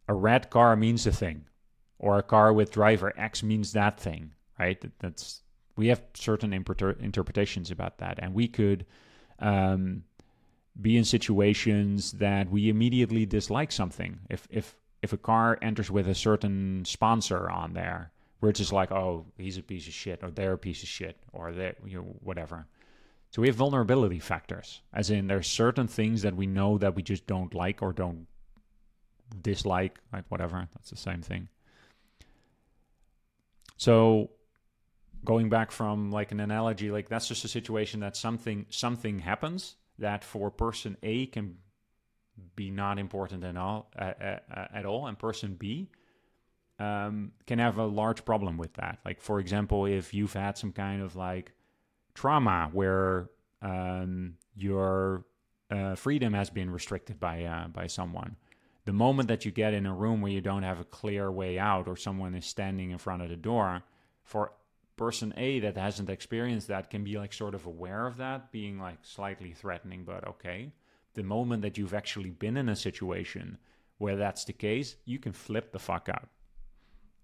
a 0.07 0.13
red 0.13 0.49
car 0.49 0.75
means 0.75 1.07
a 1.07 1.11
thing, 1.11 1.45
or 1.97 2.17
a 2.17 2.23
car 2.23 2.53
with 2.53 2.71
driver 2.71 3.13
X 3.17 3.43
means 3.43 3.73
that 3.73 3.99
thing, 3.99 4.31
right? 4.59 4.83
That's 4.99 5.41
we 5.75 5.87
have 5.87 6.01
certain 6.13 6.51
interpre- 6.51 6.99
interpretations 7.01 7.71
about 7.71 7.97
that, 7.99 8.19
and 8.21 8.33
we 8.33 8.47
could 8.47 8.85
um, 9.39 10.03
be 10.79 10.97
in 10.97 11.05
situations 11.05 12.11
that 12.13 12.49
we 12.49 12.69
immediately 12.69 13.25
dislike 13.25 13.71
something. 13.71 14.19
If 14.29 14.47
if 14.51 14.75
if 15.01 15.13
a 15.13 15.17
car 15.17 15.57
enters 15.61 15.89
with 15.89 16.07
a 16.07 16.15
certain 16.15 16.85
sponsor 16.85 17.49
on 17.49 17.73
there, 17.73 18.11
we're 18.41 18.51
just 18.51 18.71
like, 18.71 18.91
oh, 18.91 19.25
he's 19.37 19.57
a 19.57 19.63
piece 19.63 19.87
of 19.87 19.93
shit, 19.93 20.23
or 20.23 20.29
they're 20.29 20.53
a 20.53 20.57
piece 20.57 20.83
of 20.83 20.89
shit, 20.89 21.17
or 21.33 21.51
they, 21.51 21.73
you 21.85 21.97
know, 21.97 22.15
whatever. 22.21 22.67
So 23.31 23.41
we 23.41 23.47
have 23.47 23.55
vulnerability 23.55 24.19
factors, 24.19 24.81
as 24.93 25.09
in 25.09 25.27
there's 25.27 25.47
certain 25.47 25.87
things 25.87 26.21
that 26.23 26.35
we 26.35 26.47
know 26.47 26.77
that 26.77 26.95
we 26.95 27.01
just 27.01 27.25
don't 27.27 27.53
like 27.53 27.81
or 27.81 27.93
don't 27.93 28.27
dislike, 29.41 29.99
like 30.11 30.25
whatever. 30.27 30.67
That's 30.75 30.89
the 30.89 30.97
same 30.97 31.21
thing. 31.21 31.47
So 33.77 34.31
going 35.23 35.49
back 35.49 35.71
from 35.71 36.11
like 36.11 36.33
an 36.33 36.41
analogy, 36.41 36.91
like 36.91 37.07
that's 37.07 37.27
just 37.27 37.45
a 37.45 37.47
situation 37.47 38.01
that 38.01 38.17
something 38.17 38.65
something 38.69 39.19
happens 39.19 39.75
that 39.97 40.23
for 40.23 40.51
person 40.51 40.97
A 41.01 41.27
can 41.27 41.57
be 42.55 42.69
not 42.69 42.99
important 42.99 43.43
at 43.43 43.55
all, 43.55 43.89
uh, 43.97 44.13
at 44.73 44.85
all, 44.85 45.07
and 45.07 45.17
person 45.17 45.55
B 45.55 45.89
um, 46.79 47.31
can 47.47 47.59
have 47.59 47.77
a 47.77 47.85
large 47.85 48.25
problem 48.25 48.57
with 48.57 48.73
that. 48.73 48.99
Like, 49.05 49.21
for 49.21 49.39
example, 49.39 49.85
if 49.85 50.13
you've 50.13 50.33
had 50.33 50.57
some 50.57 50.73
kind 50.73 51.01
of 51.01 51.15
like 51.15 51.53
trauma 52.13 52.69
where 52.73 53.29
um, 53.61 54.35
your 54.55 55.25
uh, 55.69 55.95
freedom 55.95 56.33
has 56.33 56.49
been 56.49 56.69
restricted 56.69 57.19
by 57.19 57.43
uh, 57.43 57.67
by 57.67 57.87
someone, 57.87 58.35
the 58.85 58.93
moment 58.93 59.27
that 59.27 59.45
you 59.45 59.51
get 59.51 59.73
in 59.73 59.85
a 59.85 59.93
room 59.93 60.21
where 60.21 60.31
you 60.31 60.41
don't 60.41 60.63
have 60.63 60.79
a 60.79 60.85
clear 60.85 61.31
way 61.31 61.59
out, 61.59 61.87
or 61.87 61.95
someone 61.95 62.35
is 62.35 62.45
standing 62.45 62.91
in 62.91 62.97
front 62.97 63.21
of 63.21 63.29
the 63.29 63.35
door, 63.35 63.83
for 64.23 64.53
person 64.97 65.33
A 65.37 65.59
that 65.61 65.77
hasn't 65.77 66.09
experienced 66.09 66.67
that 66.67 66.89
can 66.89 67.03
be 67.03 67.17
like 67.17 67.33
sort 67.33 67.55
of 67.55 67.65
aware 67.65 68.05
of 68.05 68.17
that 68.17 68.51
being 68.51 68.79
like 68.79 68.97
slightly 69.01 69.51
threatening, 69.51 70.03
but 70.03 70.27
okay. 70.27 70.71
The 71.13 71.23
moment 71.23 71.63
that 71.63 71.77
you've 71.77 71.93
actually 71.93 72.29
been 72.29 72.55
in 72.55 72.69
a 72.69 72.75
situation 72.75 73.57
where 73.97 74.15
that's 74.15 74.45
the 74.45 74.53
case, 74.53 74.95
you 75.05 75.19
can 75.19 75.33
flip 75.33 75.71
the 75.71 75.79
fuck 75.79 76.07
out. 76.07 76.29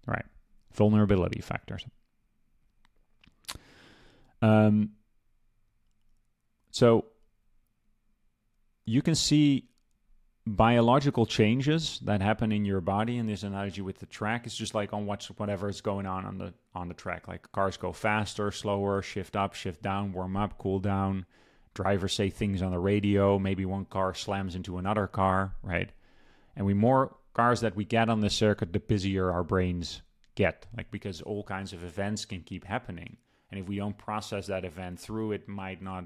Right. 0.06 0.26
Vulnerability 0.74 1.40
factors. 1.40 1.86
Um, 4.40 4.90
so 6.70 7.06
you 8.84 9.02
can 9.02 9.14
see 9.14 9.64
biological 10.46 11.26
changes 11.26 12.00
that 12.04 12.22
happen 12.22 12.52
in 12.52 12.64
your 12.64 12.80
body 12.80 13.18
in 13.18 13.26
this 13.26 13.42
analogy 13.42 13.82
with 13.82 13.98
the 13.98 14.06
track 14.06 14.46
it's 14.46 14.56
just 14.56 14.74
like 14.74 14.94
on 14.94 15.04
what 15.04 15.22
whatever 15.36 15.68
is 15.68 15.82
going 15.82 16.06
on 16.06 16.24
on 16.24 16.38
the 16.38 16.54
on 16.74 16.88
the 16.88 16.94
track 16.94 17.28
like 17.28 17.52
cars 17.52 17.76
go 17.76 17.92
faster 17.92 18.50
slower 18.50 19.02
shift 19.02 19.36
up 19.36 19.52
shift 19.52 19.82
down 19.82 20.10
warm 20.10 20.38
up 20.38 20.56
cool 20.56 20.78
down 20.78 21.26
drivers 21.74 22.14
say 22.14 22.30
things 22.30 22.62
on 22.62 22.70
the 22.70 22.78
radio 22.78 23.38
maybe 23.38 23.66
one 23.66 23.84
car 23.84 24.14
slams 24.14 24.54
into 24.54 24.78
another 24.78 25.06
car 25.06 25.52
right 25.62 25.92
and 26.56 26.64
we 26.64 26.72
more 26.72 27.14
cars 27.38 27.60
that 27.60 27.76
we 27.76 27.84
get 27.84 28.08
on 28.08 28.20
the 28.20 28.28
circuit, 28.28 28.72
the 28.72 28.80
busier 28.80 29.30
our 29.30 29.44
brains 29.44 30.02
get. 30.34 30.66
Like 30.76 30.90
because 30.90 31.22
all 31.22 31.44
kinds 31.44 31.72
of 31.72 31.84
events 31.84 32.24
can 32.24 32.42
keep 32.42 32.64
happening. 32.64 33.16
And 33.50 33.60
if 33.60 33.68
we 33.68 33.76
don't 33.76 33.96
process 33.96 34.46
that 34.46 34.64
event 34.64 35.00
through, 35.00 35.32
it 35.32 35.48
might 35.48 35.82
not 35.82 36.04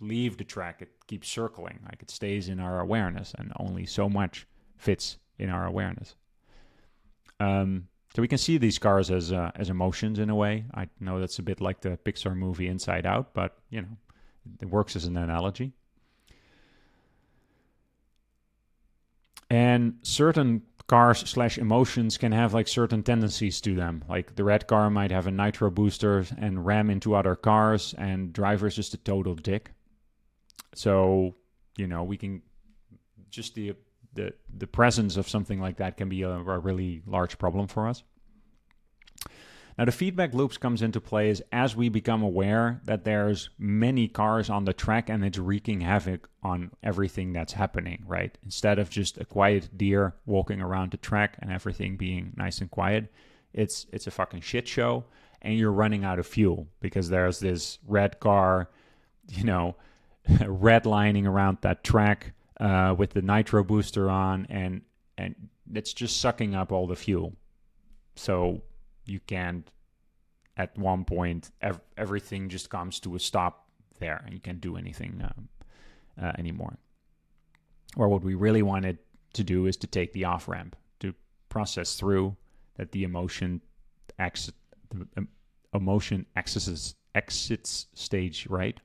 leave 0.00 0.36
the 0.36 0.44
track. 0.44 0.82
It 0.82 0.90
keeps 1.06 1.28
circling. 1.28 1.80
Like 1.84 2.02
it 2.02 2.10
stays 2.10 2.48
in 2.48 2.60
our 2.60 2.80
awareness, 2.80 3.34
and 3.38 3.52
only 3.56 3.86
so 3.86 4.08
much 4.08 4.46
fits 4.76 5.18
in 5.38 5.48
our 5.48 5.66
awareness. 5.66 6.14
Um, 7.40 7.88
so 8.14 8.20
we 8.20 8.28
can 8.28 8.38
see 8.38 8.58
these 8.58 8.78
cars 8.78 9.10
as 9.10 9.32
uh, 9.32 9.50
as 9.54 9.70
emotions 9.70 10.18
in 10.18 10.28
a 10.28 10.34
way. 10.34 10.66
I 10.74 10.88
know 11.00 11.18
that's 11.18 11.38
a 11.38 11.42
bit 11.42 11.60
like 11.60 11.80
the 11.80 11.98
Pixar 12.04 12.36
movie 12.36 12.68
Inside 12.68 13.06
Out, 13.06 13.32
but 13.32 13.56
you 13.70 13.82
know, 13.82 13.96
it 14.60 14.68
works 14.68 14.96
as 14.96 15.06
an 15.06 15.16
analogy. 15.16 15.72
and 19.52 19.98
certain 20.00 20.62
cars 20.92 21.20
slash 21.20 21.56
emotions 21.56 22.18
can 22.18 22.32
have 22.32 22.52
like 22.52 22.68
certain 22.68 23.02
tendencies 23.02 23.62
to 23.62 23.74
them. 23.74 24.04
Like 24.10 24.34
the 24.36 24.44
red 24.44 24.66
car 24.66 24.90
might 24.90 25.10
have 25.10 25.26
a 25.26 25.30
nitro 25.30 25.70
booster 25.70 26.26
and 26.36 26.66
ram 26.66 26.90
into 26.90 27.14
other 27.14 27.34
cars 27.34 27.94
and 27.96 28.30
driver 28.30 28.66
is 28.66 28.76
just 28.76 28.92
a 28.92 28.98
total 28.98 29.34
dick. 29.34 29.70
So 30.74 31.34
you 31.78 31.86
know 31.86 32.02
we 32.02 32.18
can 32.18 32.42
just 33.30 33.54
the 33.54 33.74
the 34.12 34.34
the 34.54 34.66
presence 34.66 35.16
of 35.16 35.30
something 35.30 35.58
like 35.58 35.78
that 35.78 35.96
can 35.96 36.10
be 36.10 36.20
a, 36.24 36.28
a 36.28 36.58
really 36.58 37.00
large 37.06 37.38
problem 37.38 37.68
for 37.68 37.88
us 37.88 38.02
Now 39.78 39.86
the 39.86 39.92
feedback 39.92 40.34
loops 40.34 40.58
comes 40.58 40.82
into 40.82 41.00
play 41.00 41.30
is 41.30 41.42
as 41.50 41.74
we 41.74 41.88
become 41.88 42.22
aware 42.22 42.80
that 42.84 43.04
there's 43.04 43.50
many 43.58 44.06
cars 44.06 44.50
on 44.50 44.64
the 44.64 44.72
track 44.72 45.08
and 45.08 45.24
it's 45.24 45.38
wreaking 45.38 45.80
havoc 45.80 46.28
on 46.42 46.72
everything 46.82 47.32
that's 47.32 47.54
happening, 47.54 48.04
right? 48.06 48.36
Instead 48.44 48.78
of 48.78 48.90
just 48.90 49.18
a 49.18 49.24
quiet 49.24 49.70
deer 49.76 50.14
walking 50.26 50.60
around 50.60 50.90
the 50.90 50.98
track 50.98 51.36
and 51.40 51.50
everything 51.50 51.96
being 51.96 52.32
nice 52.36 52.60
and 52.60 52.70
quiet, 52.70 53.12
it's 53.54 53.86
it's 53.92 54.06
a 54.06 54.10
fucking 54.10 54.40
shit 54.40 54.68
show 54.68 55.04
and 55.40 55.58
you're 55.58 55.72
running 55.72 56.04
out 56.04 56.18
of 56.18 56.26
fuel 56.26 56.68
because 56.80 57.08
there's 57.08 57.40
this 57.40 57.78
red 57.86 58.20
car, 58.20 58.70
you 59.28 59.44
know, 59.44 59.76
redlining 60.28 61.26
around 61.26 61.58
that 61.62 61.82
track 61.82 62.32
uh, 62.60 62.94
with 62.96 63.10
the 63.10 63.22
nitro 63.22 63.64
booster 63.64 64.10
on 64.10 64.46
and 64.50 64.82
and 65.16 65.34
it's 65.74 65.92
just 65.92 66.20
sucking 66.20 66.54
up 66.54 66.72
all 66.72 66.86
the 66.86 66.96
fuel. 66.96 67.34
So 68.14 68.62
you 69.06 69.20
can't 69.20 69.70
at 70.56 70.76
one 70.78 71.04
point 71.04 71.50
ev- 71.60 71.80
everything 71.96 72.48
just 72.48 72.70
comes 72.70 73.00
to 73.00 73.14
a 73.14 73.18
stop 73.18 73.68
there 73.98 74.22
and 74.24 74.34
you 74.34 74.40
can't 74.40 74.60
do 74.60 74.76
anything 74.76 75.22
um, 75.22 75.48
uh, 76.20 76.32
anymore. 76.38 76.76
Or 77.96 78.08
what 78.08 78.22
we 78.22 78.34
really 78.34 78.62
wanted 78.62 78.98
to 79.34 79.44
do 79.44 79.66
is 79.66 79.76
to 79.78 79.86
take 79.86 80.12
the 80.12 80.24
off 80.24 80.48
ramp 80.48 80.76
to 81.00 81.14
process 81.48 81.96
through 81.96 82.36
that 82.76 82.92
the 82.92 83.04
emotion 83.04 83.60
exit 84.18 84.54
the 84.90 85.06
um, 85.16 85.28
emotion 85.74 86.26
exits 86.36 86.94
exits 87.14 87.86
stage 87.94 88.46
right? 88.48 88.78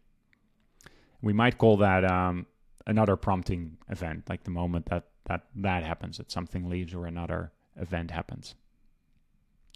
We 1.22 1.34
might 1.34 1.57
call 1.57 1.78
that 1.78 2.05
um, 2.05 2.45
another 2.86 3.15
prompting 3.15 3.78
event 3.89 4.30
like 4.30 4.43
the 4.43 4.51
moment 4.51 4.86
that 4.88 5.05
that 5.26 5.45
that 5.55 5.84
happens 5.84 6.18
that 6.18 6.32
something 6.32 6.70
leaves 6.70 6.93
or 6.93 7.05
another 7.05 7.51
event 7.76 8.11
happens 8.11 8.55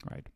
right 0.10 0.28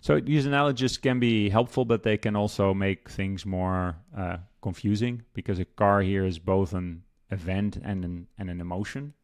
so 0.00 0.20
these 0.20 0.46
analogies 0.46 0.98
can 0.98 1.18
be 1.18 1.48
helpful, 1.50 1.84
but 1.84 2.04
they 2.04 2.16
can 2.16 2.36
also 2.36 2.72
make 2.72 3.10
things 3.10 3.44
more 3.44 3.96
uh, 4.16 4.36
confusing 4.62 5.22
because 5.34 5.58
a 5.58 5.64
car 5.64 6.00
here 6.00 6.24
is 6.24 6.38
both 6.38 6.74
an 6.74 7.02
event 7.32 7.76
and 7.82 8.04
an, 8.04 8.26
and 8.38 8.48
an 8.48 8.60
emotion. 8.60 9.14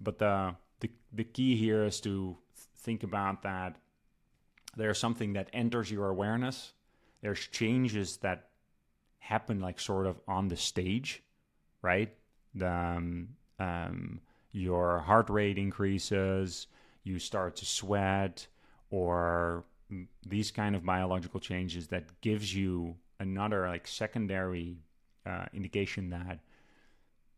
But 0.00 0.18
the, 0.18 0.54
the, 0.80 0.90
the 1.12 1.24
key 1.24 1.56
here 1.56 1.84
is 1.84 2.00
to 2.00 2.38
think 2.76 3.02
about 3.02 3.42
that 3.42 3.76
there's 4.76 4.98
something 4.98 5.34
that 5.34 5.50
enters 5.52 5.90
your 5.90 6.08
awareness. 6.08 6.72
There's 7.20 7.46
changes 7.48 8.16
that 8.18 8.48
happen 9.18 9.60
like 9.60 9.78
sort 9.78 10.06
of 10.06 10.18
on 10.26 10.48
the 10.48 10.56
stage, 10.56 11.22
right? 11.82 12.14
The, 12.54 12.70
um, 12.70 13.28
um, 13.58 14.20
your 14.52 15.00
heart 15.00 15.28
rate 15.28 15.58
increases, 15.58 16.68
you 17.02 17.18
start 17.18 17.56
to 17.56 17.66
sweat, 17.66 18.46
or 18.90 19.64
these 20.26 20.50
kind 20.50 20.76
of 20.76 20.84
biological 20.84 21.40
changes 21.40 21.88
that 21.88 22.04
gives 22.20 22.54
you 22.54 22.96
another 23.20 23.68
like 23.68 23.86
secondary 23.86 24.76
uh, 25.26 25.46
indication 25.52 26.10
that 26.10 26.40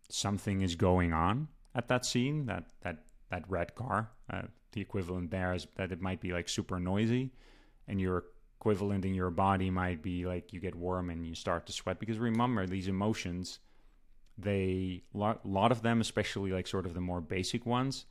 something 0.08 0.62
is 0.62 0.74
going 0.74 1.12
on 1.12 1.48
at 1.74 1.88
that 1.88 2.04
scene 2.04 2.46
that 2.46 2.64
that 2.82 3.04
that 3.30 3.44
red 3.48 3.74
car 3.76 4.10
uh, 4.32 4.42
the 4.72 4.80
equivalent 4.80 5.30
there 5.30 5.54
is 5.54 5.66
that 5.76 5.92
it 5.92 6.00
might 6.00 6.20
be 6.20 6.32
like 6.32 6.48
super 6.48 6.80
noisy 6.80 7.30
and 7.86 8.00
your 8.00 8.24
equivalent 8.60 9.06
in 9.06 9.14
your 9.14 9.30
body 9.30 9.70
might 9.70 10.02
be 10.02 10.26
like 10.26 10.52
you 10.52 10.60
get 10.60 10.74
warm 10.74 11.08
and 11.08 11.26
you 11.26 11.34
start 11.34 11.66
to 11.66 11.72
sweat. 11.72 11.98
Because 11.98 12.18
remember 12.18 12.66
these 12.66 12.88
emotions 12.88 13.58
they 14.36 15.02
a 15.14 15.36
lot 15.44 15.72
of 15.72 15.82
them 15.82 16.00
especially 16.00 16.50
like 16.50 16.66
sort 16.66 16.86
of 16.86 16.94
the 16.94 17.00
more 17.00 17.20
basic 17.20 17.66
ones 17.66 18.06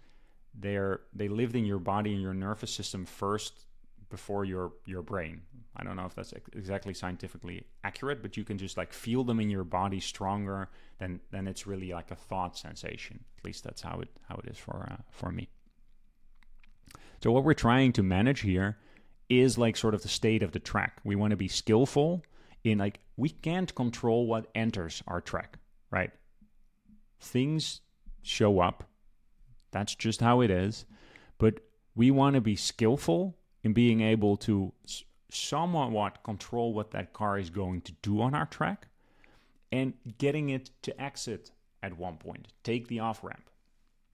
they're 0.60 1.02
they 1.14 1.28
lived 1.28 1.56
in 1.56 1.66
your 1.66 1.80
body 1.80 2.14
and 2.14 2.22
your 2.22 2.34
nervous 2.34 2.72
system 2.72 3.06
first 3.06 3.66
before 4.10 4.46
your 4.46 4.74
your 4.86 5.02
brain. 5.02 5.42
I 5.76 5.84
don't 5.84 5.96
know 5.96 6.06
if 6.06 6.16
that's 6.16 6.34
exactly 6.54 6.94
scientifically 6.94 7.66
accurate, 7.84 8.22
but 8.22 8.36
you 8.36 8.44
can 8.44 8.58
just 8.58 8.76
like 8.76 8.92
feel 8.92 9.24
them 9.24 9.40
in 9.40 9.50
your 9.50 9.64
body 9.64 10.00
stronger 10.00 10.70
than 11.00 11.20
than 11.32 11.48
it's 11.48 11.68
really 11.68 11.92
like 11.92 12.12
a 12.12 12.16
thought 12.16 12.58
sensation. 12.58 13.24
At 13.38 13.46
least 13.46 13.64
that's 13.64 13.82
how 13.82 14.00
it 14.00 14.10
how 14.28 14.36
it 14.44 14.50
is 14.50 14.58
for 14.58 14.88
uh, 14.92 15.02
for 15.12 15.32
me. 15.32 15.50
So 17.24 17.32
what 17.32 17.44
we're 17.44 17.54
trying 17.54 17.94
to 17.94 18.04
manage 18.04 18.42
here 18.42 18.78
is 19.30 19.58
like 19.58 19.78
sort 19.78 19.94
of 19.94 20.02
the 20.02 20.08
state 20.08 20.42
of 20.42 20.52
the 20.52 20.60
track. 20.60 21.00
We 21.04 21.16
want 21.16 21.32
to 21.32 21.38
be 21.38 21.48
skillful 21.48 22.24
in 22.64 22.80
like 22.80 23.00
we 23.16 23.30
can't 23.30 23.74
control 23.76 24.26
what 24.26 24.48
enters 24.56 25.04
our 25.08 25.22
track, 25.22 25.58
right? 25.92 26.12
Things 27.20 27.82
show 28.24 28.60
up. 28.60 28.89
That's 29.72 29.96
just 29.96 30.22
how 30.22 30.42
it 30.42 30.52
is. 30.52 30.86
But 31.38 31.60
we 31.96 32.12
want 32.12 32.36
to 32.36 32.42
be 32.42 32.56
skillful 32.56 33.38
in 33.64 33.74
being 33.74 34.02
able 34.02 34.38
to 34.38 34.74
somewhat 35.32 36.24
control 36.24 36.74
what 36.74 36.92
that 36.92 37.14
car 37.14 37.38
is 37.38 37.50
going 37.50 37.82
to 37.82 37.92
do 38.02 38.22
on 38.22 38.34
our 38.34 38.46
track 38.46 38.88
and 39.72 39.94
getting 40.18 40.50
it 40.50 40.72
to 40.82 41.02
exit 41.02 41.52
at 41.84 41.98
one 41.98 42.18
point, 42.18 42.48
take 42.64 42.88
the 42.88 43.00
off 43.00 43.24
ramp. 43.24 43.50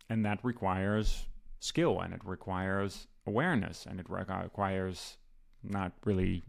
And 0.09 0.25
that 0.25 0.39
requires 0.43 1.25
skill 1.59 1.99
and 2.01 2.13
it 2.13 2.21
requires 2.23 3.07
awareness 3.25 3.85
and 3.89 3.99
it 3.99 4.05
requires 4.09 5.17
not 5.63 5.93
really 6.03 6.43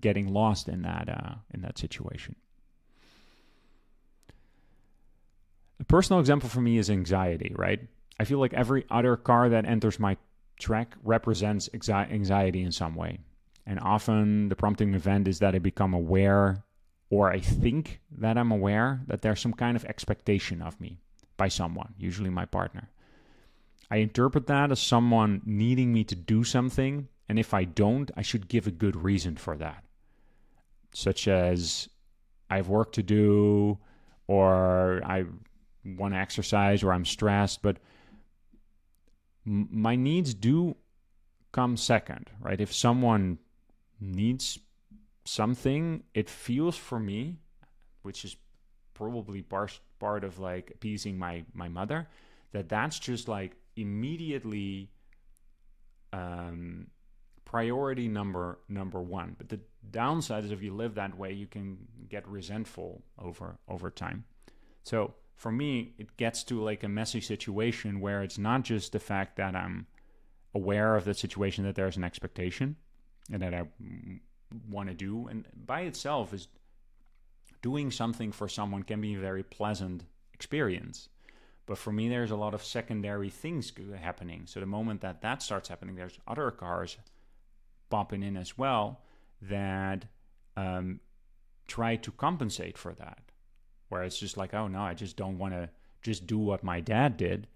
getting 0.00 0.32
lost 0.32 0.68
in 0.68 0.82
that 0.82 1.08
uh, 1.08 1.34
in 1.52 1.62
that 1.62 1.76
situation. 1.76 2.36
A 5.78 5.84
personal 5.84 6.20
example 6.20 6.48
for 6.48 6.60
me 6.60 6.78
is 6.78 6.88
anxiety, 6.90 7.52
right? 7.56 7.80
I 8.20 8.24
feel 8.24 8.38
like 8.38 8.52
every 8.52 8.84
other 8.90 9.16
car 9.16 9.48
that 9.48 9.64
enters 9.64 9.98
my 9.98 10.18
track 10.60 10.94
represents 11.02 11.70
anxiety 11.72 12.60
in 12.60 12.70
some 12.70 12.94
way. 12.94 13.20
And 13.64 13.80
often 13.80 14.50
the 14.50 14.56
prompting 14.56 14.92
event 14.92 15.26
is 15.26 15.38
that 15.38 15.54
I 15.54 15.58
become 15.58 15.94
aware, 15.94 16.62
or 17.08 17.32
I 17.32 17.40
think 17.40 18.02
that 18.18 18.36
I'm 18.36 18.52
aware 18.52 19.00
that 19.06 19.22
there's 19.22 19.40
some 19.40 19.54
kind 19.54 19.74
of 19.74 19.86
expectation 19.86 20.60
of 20.60 20.78
me 20.78 20.98
by 21.38 21.48
someone, 21.48 21.94
usually 21.96 22.28
my 22.28 22.44
partner. 22.44 22.90
I 23.90 23.96
interpret 23.96 24.46
that 24.48 24.70
as 24.70 24.80
someone 24.80 25.40
needing 25.46 25.90
me 25.90 26.04
to 26.04 26.14
do 26.14 26.44
something, 26.44 27.08
and 27.26 27.38
if 27.38 27.54
I 27.54 27.64
don't, 27.64 28.10
I 28.18 28.20
should 28.20 28.48
give 28.48 28.66
a 28.66 28.70
good 28.70 28.96
reason 28.96 29.36
for 29.36 29.56
that. 29.56 29.82
Such 30.92 31.26
as 31.26 31.88
I 32.50 32.56
have 32.56 32.68
work 32.68 32.92
to 32.92 33.02
do, 33.02 33.78
or 34.26 35.00
I 35.06 35.24
want 35.86 36.12
to 36.12 36.20
exercise, 36.20 36.82
or 36.82 36.92
I'm 36.92 37.06
stressed, 37.06 37.62
but 37.62 37.78
my 39.50 39.96
needs 39.96 40.32
do 40.32 40.76
come 41.52 41.76
second, 41.76 42.30
right? 42.40 42.60
If 42.60 42.72
someone 42.72 43.38
needs 44.00 44.58
something, 45.24 46.04
it 46.14 46.30
feels 46.30 46.76
for 46.76 47.00
me, 47.00 47.38
which 48.02 48.24
is 48.24 48.36
probably 48.94 49.42
part 49.42 49.80
part 49.98 50.24
of 50.24 50.38
like 50.38 50.70
appeasing 50.74 51.18
my 51.18 51.44
my 51.52 51.68
mother, 51.68 52.08
that 52.52 52.68
that's 52.68 52.98
just 52.98 53.28
like 53.28 53.56
immediately 53.76 54.90
um, 56.12 56.86
priority 57.44 58.08
number 58.08 58.60
number 58.68 59.02
one. 59.02 59.34
But 59.36 59.48
the 59.48 59.60
downside 59.90 60.44
is 60.44 60.52
if 60.52 60.62
you 60.62 60.74
live 60.74 60.94
that 60.94 61.16
way, 61.18 61.32
you 61.32 61.48
can 61.48 61.78
get 62.08 62.26
resentful 62.28 63.02
over 63.18 63.58
over 63.68 63.90
time. 63.90 64.24
So 64.84 65.14
for 65.40 65.50
me, 65.50 65.94
it 65.96 66.18
gets 66.18 66.44
to 66.44 66.62
like 66.62 66.82
a 66.82 66.88
messy 66.88 67.22
situation 67.22 67.98
where 67.98 68.22
it's 68.22 68.36
not 68.36 68.62
just 68.62 68.92
the 68.92 68.98
fact 68.98 69.36
that 69.36 69.56
I'm 69.56 69.86
aware 70.54 70.96
of 70.96 71.06
the 71.06 71.14
situation 71.14 71.64
that 71.64 71.74
there's 71.74 71.96
an 71.96 72.04
expectation 72.04 72.76
and 73.32 73.40
that 73.40 73.54
I 73.54 73.64
want 74.68 74.90
to 74.90 74.94
do, 74.94 75.28
and 75.28 75.46
by 75.64 75.80
itself 75.80 76.34
is 76.34 76.48
doing 77.62 77.90
something 77.90 78.32
for 78.32 78.50
someone 78.50 78.82
can 78.82 79.00
be 79.00 79.14
a 79.14 79.18
very 79.18 79.42
pleasant 79.42 80.04
experience. 80.34 81.08
But 81.64 81.78
for 81.78 81.90
me, 81.90 82.10
there's 82.10 82.32
a 82.32 82.36
lot 82.36 82.52
of 82.52 82.62
secondary 82.62 83.30
things 83.30 83.72
happening. 83.98 84.42
So 84.44 84.60
the 84.60 84.66
moment 84.66 85.00
that 85.00 85.22
that 85.22 85.42
starts 85.42 85.70
happening, 85.70 85.94
there's 85.94 86.18
other 86.28 86.50
cars 86.50 86.98
popping 87.88 88.22
in 88.22 88.36
as 88.36 88.58
well 88.58 89.00
that 89.40 90.04
um, 90.58 91.00
try 91.66 91.96
to 91.96 92.10
compensate 92.10 92.76
for 92.76 92.92
that 92.92 93.29
where 93.90 94.02
it's 94.04 94.18
just 94.18 94.38
like, 94.38 94.54
oh 94.54 94.68
no, 94.68 94.80
I 94.80 94.94
just 94.94 95.16
don't 95.16 95.36
want 95.36 95.52
to 95.52 95.68
just 96.00 96.26
do 96.26 96.38
what 96.38 96.64
my 96.64 96.80
dad 96.80 97.16
did. 97.18 97.46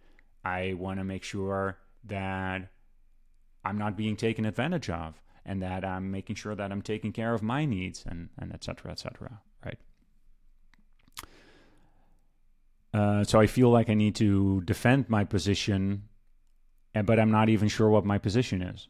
I 0.45 0.75
want 0.75 0.99
to 0.99 1.05
make 1.05 1.25
sure 1.25 1.79
that 2.05 2.69
I'm 3.65 3.79
not 3.79 3.97
being 3.97 4.17
taken 4.17 4.45
advantage 4.45 4.91
of 4.91 5.15
and 5.47 5.63
that 5.63 5.85
I'm 5.85 6.11
making 6.11 6.37
sure 6.37 6.55
that 6.55 6.71
I'm 6.71 6.83
taking 6.83 7.13
care 7.13 7.33
of 7.33 7.43
my 7.43 7.65
needs 7.65 8.05
and, 8.07 8.29
and 8.39 8.53
et 8.53 8.63
cetera, 8.65 8.91
et 8.91 8.99
cetera, 8.99 9.41
right? 9.65 9.79
Uh, 12.93 13.25
so 13.25 13.41
I 13.41 13.47
feel 13.47 13.71
like 13.71 13.89
I 13.89 13.95
need 13.95 14.15
to 14.17 14.61
defend 14.63 15.09
my 15.09 15.25
position, 15.25 16.03
but 17.05 17.19
I'm 17.19 17.31
not 17.31 17.49
even 17.49 17.69
sure 17.69 17.89
what 17.89 18.05
my 18.05 18.19
position 18.19 18.61
is, 18.61 18.89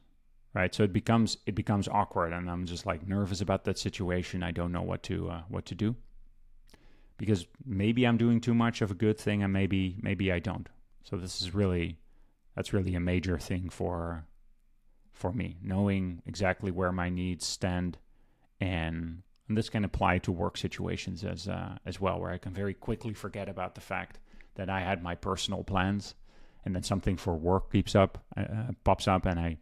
right? 0.55 0.75
So 0.75 0.83
it 0.83 0.93
becomes 0.93 1.39
it 1.47 1.55
becomes 1.55 1.89
awkward, 1.89 2.33
and 2.33 2.51
I'm 2.51 2.67
just 2.67 2.85
like 2.85 3.07
nervous 3.07 3.41
about 3.41 3.65
that 3.65 3.79
situation. 3.79 4.43
I 4.43 4.51
don't 4.51 4.73
know 4.73 4.83
what 4.83 5.03
to 5.05 5.31
uh, 5.31 5.43
what 5.49 5.65
to 5.67 5.75
do 5.75 5.95
because 7.17 7.47
maybe 7.65 8.07
I'm 8.07 8.17
doing 8.17 8.41
too 8.41 8.55
much 8.55 8.83
of 8.83 8.91
a 8.91 8.95
good 8.95 9.19
thing 9.19 9.43
and 9.43 9.53
maybe 9.53 9.97
maybe 10.01 10.33
I 10.33 10.39
don't. 10.39 10.69
So 11.05 11.17
this 11.17 11.41
is 11.41 11.55
really 11.55 11.99
that's 12.55 12.73
really 12.73 12.95
a 12.95 13.01
major 13.01 13.39
thing 13.39 13.69
for 13.69 14.27
for 15.13 15.33
me, 15.33 15.57
knowing 15.63 16.23
exactly 16.27 16.71
where 16.71 16.93
my 16.93 17.09
needs 17.09 17.47
stand, 17.47 17.99
and, 18.61 19.23
and 19.49 19.57
this 19.57 19.71
can 19.71 19.85
apply 19.85 20.19
to 20.19 20.33
work 20.33 20.57
situations 20.57 21.25
as 21.25 21.49
uh, 21.49 21.77
as 21.87 22.01
well, 22.01 22.21
where 22.21 22.31
I 22.31 22.39
can 22.39 22.53
very 22.53 22.75
quickly 22.75 23.15
forget 23.15 23.49
about 23.49 23.75
the 23.75 23.81
fact 23.81 24.19
that 24.57 24.69
I 24.69 24.81
had 24.81 25.03
my 25.03 25.15
personal 25.15 25.63
plans, 25.63 26.15
and 26.65 26.75
then 26.75 26.83
something 26.83 27.17
for 27.17 27.35
work 27.35 27.73
keeps 27.73 27.95
up, 27.95 28.25
uh, 28.37 28.73
pops 28.83 29.07
up, 29.07 29.25
and 29.25 29.39
I 29.39 29.59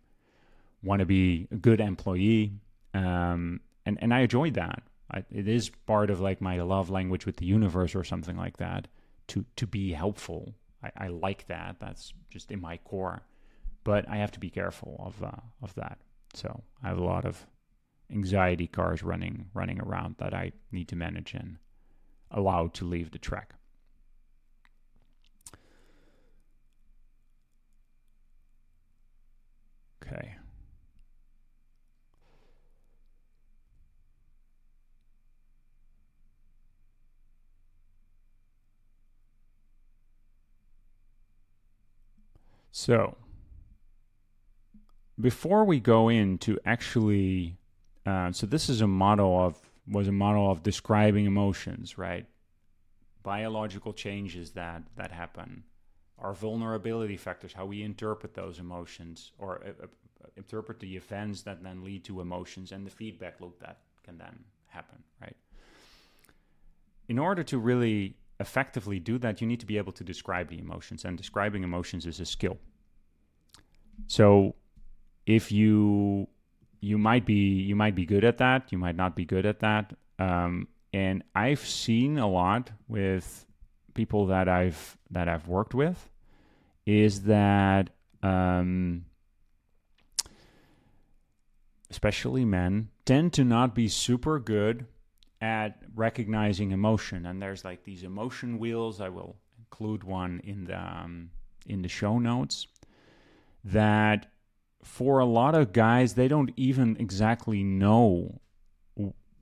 want 0.82 1.00
to 1.00 1.06
be 1.06 1.48
a 1.50 1.56
good 1.56 1.80
employee, 1.80 2.54
um, 2.94 3.60
and 3.84 3.98
and 4.00 4.12
I 4.14 4.20
enjoy 4.20 4.50
that. 4.52 4.82
It 5.30 5.48
is 5.48 5.70
part 5.86 6.10
of 6.10 6.20
like 6.20 6.40
my 6.40 6.60
love 6.60 6.90
language 6.90 7.26
with 7.26 7.36
the 7.36 7.46
universe 7.46 7.94
or 7.94 8.04
something 8.04 8.36
like 8.36 8.56
that 8.58 8.88
to 9.28 9.44
to 9.56 9.66
be 9.66 9.92
helpful. 9.92 10.54
I, 10.82 10.90
I 10.96 11.08
like 11.08 11.46
that. 11.46 11.76
That's 11.80 12.12
just 12.30 12.50
in 12.50 12.60
my 12.60 12.78
core, 12.78 13.22
but 13.84 14.08
I 14.08 14.16
have 14.16 14.32
to 14.32 14.40
be 14.40 14.50
careful 14.50 14.96
of 15.04 15.22
uh, 15.22 15.40
of 15.62 15.74
that. 15.74 15.98
So 16.34 16.62
I 16.82 16.88
have 16.88 16.98
a 16.98 17.04
lot 17.04 17.24
of 17.24 17.46
anxiety 18.10 18.66
cars 18.66 19.02
running 19.02 19.50
running 19.54 19.80
around 19.80 20.16
that 20.18 20.34
I 20.34 20.52
need 20.70 20.88
to 20.88 20.96
manage 20.96 21.34
and 21.34 21.58
allow 22.30 22.68
to 22.68 22.84
leave 22.84 23.10
the 23.10 23.18
track. 23.18 23.54
Okay. 30.02 30.36
So, 42.72 43.18
before 45.20 45.64
we 45.64 45.78
go 45.78 46.08
into 46.08 46.58
actually, 46.64 47.58
uh, 48.06 48.32
so 48.32 48.46
this 48.46 48.70
is 48.70 48.80
a 48.80 48.86
model 48.86 49.38
of 49.40 49.58
was 49.86 50.08
a 50.08 50.12
model 50.12 50.50
of 50.50 50.62
describing 50.62 51.26
emotions, 51.26 51.98
right? 51.98 52.26
Biological 53.22 53.92
changes 53.92 54.52
that 54.52 54.82
that 54.96 55.12
happen, 55.12 55.64
our 56.18 56.32
vulnerability 56.32 57.18
factors, 57.18 57.52
how 57.52 57.66
we 57.66 57.82
interpret 57.82 58.32
those 58.32 58.58
emotions, 58.58 59.32
or 59.38 59.62
uh, 59.62 59.84
uh, 59.84 59.86
interpret 60.36 60.80
the 60.80 60.96
events 60.96 61.42
that 61.42 61.62
then 61.62 61.84
lead 61.84 62.04
to 62.04 62.22
emotions, 62.22 62.72
and 62.72 62.86
the 62.86 62.90
feedback 62.90 63.38
loop 63.38 63.60
that 63.60 63.80
can 64.02 64.16
then 64.16 64.44
happen, 64.68 64.96
right? 65.20 65.36
In 67.06 67.18
order 67.18 67.44
to 67.44 67.58
really 67.58 68.16
effectively 68.42 68.98
do 69.10 69.14
that, 69.18 69.40
you 69.40 69.46
need 69.46 69.60
to 69.60 69.66
be 69.66 69.78
able 69.82 69.94
to 70.00 70.04
describe 70.04 70.46
the 70.48 70.58
emotions, 70.58 71.04
and 71.06 71.16
describing 71.16 71.62
emotions 71.64 72.04
is 72.06 72.20
a 72.20 72.26
skill. 72.26 72.58
So 74.06 74.54
if 75.26 75.44
you 75.50 76.28
you 76.80 76.98
might 76.98 77.24
be 77.24 77.42
you 77.70 77.76
might 77.76 77.94
be 77.94 78.04
good 78.04 78.24
at 78.24 78.38
that, 78.38 78.60
you 78.72 78.78
might 78.78 78.96
not 78.96 79.16
be 79.16 79.24
good 79.24 79.46
at 79.46 79.60
that. 79.60 79.94
Um, 80.18 80.68
and 80.92 81.24
I've 81.34 81.64
seen 81.84 82.18
a 82.18 82.28
lot 82.28 82.70
with 82.88 83.46
people 83.94 84.26
that 84.26 84.48
I've 84.48 84.98
that 85.10 85.28
I've 85.28 85.48
worked 85.48 85.74
with 85.74 86.08
is 86.84 87.22
that 87.22 87.90
um, 88.22 89.04
especially 91.90 92.44
men 92.44 92.88
tend 93.04 93.32
to 93.34 93.44
not 93.44 93.74
be 93.74 93.88
super 93.88 94.38
good 94.38 94.86
at 95.42 95.82
recognizing 95.94 96.70
emotion. 96.70 97.26
And 97.26 97.42
there's 97.42 97.64
like 97.64 97.84
these 97.84 98.04
emotion 98.04 98.58
wheels 98.58 99.00
i 99.00 99.08
will 99.10 99.36
include 99.58 100.04
one 100.04 100.40
in 100.44 100.64
the 100.64 100.78
um, 100.78 101.30
in 101.66 101.82
the 101.82 101.88
show 101.88 102.18
notes 102.18 102.66
that 103.64 104.30
for 104.82 105.18
a 105.18 105.24
lot 105.24 105.54
of 105.54 105.72
guys 105.72 106.14
they 106.14 106.28
don't 106.28 106.52
even 106.56 106.96
exactly 106.98 107.62
know 107.62 108.40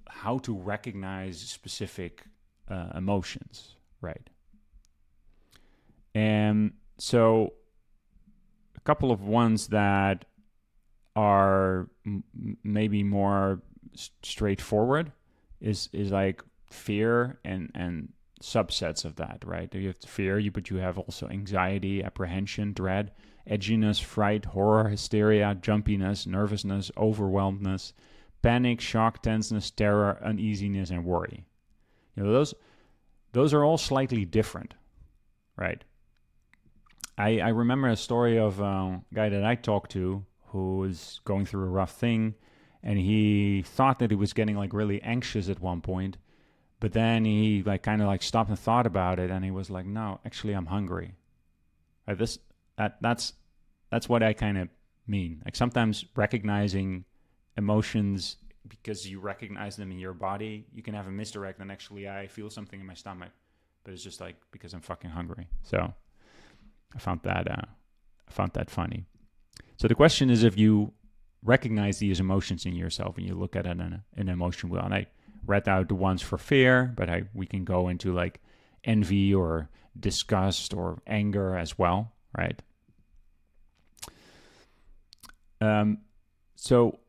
how 0.09 0.39
to 0.39 0.55
recognize 0.55 1.39
specific 1.41 2.25
uh, 2.69 2.89
emotions 2.95 3.77
right? 4.01 4.31
And 6.15 6.73
so 6.99 7.53
a 8.77 8.81
couple 8.81 9.13
of 9.13 9.23
ones 9.23 9.69
that 9.69 10.25
are 11.15 11.89
m- 12.07 12.25
maybe 12.65 13.03
more 13.03 13.61
s- 13.95 14.11
straightforward 14.23 15.13
is 15.61 15.89
is 15.93 16.11
like 16.11 16.43
fear 16.71 17.39
and 17.45 17.71
and 17.75 18.13
subsets 18.43 19.05
of 19.05 19.17
that, 19.17 19.43
right? 19.45 19.73
You 19.75 19.89
have 19.89 19.99
fear, 19.99 20.39
you 20.39 20.51
but 20.51 20.71
you 20.71 20.77
have 20.77 20.99
also 20.99 21.29
anxiety, 21.29 22.03
apprehension, 22.03 22.73
dread, 22.73 23.13
edginess, 23.49 24.03
fright, 24.03 24.47
horror, 24.47 24.89
hysteria, 24.89 25.57
jumpiness, 25.61 26.27
nervousness, 26.27 26.91
overwhelmedness, 26.97 27.93
panic, 28.43 28.81
shock, 28.81 29.23
tenseness, 29.23 29.71
terror, 29.71 30.19
uneasiness, 30.25 30.91
and 30.91 31.05
worry. 31.05 31.45
You 32.17 32.25
know 32.25 32.33
those 32.33 32.55
those 33.33 33.55
are 33.55 33.65
all 33.65 33.79
slightly 33.79 34.25
different, 34.25 34.75
right? 35.57 35.85
I 37.19 37.41
I 37.41 37.49
remember 37.49 37.89
a 37.89 37.97
story 37.97 38.39
of 38.39 38.61
um, 38.63 39.05
a 39.13 39.15
guy 39.15 39.29
that 39.29 39.45
I 39.45 39.55
talked 39.55 39.93
to 39.93 40.25
who 40.47 40.79
was 40.79 41.21
going 41.25 41.47
through 41.47 41.65
a 41.65 41.71
rough 41.71 41.93
thing 41.93 42.35
and 42.83 42.99
he 42.99 43.63
thought 43.63 43.99
that 43.99 44.11
he 44.11 44.17
was 44.17 44.33
getting 44.33 44.57
like 44.57 44.73
really 44.73 45.03
anxious 45.03 45.49
at 45.49 45.61
one 45.61 45.81
point 45.81 46.17
but 46.81 46.93
then 46.93 47.27
he 47.27 47.63
like 47.65 47.83
kind 47.83 48.01
of 48.01 48.09
like 48.09 48.23
stopped 48.23 48.49
and 48.49 48.59
thought 48.59 48.87
about 48.87 49.19
it 49.19 49.31
and 49.31 49.45
he 49.45 49.51
was 49.51 49.71
like 49.71 49.87
no 49.87 50.19
actually 50.25 50.55
i'm 50.55 50.67
hungry. 50.67 51.15
Like 52.09 52.19
this 52.19 52.39
that 52.77 52.97
that's 53.01 53.35
that's 53.91 54.09
what 54.09 54.23
i 54.23 54.33
kind 54.33 54.59
of 54.59 54.69
mean. 55.07 55.43
Like 55.45 55.55
sometimes 55.55 56.07
recognizing 56.17 57.05
emotions 57.57 58.37
because 58.69 59.09
you 59.09 59.21
recognize 59.21 59.77
them 59.77 59.91
in 59.91 59.99
your 59.99 60.13
body 60.15 60.67
you 60.73 60.83
can 60.83 60.95
have 60.95 61.07
a 61.07 61.11
misdirect 61.11 61.61
and 61.61 61.73
actually 61.73 62.09
i 62.09 62.27
feel 62.27 62.51
something 62.51 62.79
in 62.79 62.87
my 62.87 62.95
stomach 62.95 63.31
but 63.85 63.93
it's 63.93 64.05
just 64.05 64.21
like 64.21 64.37
because 64.53 64.73
i'm 64.73 64.81
fucking 64.81 65.11
hungry. 65.11 65.49
So 65.63 65.93
i 66.95 66.99
found 66.99 67.21
that 67.25 67.51
uh 67.51 67.67
i 68.27 68.33
found 68.33 68.53
that 68.55 68.71
funny. 68.71 69.05
So 69.77 69.87
the 69.87 69.95
question 69.95 70.31
is 70.31 70.45
if 70.45 70.57
you 70.57 70.93
recognize 71.43 71.99
these 71.99 72.21
emotions 72.21 72.67
in 72.67 72.75
yourself 72.75 73.17
and 73.17 73.27
you 73.27 73.35
look 73.35 73.57
at 73.57 73.67
it 73.67 73.71
in 73.71 73.81
a, 73.81 74.05
an 74.17 74.29
emotion 74.29 74.69
wheel. 74.69 74.83
And 74.83 74.95
I 74.95 75.07
read 75.47 75.69
out 75.69 75.89
the 75.89 75.95
ones 75.95 76.23
for 76.23 76.39
fear, 76.39 76.93
but 76.97 77.09
I 77.09 77.25
we 77.35 77.47
can 77.47 77.65
go 77.65 77.89
into 77.89 78.13
like 78.13 78.41
envy 78.85 79.35
or 79.35 79.69
disgust 79.99 80.75
or 80.75 81.01
anger 81.07 81.57
as 81.57 81.79
well, 81.79 82.13
right? 82.37 82.61
Um, 85.61 85.99
so 86.57 87.01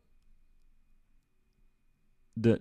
the 2.37 2.59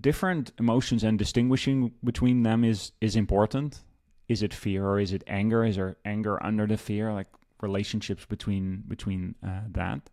different 0.00 0.52
emotions 0.58 1.04
and 1.04 1.18
distinguishing 1.18 1.92
between 2.02 2.42
them 2.42 2.64
is 2.64 2.92
is 3.00 3.16
important. 3.16 3.80
Is 4.26 4.42
it 4.42 4.54
fear 4.54 4.86
or 4.86 4.98
is 4.98 5.12
it 5.12 5.22
anger? 5.26 5.64
Is 5.64 5.76
there 5.76 5.96
anger 6.04 6.42
under 6.42 6.66
the 6.66 6.78
fear? 6.78 7.12
Like 7.12 7.28
relationships 7.60 8.24
between 8.24 8.84
between 8.88 9.34
uh, 9.46 9.60
that 9.72 10.10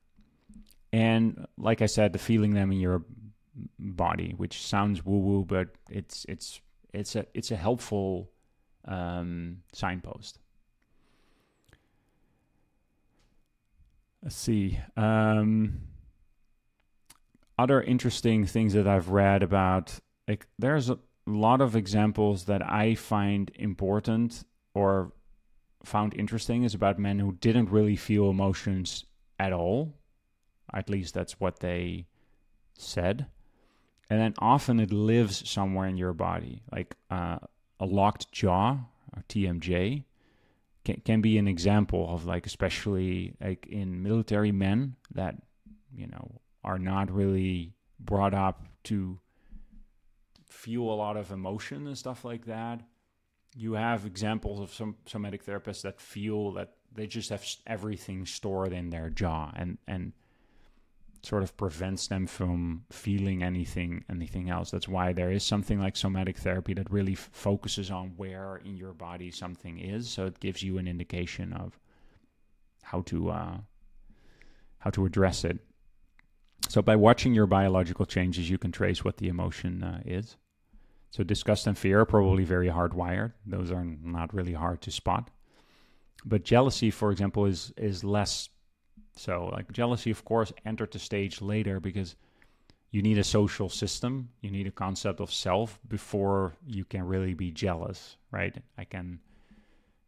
and 0.93 1.47
like 1.57 1.81
I 1.81 1.85
said, 1.85 2.13
the 2.13 2.19
feeling 2.19 2.53
them 2.53 2.71
in 2.71 2.79
your 2.79 3.03
body, 3.79 4.33
which 4.37 4.61
sounds 4.61 5.05
woo 5.05 5.19
woo, 5.19 5.45
but 5.45 5.69
it's 5.89 6.25
it's 6.27 6.61
it's 6.93 7.15
a 7.15 7.25
it's 7.33 7.51
a 7.51 7.55
helpful 7.55 8.29
um, 8.85 9.57
signpost. 9.73 10.39
Let's 14.23 14.35
see. 14.35 14.79
Um, 14.97 15.81
other 17.57 17.81
interesting 17.81 18.45
things 18.45 18.73
that 18.73 18.87
I've 18.87 19.09
read 19.09 19.43
about, 19.43 19.97
like 20.27 20.47
there's 20.59 20.89
a 20.89 20.99
lot 21.25 21.61
of 21.61 21.75
examples 21.75 22.45
that 22.45 22.61
I 22.61 22.95
find 22.95 23.49
important 23.55 24.43
or 24.73 25.13
found 25.83 26.13
interesting 26.13 26.63
is 26.63 26.75
about 26.75 26.99
men 26.99 27.17
who 27.17 27.33
didn't 27.33 27.69
really 27.69 27.95
feel 27.95 28.29
emotions 28.29 29.05
at 29.39 29.53
all 29.53 30.00
at 30.73 30.89
least 30.89 31.13
that's 31.13 31.39
what 31.39 31.59
they 31.59 32.07
said. 32.77 33.27
And 34.09 34.19
then 34.19 34.33
often 34.39 34.79
it 34.79 34.91
lives 34.91 35.49
somewhere 35.49 35.87
in 35.87 35.97
your 35.97 36.13
body, 36.13 36.63
like 36.71 36.95
uh, 37.09 37.39
a 37.79 37.85
locked 37.85 38.31
jaw, 38.31 38.77
or 39.15 39.23
TMJ, 39.29 40.03
can, 40.83 41.01
can 41.05 41.21
be 41.21 41.37
an 41.37 41.47
example 41.47 42.13
of 42.13 42.25
like, 42.25 42.45
especially 42.45 43.33
like 43.39 43.67
in 43.67 44.03
military 44.03 44.51
men 44.51 44.95
that, 45.13 45.35
you 45.95 46.07
know, 46.07 46.41
are 46.63 46.79
not 46.79 47.11
really 47.11 47.73
brought 47.99 48.33
up 48.33 48.65
to 48.83 49.19
feel 50.49 50.81
a 50.81 50.93
lot 50.93 51.17
of 51.17 51.31
emotion 51.31 51.87
and 51.87 51.97
stuff 51.97 52.25
like 52.25 52.45
that. 52.45 52.81
You 53.55 53.73
have 53.73 54.05
examples 54.05 54.59
of 54.59 54.73
some 54.73 54.95
somatic 55.05 55.45
therapists 55.45 55.81
that 55.83 55.99
feel 55.99 56.51
that 56.53 56.73
they 56.93 57.07
just 57.07 57.29
have 57.29 57.45
everything 57.65 58.25
stored 58.25 58.73
in 58.73 58.89
their 58.89 59.09
jaw 59.09 59.51
and 59.55 59.77
and 59.87 60.13
sort 61.23 61.43
of 61.43 61.55
prevents 61.55 62.07
them 62.07 62.25
from 62.25 62.83
feeling 62.91 63.43
anything 63.43 64.03
anything 64.09 64.49
else 64.49 64.71
that's 64.71 64.87
why 64.87 65.13
there 65.13 65.31
is 65.31 65.43
something 65.43 65.79
like 65.79 65.95
somatic 65.95 66.37
therapy 66.37 66.73
that 66.73 66.91
really 66.91 67.13
f- 67.13 67.29
focuses 67.31 67.91
on 67.91 68.13
where 68.17 68.57
in 68.65 68.75
your 68.75 68.93
body 68.93 69.29
something 69.29 69.77
is 69.77 70.09
so 70.09 70.25
it 70.25 70.39
gives 70.39 70.63
you 70.63 70.77
an 70.77 70.87
indication 70.87 71.53
of 71.53 71.79
how 72.91 73.01
to 73.01 73.29
uh, 73.29 73.57
how 74.79 74.89
to 74.89 75.05
address 75.05 75.43
it. 75.45 75.59
So 76.67 76.81
by 76.81 76.95
watching 76.95 77.33
your 77.33 77.47
biological 77.47 78.05
changes, 78.05 78.49
you 78.49 78.57
can 78.57 78.71
trace 78.71 79.03
what 79.03 79.17
the 79.17 79.29
emotion 79.29 79.83
uh, 79.83 80.01
is. 80.05 80.37
So 81.09 81.23
disgust 81.23 81.67
and 81.67 81.77
fear 81.77 82.01
are 82.01 82.05
probably 82.05 82.43
very 82.43 82.67
hardwired. 82.67 83.33
Those 83.45 83.71
are 83.71 83.85
not 83.85 84.33
really 84.33 84.53
hard 84.53 84.81
to 84.81 84.91
spot. 84.91 85.29
But 86.23 86.43
jealousy, 86.43 86.91
for 86.91 87.11
example, 87.11 87.45
is 87.45 87.73
is 87.77 88.03
less 88.03 88.49
so. 89.21 89.49
Like 89.51 89.71
jealousy, 89.71 90.11
of 90.11 90.25
course, 90.25 90.51
entered 90.65 90.91
the 90.91 90.99
stage 90.99 91.41
later 91.41 91.79
because 91.79 92.15
you 92.91 93.01
need 93.01 93.17
a 93.17 93.23
social 93.23 93.69
system. 93.69 94.29
You 94.41 94.51
need 94.51 94.67
a 94.67 94.71
concept 94.71 95.21
of 95.21 95.31
self 95.31 95.79
before 95.87 96.53
you 96.67 96.83
can 96.85 97.03
really 97.03 97.33
be 97.33 97.51
jealous, 97.51 98.17
right? 98.31 98.55
I 98.77 98.83
can 98.83 99.19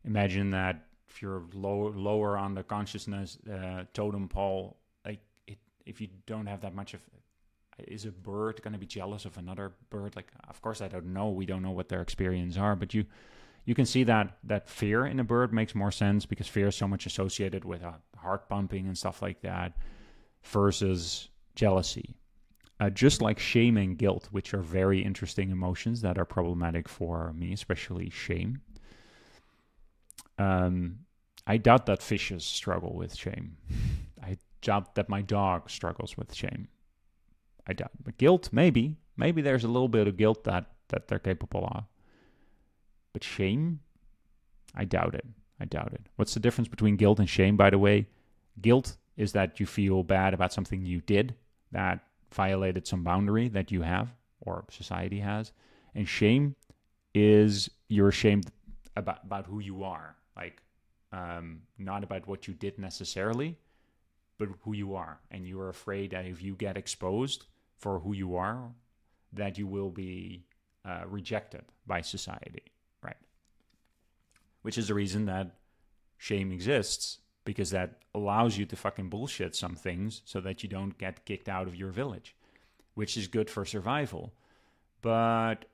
imagine 0.03 0.51
that 0.51 0.85
if 1.07 1.21
you're 1.21 1.43
low, 1.53 1.93
lower 1.95 2.37
on 2.37 2.55
the 2.55 2.63
consciousness 2.63 3.37
uh, 3.51 3.83
totem 3.93 4.27
pole, 4.27 4.77
like 5.05 5.19
it, 5.47 5.59
if 5.85 6.01
you 6.01 6.07
don't 6.25 6.47
have 6.47 6.61
that 6.61 6.73
much 6.73 6.93
of, 6.93 7.01
is 7.87 8.05
a 8.05 8.11
bird 8.11 8.61
going 8.61 8.73
to 8.73 8.79
be 8.79 8.85
jealous 8.85 9.25
of 9.25 9.37
another 9.37 9.73
bird? 9.89 10.15
Like, 10.15 10.31
of 10.49 10.61
course, 10.61 10.81
I 10.81 10.87
don't 10.87 11.13
know. 11.13 11.29
We 11.29 11.45
don't 11.45 11.61
know 11.61 11.71
what 11.71 11.87
their 11.87 12.01
experience 12.01 12.57
are, 12.57 12.75
but 12.75 12.93
you, 12.93 13.05
you 13.65 13.75
can 13.75 13.85
see 13.85 14.03
that 14.03 14.37
that 14.43 14.69
fear 14.69 15.05
in 15.05 15.19
a 15.19 15.23
bird 15.23 15.53
makes 15.53 15.73
more 15.73 15.91
sense 15.91 16.25
because 16.25 16.47
fear 16.47 16.67
is 16.67 16.75
so 16.75 16.87
much 16.87 17.05
associated 17.05 17.63
with 17.63 17.83
uh, 17.83 17.93
heart 18.17 18.49
pumping 18.49 18.87
and 18.87 18.97
stuff 18.97 19.21
like 19.21 19.41
that, 19.41 19.73
versus 20.43 21.29
jealousy. 21.55 22.15
Uh, 22.79 22.89
just 22.89 23.21
like 23.21 23.39
shame 23.39 23.77
and 23.77 23.97
guilt, 23.97 24.27
which 24.31 24.53
are 24.53 24.61
very 24.61 25.01
interesting 25.01 25.51
emotions 25.51 26.01
that 26.01 26.17
are 26.17 26.25
problematic 26.25 26.89
for 26.89 27.31
me, 27.33 27.53
especially 27.53 28.09
shame. 28.09 28.61
Um, 30.37 30.99
I 31.45 31.57
doubt 31.57 31.85
that 31.85 32.01
fishes 32.01 32.43
struggle 32.43 32.95
with 32.95 33.15
shame. 33.15 33.57
I 34.21 34.37
doubt 34.61 34.95
that 34.95 35.07
my 35.07 35.21
dog 35.21 35.69
struggles 35.69 36.17
with 36.17 36.33
shame. 36.33 36.67
I 37.67 37.73
doubt. 37.73 37.91
But 38.03 38.17
guilt, 38.17 38.49
maybe. 38.51 38.97
Maybe 39.15 39.41
there's 39.41 39.63
a 39.63 39.69
little 39.69 39.87
bit 39.87 40.07
of 40.07 40.17
guilt 40.17 40.43
that, 40.45 40.65
that 40.89 41.07
they're 41.07 41.19
capable 41.19 41.65
of. 41.71 41.83
But 43.13 43.23
shame? 43.23 43.79
I 44.75 44.85
doubt 44.85 45.15
it. 45.15 45.25
I 45.59 45.65
doubt 45.65 45.93
it. 45.93 46.01
What's 46.15 46.33
the 46.33 46.39
difference 46.39 46.67
between 46.67 46.97
guilt 46.97 47.19
and 47.19 47.29
shame, 47.29 47.55
by 47.55 47.69
the 47.69 47.77
way? 47.77 48.07
Guilt 48.59 48.97
is 49.15 49.31
that 49.33 49.59
you 49.59 49.65
feel 49.65 50.03
bad 50.03 50.33
about 50.33 50.51
something 50.51 50.85
you 50.85 51.01
did 51.01 51.35
that 51.71 51.99
violated 52.31 52.87
some 52.87 53.03
boundary 53.03 53.47
that 53.49 53.71
you 53.71 53.83
have 53.83 54.13
or 54.41 54.65
society 54.69 55.19
has. 55.19 55.51
And 55.95 56.07
shame 56.07 56.55
is 57.13 57.69
you're 57.87 58.09
ashamed 58.09 58.47
about, 58.95 59.19
about 59.23 59.45
who 59.45 59.59
you 59.59 59.83
are. 59.83 60.15
Like, 60.35 60.61
um, 61.11 61.61
not 61.77 62.03
about 62.03 62.27
what 62.27 62.47
you 62.47 62.55
did 62.55 62.79
necessarily, 62.79 63.57
but 64.39 64.49
who 64.61 64.73
you 64.73 64.95
are. 64.95 65.19
And 65.29 65.45
you 65.47 65.59
are 65.59 65.69
afraid 65.69 66.11
that 66.11 66.25
if 66.25 66.41
you 66.41 66.55
get 66.55 66.75
exposed 66.75 67.45
for 67.77 67.99
who 67.99 68.13
you 68.13 68.35
are, 68.35 68.71
that 69.33 69.57
you 69.57 69.67
will 69.67 69.89
be 69.91 70.45
uh, 70.85 71.03
rejected 71.07 71.63
by 71.85 72.01
society? 72.01 72.72
Which 74.63 74.77
is 74.77 74.87
the 74.87 74.93
reason 74.95 75.25
that 75.25 75.55
shame 76.17 76.51
exists 76.51 77.19
because 77.45 77.71
that 77.71 77.99
allows 78.15 78.57
you 78.57 78.65
to 78.65 78.75
fucking 78.75 79.09
bullshit 79.09 79.55
some 79.55 79.75
things 79.75 80.21
so 80.25 80.39
that 80.41 80.63
you 80.63 80.69
don't 80.69 80.97
get 80.97 81.25
kicked 81.25 81.49
out 81.49 81.67
of 81.67 81.75
your 81.75 81.91
village, 81.91 82.35
which 82.95 83.17
is 83.17 83.27
good 83.27 83.49
for 83.49 83.65
survival. 83.65 84.33
But 85.01 85.65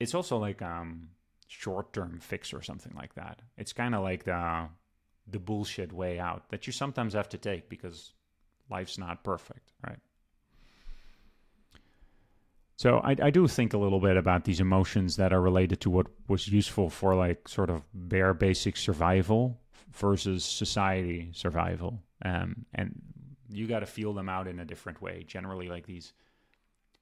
it's 0.00 0.14
also 0.14 0.36
like 0.36 0.60
um 0.60 1.08
short-term 1.46 2.18
fix 2.20 2.52
or 2.52 2.62
something 2.62 2.92
like 2.96 3.14
that. 3.14 3.42
It's 3.56 3.72
kind 3.72 3.94
of 3.94 4.02
like 4.02 4.24
the 4.24 4.68
the 5.26 5.38
bullshit 5.38 5.92
way 5.92 6.18
out 6.18 6.48
that 6.50 6.66
you 6.66 6.72
sometimes 6.72 7.14
have 7.14 7.28
to 7.28 7.38
take 7.38 7.68
because 7.68 8.12
life's 8.68 8.98
not 8.98 9.22
perfect, 9.22 9.72
right? 9.86 10.00
So 12.76 12.98
I, 12.98 13.16
I 13.22 13.30
do 13.30 13.46
think 13.46 13.74
a 13.74 13.78
little 13.78 14.00
bit 14.00 14.16
about 14.16 14.44
these 14.44 14.60
emotions 14.60 15.16
that 15.16 15.32
are 15.32 15.40
related 15.40 15.80
to 15.82 15.90
what 15.90 16.06
was 16.28 16.48
useful 16.48 16.90
for 16.90 17.14
like 17.14 17.48
sort 17.48 17.70
of 17.70 17.82
bare 17.94 18.34
basic 18.34 18.76
survival 18.76 19.60
versus 19.92 20.44
society 20.44 21.30
survival. 21.32 22.02
Um, 22.24 22.64
and 22.74 23.00
you 23.50 23.66
got 23.66 23.80
to 23.80 23.86
feel 23.86 24.12
them 24.14 24.28
out 24.28 24.48
in 24.48 24.58
a 24.58 24.64
different 24.64 25.02
way. 25.02 25.24
Generally, 25.26 25.68
like 25.68 25.86
these 25.86 26.12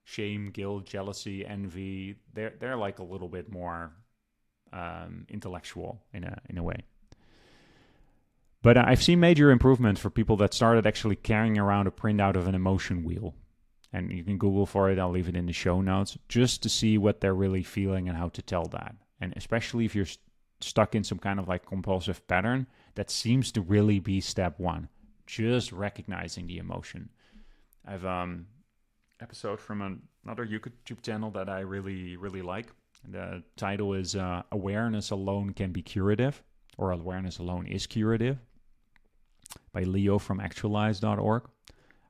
shame, 0.04 0.50
guilt, 0.50 0.86
jealousy, 0.86 1.46
envy, 1.46 2.16
they're 2.34 2.54
they're 2.58 2.76
like 2.76 2.98
a 2.98 3.04
little 3.04 3.28
bit 3.28 3.50
more 3.50 3.92
um, 4.72 5.26
intellectual 5.28 6.02
in 6.12 6.24
a 6.24 6.40
in 6.48 6.58
a 6.58 6.62
way. 6.62 6.84
But 8.62 8.76
I've 8.76 9.02
seen 9.02 9.20
major 9.20 9.50
improvement 9.50 9.98
for 9.98 10.10
people 10.10 10.36
that 10.38 10.52
started 10.52 10.86
actually 10.86 11.16
carrying 11.16 11.58
around 11.58 11.86
a 11.86 11.90
printout 11.90 12.36
of 12.36 12.46
an 12.46 12.54
emotion 12.54 13.04
wheel. 13.04 13.34
And 13.93 14.12
you 14.12 14.22
can 14.22 14.38
Google 14.38 14.66
for 14.66 14.88
it, 14.91 14.99
I'll 14.99 15.11
leave 15.11 15.28
it 15.28 15.36
in 15.36 15.47
the 15.47 15.53
show 15.53 15.80
notes, 15.80 16.16
just 16.28 16.62
to 16.62 16.68
see 16.68 16.97
what 16.97 17.20
they're 17.20 17.34
really 17.34 17.64
feeling 17.64 18.09
and 18.09 18.16
how 18.16 18.28
to 18.28 18.43
tell 18.43 18.66
that. 18.66 18.95
And 19.20 19.34
especially 19.36 19.84
if 19.84 19.95
you're 19.95 20.07
st- 20.07 20.20
stuck 20.61 20.95
in 20.95 21.03
some 21.03 21.18
kind 21.18 21.41
of 21.41 21.49
like 21.49 21.66
compulsive 21.66 22.26
pattern, 22.28 22.66
that 22.95 23.11
seems 23.11 23.51
to 23.53 23.61
really 23.61 23.99
be 23.99 24.20
step 24.20 24.59
one. 24.61 24.88
Just 25.26 25.72
recognizing 25.72 26.47
the 26.47 26.59
emotion. 26.59 27.09
I 27.86 27.93
have 27.93 28.05
um 28.05 28.47
episode 29.20 29.61
from 29.61 29.82
an, 29.82 30.03
another 30.24 30.47
YouTube 30.47 31.03
channel 31.03 31.30
that 31.32 31.49
I 31.49 31.61
really, 31.61 32.16
really 32.16 32.43
like. 32.43 32.66
The 33.09 33.43
title 33.57 33.95
is 33.95 34.16
uh, 34.16 34.43
Awareness 34.53 35.11
Alone 35.11 35.53
Can 35.53 35.72
Be 35.72 35.82
Curative, 35.82 36.43
or 36.78 36.93
Awareness 36.93 37.38
Alone 37.38 37.66
is 37.66 37.86
Curative 37.86 38.38
by 39.72 39.82
Leo 39.82 40.18
from 40.18 40.41
actualized.org. 40.41 41.43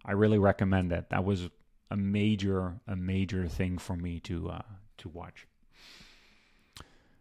I 0.04 0.12
really 0.12 0.38
recommend 0.38 0.90
that. 0.90 1.10
That 1.10 1.24
was 1.24 1.48
a 1.90 1.96
major 1.96 2.80
a 2.86 2.96
major 2.96 3.48
thing 3.48 3.78
for 3.78 3.96
me 3.96 4.20
to 4.20 4.50
uh, 4.50 4.62
to 4.98 5.08
watch. 5.08 5.46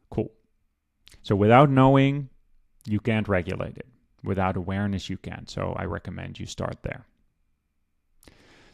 Cool. 0.09 0.31
So 1.21 1.35
without 1.35 1.69
knowing, 1.69 2.29
you 2.85 2.99
can't 2.99 3.27
regulate 3.27 3.77
it. 3.77 3.87
Without 4.23 4.57
awareness, 4.57 5.09
you 5.09 5.17
can't. 5.17 5.49
So 5.49 5.73
I 5.77 5.85
recommend 5.85 6.39
you 6.39 6.45
start 6.45 6.77
there. 6.83 7.05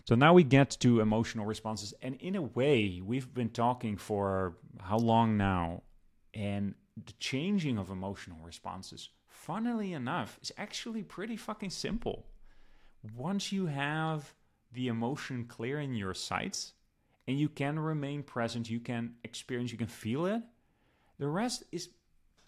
So 0.06 0.16
now 0.16 0.34
we 0.34 0.44
get 0.44 0.70
to 0.82 1.02
emotional 1.02 1.46
responses. 1.46 1.94
And 2.02 2.16
in 2.16 2.36
a 2.36 2.42
way, 2.42 3.02
we've 3.04 3.34
been 3.34 3.50
talking 3.50 3.98
for 3.98 4.56
how 4.80 4.98
long 4.98 5.38
now? 5.38 5.82
And 6.34 6.76
the 6.96 7.14
changing 7.20 7.78
of 7.78 7.90
emotional 7.90 8.38
responses 8.44 9.10
funnily 9.46 9.94
enough, 9.94 10.40
is 10.42 10.52
actually 10.58 11.04
pretty 11.04 11.38
fucking 11.38 11.70
simple. 11.70 12.26
Once 13.16 13.52
you 13.52 13.68
have 13.68 14.34
the 14.76 14.88
emotion 14.88 15.46
clear 15.46 15.80
in 15.80 15.96
your 15.96 16.14
sights 16.14 16.74
and 17.28 17.40
you 17.40 17.50
can 17.50 17.80
remain 17.80 18.24
present, 18.24 18.70
you 18.70 18.80
can 18.80 19.16
experience, 19.24 19.72
you 19.72 19.78
can 19.78 19.88
feel 19.88 20.26
it, 20.26 20.42
the 21.18 21.28
rest 21.28 21.64
is 21.72 21.90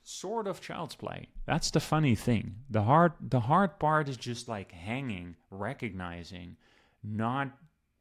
sort 0.04 0.48
of 0.48 0.62
child's 0.62 0.96
play. 0.96 1.28
That's 1.46 1.72
the 1.72 1.80
funny 1.80 2.16
thing. 2.16 2.56
The 2.70 2.84
hard 2.84 3.14
the 3.20 3.42
hard 3.42 3.80
part 3.80 4.08
is 4.10 4.18
just 4.18 4.48
like 4.48 4.72
hanging, 4.72 5.36
recognizing, 5.50 6.58
not 7.04 7.50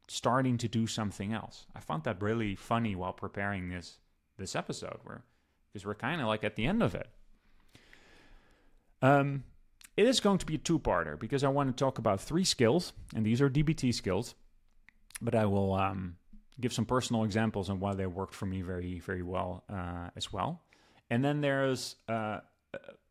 starting 0.07 0.57
to 0.57 0.67
do 0.67 0.87
something 0.87 1.33
else. 1.33 1.65
I 1.75 1.79
found 1.79 2.03
that 2.03 2.21
really 2.21 2.55
funny 2.55 2.95
while 2.95 3.13
preparing 3.13 3.69
this 3.69 3.97
this 4.37 4.55
episode 4.55 4.99
where 5.03 5.23
because 5.71 5.85
we're 5.85 5.95
kind 5.95 6.21
of 6.21 6.27
like 6.27 6.43
at 6.43 6.55
the 6.55 6.65
end 6.65 6.81
of 6.81 6.95
it. 6.95 7.07
Um, 9.01 9.43
it 9.97 10.07
is 10.07 10.19
going 10.19 10.37
to 10.37 10.45
be 10.45 10.55
a 10.55 10.59
two-parter 10.59 11.19
because 11.19 11.43
I 11.43 11.49
want 11.49 11.75
to 11.75 11.83
talk 11.83 11.97
about 11.97 12.21
three 12.21 12.43
skills, 12.43 12.93
and 13.15 13.25
these 13.25 13.41
are 13.41 13.49
DBT 13.49 13.93
skills. 13.93 14.35
But 15.19 15.33
I 15.33 15.45
will 15.45 15.73
um, 15.73 16.17
give 16.61 16.71
some 16.71 16.85
personal 16.85 17.23
examples 17.23 17.71
on 17.71 17.79
why 17.79 17.95
they 17.95 18.05
worked 18.05 18.35
for 18.35 18.45
me 18.45 18.61
very, 18.61 18.99
very 18.99 19.23
well 19.23 19.63
uh, 19.67 20.09
as 20.15 20.31
well. 20.31 20.61
And 21.09 21.25
then 21.25 21.41
there's 21.41 21.95
uh, 22.07 22.39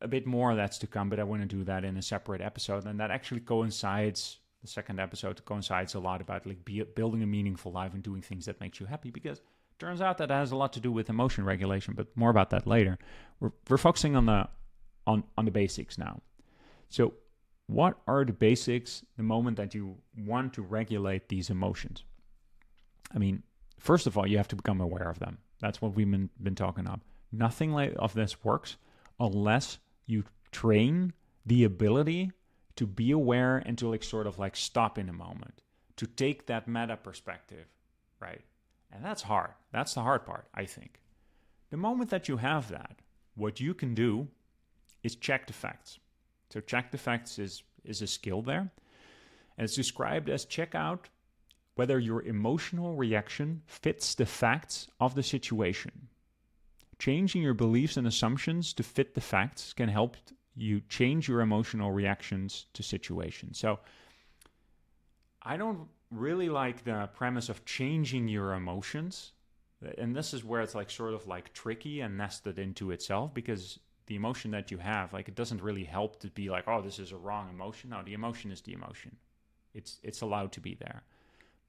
a 0.00 0.08
bit 0.08 0.26
more 0.26 0.54
that's 0.54 0.78
to 0.78 0.86
come, 0.86 1.08
but 1.08 1.18
I 1.18 1.24
want 1.24 1.42
to 1.42 1.48
do 1.48 1.64
that 1.64 1.84
in 1.84 1.96
a 1.96 2.02
separate 2.02 2.40
episode, 2.40 2.86
and 2.86 3.00
that 3.00 3.10
actually 3.10 3.40
coincides. 3.40 4.38
The 4.62 4.68
second 4.68 4.98
episode 4.98 5.44
coincides 5.44 5.94
a 5.94 6.00
lot 6.00 6.20
about 6.20 6.46
like 6.46 6.64
be, 6.64 6.82
building 6.82 7.22
a 7.22 7.26
meaningful 7.26 7.70
life 7.72 7.94
and 7.94 8.02
doing 8.02 8.22
things 8.22 8.46
that 8.46 8.60
makes 8.60 8.80
you 8.80 8.86
happy 8.86 9.10
because 9.10 9.40
turns 9.78 10.00
out 10.00 10.18
that 10.18 10.30
has 10.30 10.50
a 10.50 10.56
lot 10.56 10.72
to 10.72 10.80
do 10.80 10.90
with 10.90 11.08
emotion 11.08 11.44
regulation. 11.44 11.94
But 11.94 12.08
more 12.16 12.30
about 12.30 12.50
that 12.50 12.66
later. 12.66 12.98
We're, 13.38 13.52
we're 13.68 13.76
focusing 13.76 14.16
on 14.16 14.26
the 14.26 14.48
on, 15.06 15.22
on 15.36 15.44
the 15.44 15.50
basics 15.50 15.98
now. 15.98 16.20
So, 16.88 17.14
what 17.66 17.98
are 18.06 18.24
the 18.24 18.32
basics 18.32 19.04
the 19.16 19.22
moment 19.22 19.56
that 19.56 19.74
you 19.74 19.96
want 20.16 20.52
to 20.54 20.62
regulate 20.62 21.28
these 21.28 21.50
emotions? 21.50 22.04
I 23.14 23.18
mean, 23.18 23.42
first 23.78 24.06
of 24.06 24.16
all, 24.16 24.26
you 24.26 24.36
have 24.36 24.48
to 24.48 24.56
become 24.56 24.80
aware 24.80 25.10
of 25.10 25.18
them. 25.18 25.38
That's 25.60 25.82
what 25.82 25.94
we've 25.94 26.10
been, 26.10 26.30
been 26.40 26.54
talking 26.54 26.86
about. 26.86 27.00
Nothing 27.32 27.72
like 27.72 27.94
of 27.98 28.14
this 28.14 28.44
works 28.44 28.76
unless 29.18 29.78
you 30.06 30.24
train 30.52 31.12
the 31.44 31.64
ability 31.64 32.30
to 32.76 32.86
be 32.86 33.10
aware 33.10 33.58
and 33.64 33.76
to 33.78 33.88
like 33.88 34.02
sort 34.02 34.26
of 34.26 34.38
like 34.38 34.54
stop 34.54 34.98
in 34.98 35.08
a 35.08 35.12
moment, 35.12 35.62
to 35.96 36.06
take 36.06 36.46
that 36.46 36.68
meta 36.68 36.96
perspective, 36.96 37.66
right? 38.20 38.42
And 38.92 39.04
that's 39.04 39.22
hard. 39.22 39.52
That's 39.72 39.94
the 39.94 40.02
hard 40.02 40.24
part, 40.24 40.46
I 40.54 40.66
think. 40.66 41.00
The 41.70 41.76
moment 41.76 42.10
that 42.10 42.28
you 42.28 42.36
have 42.36 42.68
that, 42.68 43.00
what 43.34 43.60
you 43.60 43.74
can 43.74 43.94
do 43.94 44.28
is 45.02 45.16
check 45.16 45.46
the 45.46 45.52
facts. 45.52 45.98
So 46.50 46.60
check 46.60 46.90
the 46.90 46.98
facts 46.98 47.38
is 47.38 47.62
is 47.84 48.02
a 48.02 48.06
skill 48.06 48.42
there. 48.42 48.70
And 49.58 49.64
it's 49.64 49.74
described 49.74 50.28
as 50.28 50.44
check 50.44 50.74
out 50.74 51.08
whether 51.76 51.98
your 51.98 52.22
emotional 52.22 52.96
reaction 52.96 53.62
fits 53.66 54.14
the 54.14 54.26
facts 54.26 54.88
of 54.98 55.14
the 55.14 55.22
situation. 55.22 56.08
Changing 56.98 57.42
your 57.42 57.54
beliefs 57.54 57.96
and 57.96 58.06
assumptions 58.06 58.72
to 58.74 58.82
fit 58.82 59.14
the 59.14 59.20
facts 59.20 59.72
can 59.72 59.88
help 59.88 60.16
you 60.56 60.80
change 60.88 61.28
your 61.28 61.42
emotional 61.42 61.92
reactions 61.92 62.66
to 62.72 62.82
situations. 62.82 63.58
So, 63.58 63.78
I 65.42 65.56
don't 65.56 65.86
really 66.10 66.48
like 66.48 66.84
the 66.84 67.08
premise 67.14 67.48
of 67.48 67.64
changing 67.64 68.28
your 68.28 68.54
emotions. 68.54 69.32
And 69.98 70.16
this 70.16 70.32
is 70.32 70.42
where 70.42 70.62
it's 70.62 70.74
like 70.74 70.90
sort 70.90 71.14
of 71.14 71.26
like 71.26 71.52
tricky 71.52 72.00
and 72.00 72.16
nested 72.16 72.58
into 72.58 72.90
itself 72.90 73.34
because 73.34 73.78
the 74.06 74.16
emotion 74.16 74.50
that 74.52 74.70
you 74.70 74.78
have, 74.78 75.12
like 75.12 75.28
it 75.28 75.34
doesn't 75.34 75.62
really 75.62 75.84
help 75.84 76.20
to 76.20 76.28
be 76.28 76.48
like, 76.48 76.68
oh, 76.68 76.80
this 76.80 76.98
is 76.98 77.12
a 77.12 77.16
wrong 77.16 77.48
emotion. 77.50 77.90
No, 77.90 78.02
the 78.02 78.14
emotion 78.14 78.50
is 78.50 78.60
the 78.60 78.72
emotion. 78.72 79.16
It's 79.74 79.98
it's 80.02 80.20
allowed 80.20 80.52
to 80.52 80.60
be 80.60 80.74
there. 80.74 81.02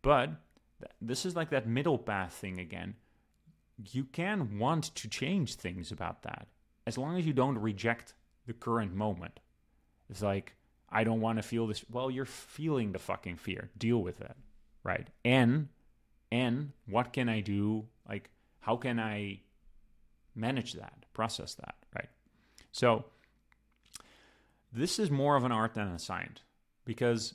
But 0.02 0.28
th- 0.80 0.92
this 1.02 1.26
is 1.26 1.36
like 1.36 1.50
that 1.50 1.68
middle 1.68 1.98
path 1.98 2.34
thing 2.34 2.60
again. 2.60 2.96
You 3.92 4.06
can 4.06 4.58
want 4.60 4.96
to 4.96 5.08
change 5.08 5.56
things 5.56 5.92
about 5.92 6.24
that 6.24 6.48
as 6.86 6.98
long 6.98 7.18
as 7.18 7.26
you 7.26 7.34
don't 7.34 7.58
reject 7.58 8.14
the 8.46 8.54
current 8.54 8.94
moment. 8.96 9.40
It's 10.10 10.22
like 10.22 10.56
I 10.90 11.04
don't 11.04 11.22
want 11.22 11.38
to 11.38 11.44
feel 11.44 11.68
this. 11.68 11.84
Well, 11.92 12.10
you're 12.10 12.26
feeling 12.26 12.92
the 12.92 13.00
fucking 13.00 13.38
fear. 13.38 13.70
Deal 13.78 14.02
with 14.02 14.22
it, 14.22 14.36
right? 14.84 15.08
And 15.26 15.70
and 16.32 16.72
what 16.86 17.14
can 17.14 17.30
I 17.30 17.42
do? 17.42 17.86
Like, 18.08 18.30
how 18.60 18.78
can 18.78 19.00
I 19.00 19.42
manage 20.36 20.74
that, 20.74 21.06
process 21.14 21.56
that? 21.56 21.76
So 22.72 23.06
this 24.72 25.00
is 25.00 25.10
more 25.10 25.36
of 25.36 25.44
an 25.44 25.52
art 25.52 25.74
than 25.74 25.88
a 25.88 26.00
science 26.00 26.42
because 26.86 27.34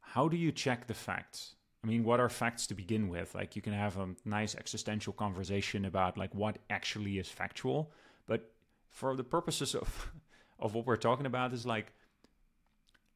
how 0.00 0.28
do 0.28 0.36
you 0.36 0.52
check 0.52 0.86
the 0.86 0.94
facts? 0.94 1.54
I 1.82 1.86
mean, 1.86 2.04
what 2.04 2.20
are 2.20 2.28
facts 2.28 2.66
to 2.68 2.74
begin 2.74 3.08
with? 3.08 3.34
Like, 3.34 3.56
you 3.56 3.62
can 3.62 3.74
have 3.74 3.98
a 3.98 4.14
nice 4.24 4.54
existential 4.54 5.12
conversation 5.12 5.84
about 5.84 6.16
like 6.16 6.34
what 6.34 6.58
actually 6.70 7.18
is 7.18 7.28
factual, 7.28 7.90
but 8.26 8.50
for 8.88 9.14
the 9.16 9.24
purposes 9.24 9.74
of 9.74 10.10
of 10.58 10.74
what 10.74 10.86
we're 10.86 10.96
talking 10.96 11.26
about, 11.26 11.52
is 11.52 11.66
like 11.66 11.92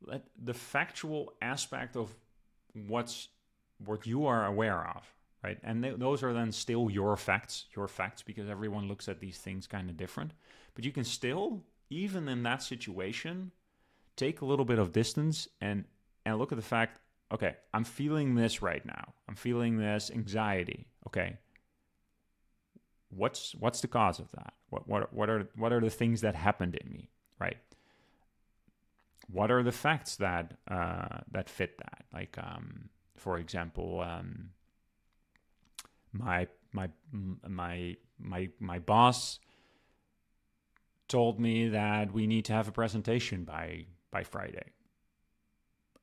let 0.04 0.24
the 0.36 0.54
factual 0.54 1.32
aspect 1.40 1.96
of 1.96 2.14
what's 2.74 3.28
what 3.84 4.06
you 4.06 4.26
are 4.26 4.44
aware 4.44 4.86
of, 4.86 5.14
right? 5.42 5.58
And 5.62 5.82
th- 5.82 5.98
those 5.98 6.22
are 6.22 6.32
then 6.32 6.52
still 6.52 6.90
your 6.90 7.16
facts, 7.16 7.66
your 7.74 7.88
facts, 7.88 8.22
because 8.22 8.48
everyone 8.48 8.88
looks 8.88 9.08
at 9.08 9.20
these 9.20 9.38
things 9.38 9.66
kind 9.66 9.88
of 9.90 9.96
different. 9.96 10.32
But 10.74 10.84
you 10.84 10.92
can 10.92 11.04
still, 11.04 11.62
even 11.90 12.28
in 12.28 12.42
that 12.44 12.62
situation, 12.62 13.52
take 14.16 14.40
a 14.40 14.44
little 14.44 14.64
bit 14.64 14.78
of 14.78 14.92
distance 14.92 15.48
and 15.60 15.84
and 16.24 16.38
look 16.38 16.52
at 16.52 16.56
the 16.56 16.62
fact. 16.62 17.00
Okay, 17.30 17.56
I'm 17.74 17.84
feeling 17.84 18.34
this 18.34 18.62
right 18.62 18.84
now. 18.84 19.12
I'm 19.28 19.36
feeling 19.36 19.78
this 19.78 20.10
anxiety. 20.12 20.86
Okay, 21.06 21.36
what's 23.10 23.54
what's 23.54 23.80
the 23.80 23.88
cause 23.88 24.18
of 24.18 24.30
that? 24.32 24.54
What 24.70 24.88
what 24.88 25.12
what 25.12 25.30
are 25.30 25.48
what 25.56 25.72
are 25.72 25.80
the 25.80 25.90
things 25.90 26.20
that 26.22 26.34
happened 26.34 26.74
in 26.74 26.90
me? 26.92 27.10
Right 27.38 27.58
what 29.30 29.50
are 29.50 29.62
the 29.62 29.72
facts 29.72 30.16
that 30.16 30.54
uh, 30.68 31.18
that 31.30 31.48
fit 31.48 31.78
that? 31.78 32.04
Like, 32.12 32.36
um, 32.38 32.88
for 33.16 33.38
example, 33.38 34.00
um, 34.00 34.50
my 36.12 36.46
my 36.72 36.88
my 37.46 37.96
my 38.18 38.48
my 38.58 38.78
boss 38.78 39.38
told 41.08 41.40
me 41.40 41.68
that 41.68 42.12
we 42.12 42.26
need 42.26 42.44
to 42.46 42.52
have 42.52 42.68
a 42.68 42.72
presentation 42.72 43.44
by 43.44 43.86
by 44.10 44.24
Friday, 44.24 44.72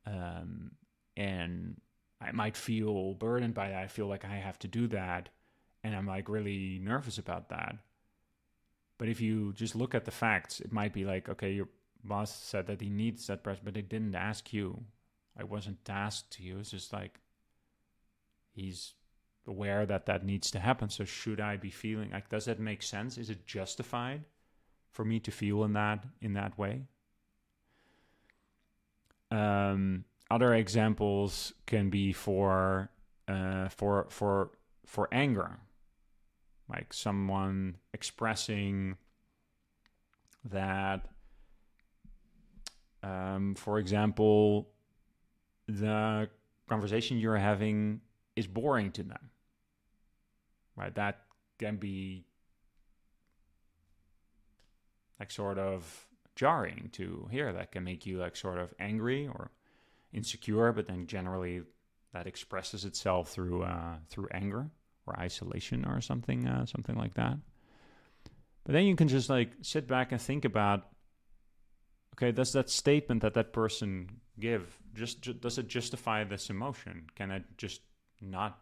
um, 0.06 0.72
and 1.16 1.80
I 2.20 2.32
might 2.32 2.56
feel 2.56 3.14
burdened 3.14 3.54
by 3.54 3.70
that. 3.70 3.82
I 3.82 3.86
feel 3.88 4.06
like 4.06 4.24
I 4.24 4.36
have 4.36 4.58
to 4.60 4.68
do 4.68 4.86
that, 4.88 5.28
and 5.84 5.94
I'm 5.94 6.06
like 6.06 6.28
really 6.28 6.80
nervous 6.82 7.18
about 7.18 7.48
that. 7.50 7.76
But 8.98 9.08
if 9.08 9.20
you 9.20 9.52
just 9.52 9.76
look 9.76 9.94
at 9.94 10.06
the 10.06 10.10
facts, 10.10 10.60
it 10.60 10.72
might 10.72 10.94
be 10.94 11.04
like, 11.04 11.28
okay, 11.28 11.52
you're 11.52 11.68
boss 12.06 12.34
said 12.34 12.66
that 12.66 12.80
he 12.80 12.88
needs 12.88 13.26
that 13.26 13.42
press, 13.42 13.58
but 13.62 13.74
they 13.74 13.82
didn't 13.82 14.14
ask 14.14 14.52
you. 14.52 14.84
I 15.38 15.44
wasn't 15.44 15.84
tasked 15.84 16.30
to 16.32 16.42
you. 16.42 16.58
It's 16.58 16.70
just 16.70 16.92
like 16.92 17.20
he's 18.52 18.94
aware 19.46 19.86
that 19.86 20.06
that 20.06 20.24
needs 20.24 20.50
to 20.52 20.58
happen. 20.58 20.88
So 20.88 21.04
should 21.04 21.40
I 21.40 21.56
be 21.56 21.70
feeling 21.70 22.10
like 22.10 22.28
does 22.28 22.46
that 22.46 22.58
make 22.58 22.82
sense? 22.82 23.18
Is 23.18 23.30
it 23.30 23.46
justified 23.46 24.24
for 24.92 25.04
me 25.04 25.20
to 25.20 25.30
feel 25.30 25.64
in 25.64 25.72
that 25.74 26.04
in 26.20 26.34
that 26.34 26.58
way? 26.58 26.82
Um, 29.30 30.04
other 30.30 30.54
examples 30.54 31.52
can 31.66 31.90
be 31.90 32.12
for 32.12 32.90
uh, 33.28 33.68
for 33.68 34.06
for 34.10 34.50
for 34.84 35.08
anger, 35.12 35.58
like 36.68 36.92
someone 36.92 37.76
expressing 37.92 38.96
that 40.44 41.06
um, 43.02 43.54
for 43.54 43.78
example, 43.78 44.68
the 45.68 46.28
conversation 46.68 47.18
you're 47.18 47.36
having 47.36 48.00
is 48.34 48.46
boring 48.46 48.90
to 48.92 49.02
them. 49.02 49.30
Right? 50.76 50.94
That 50.94 51.22
can 51.58 51.76
be 51.76 52.26
like 55.18 55.30
sort 55.30 55.58
of 55.58 56.06
jarring 56.34 56.90
to 56.92 57.28
hear. 57.30 57.52
That 57.52 57.72
can 57.72 57.84
make 57.84 58.06
you 58.06 58.18
like 58.18 58.36
sort 58.36 58.58
of 58.58 58.74
angry 58.78 59.26
or 59.26 59.50
insecure, 60.12 60.72
but 60.72 60.86
then 60.86 61.06
generally 61.06 61.62
that 62.12 62.26
expresses 62.26 62.84
itself 62.84 63.30
through 63.30 63.62
uh, 63.62 63.96
through 64.08 64.28
anger 64.30 64.70
or 65.06 65.18
isolation 65.18 65.84
or 65.84 66.00
something 66.00 66.46
uh, 66.46 66.66
something 66.66 66.96
like 66.96 67.14
that. 67.14 67.38
But 68.64 68.72
then 68.72 68.84
you 68.84 68.96
can 68.96 69.08
just 69.08 69.30
like 69.30 69.52
sit 69.62 69.86
back 69.86 70.12
and 70.12 70.20
think 70.20 70.44
about 70.44 70.88
okay 72.14 72.32
does 72.32 72.52
that 72.52 72.70
statement 72.70 73.22
that 73.22 73.34
that 73.34 73.52
person 73.52 74.20
give 74.38 74.78
just 74.94 75.22
ju- 75.22 75.34
does 75.34 75.58
it 75.58 75.68
justify 75.68 76.24
this 76.24 76.50
emotion 76.50 77.06
can 77.14 77.30
it 77.30 77.44
just 77.56 77.82
not 78.20 78.58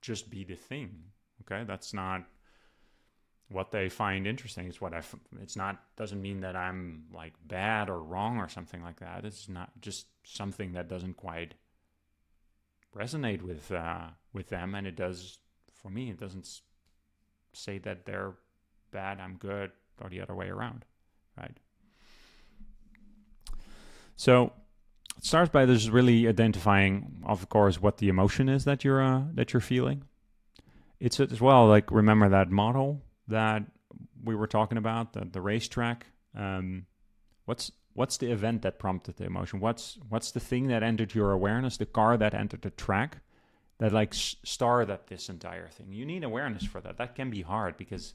just 0.00 0.30
be 0.30 0.44
the 0.44 0.54
thing 0.54 1.04
okay 1.50 1.64
that's 1.64 1.92
not 1.94 2.24
what 3.48 3.70
they 3.70 3.88
find 3.88 4.26
interesting. 4.26 4.66
It's 4.66 4.80
what 4.80 4.92
I 4.92 5.02
it's 5.40 5.54
not 5.56 5.80
doesn't 5.96 6.20
mean 6.20 6.40
that 6.40 6.56
i'm 6.56 7.04
like 7.14 7.34
bad 7.46 7.88
or 7.88 8.02
wrong 8.02 8.38
or 8.38 8.48
something 8.48 8.82
like 8.82 8.98
that. 8.98 9.24
It's 9.24 9.48
not 9.48 9.70
just 9.80 10.06
something 10.24 10.72
that 10.72 10.88
doesn't 10.88 11.16
quite 11.16 11.54
resonate 12.94 13.42
with 13.42 13.70
uh 13.70 14.08
with 14.32 14.48
them. 14.48 14.74
And 14.74 14.86
it 14.86 14.96
does 14.96 15.38
for 15.72 15.90
me 15.90 16.10
it 16.10 16.18
doesn't 16.18 16.60
say 17.52 17.78
that 17.78 18.04
they're 18.04 18.34
bad 18.90 19.18
i'm 19.20 19.36
good 19.36 19.70
or 20.02 20.10
the 20.10 20.20
other 20.20 20.34
way 20.34 20.48
around 20.48 20.84
right? 21.36 21.58
So 24.16 24.52
it 25.16 25.24
starts 25.24 25.50
by 25.50 25.66
just 25.66 25.90
really 25.90 26.26
identifying, 26.26 27.22
of 27.24 27.48
course, 27.48 27.80
what 27.80 27.98
the 27.98 28.08
emotion 28.08 28.48
is 28.48 28.64
that 28.64 28.84
you're 28.84 29.02
uh, 29.02 29.24
that 29.34 29.52
you're 29.52 29.60
feeling. 29.60 30.04
It's 31.00 31.20
as 31.20 31.40
well 31.40 31.66
like 31.66 31.90
remember 31.90 32.28
that 32.30 32.50
model 32.50 33.02
that 33.28 33.62
we 34.24 34.34
were 34.34 34.46
talking 34.46 34.78
about, 34.78 35.12
the, 35.12 35.24
the 35.24 35.40
racetrack. 35.40 36.06
Um, 36.34 36.86
what's 37.44 37.70
what's 37.92 38.18
the 38.18 38.30
event 38.30 38.62
that 38.62 38.78
prompted 38.78 39.16
the 39.16 39.24
emotion? 39.24 39.60
What's 39.60 39.98
what's 40.08 40.30
the 40.30 40.40
thing 40.40 40.68
that 40.68 40.82
entered 40.82 41.14
your 41.14 41.32
awareness? 41.32 41.76
The 41.76 41.86
car 41.86 42.16
that 42.16 42.34
entered 42.34 42.62
the 42.62 42.70
track 42.70 43.18
that 43.78 43.92
like 43.92 44.14
started 44.14 44.98
this 45.06 45.28
entire 45.28 45.68
thing. 45.68 45.92
You 45.92 46.06
need 46.06 46.24
awareness 46.24 46.64
for 46.64 46.80
that. 46.80 46.96
That 46.96 47.14
can 47.14 47.30
be 47.30 47.42
hard 47.42 47.76
because 47.76 48.14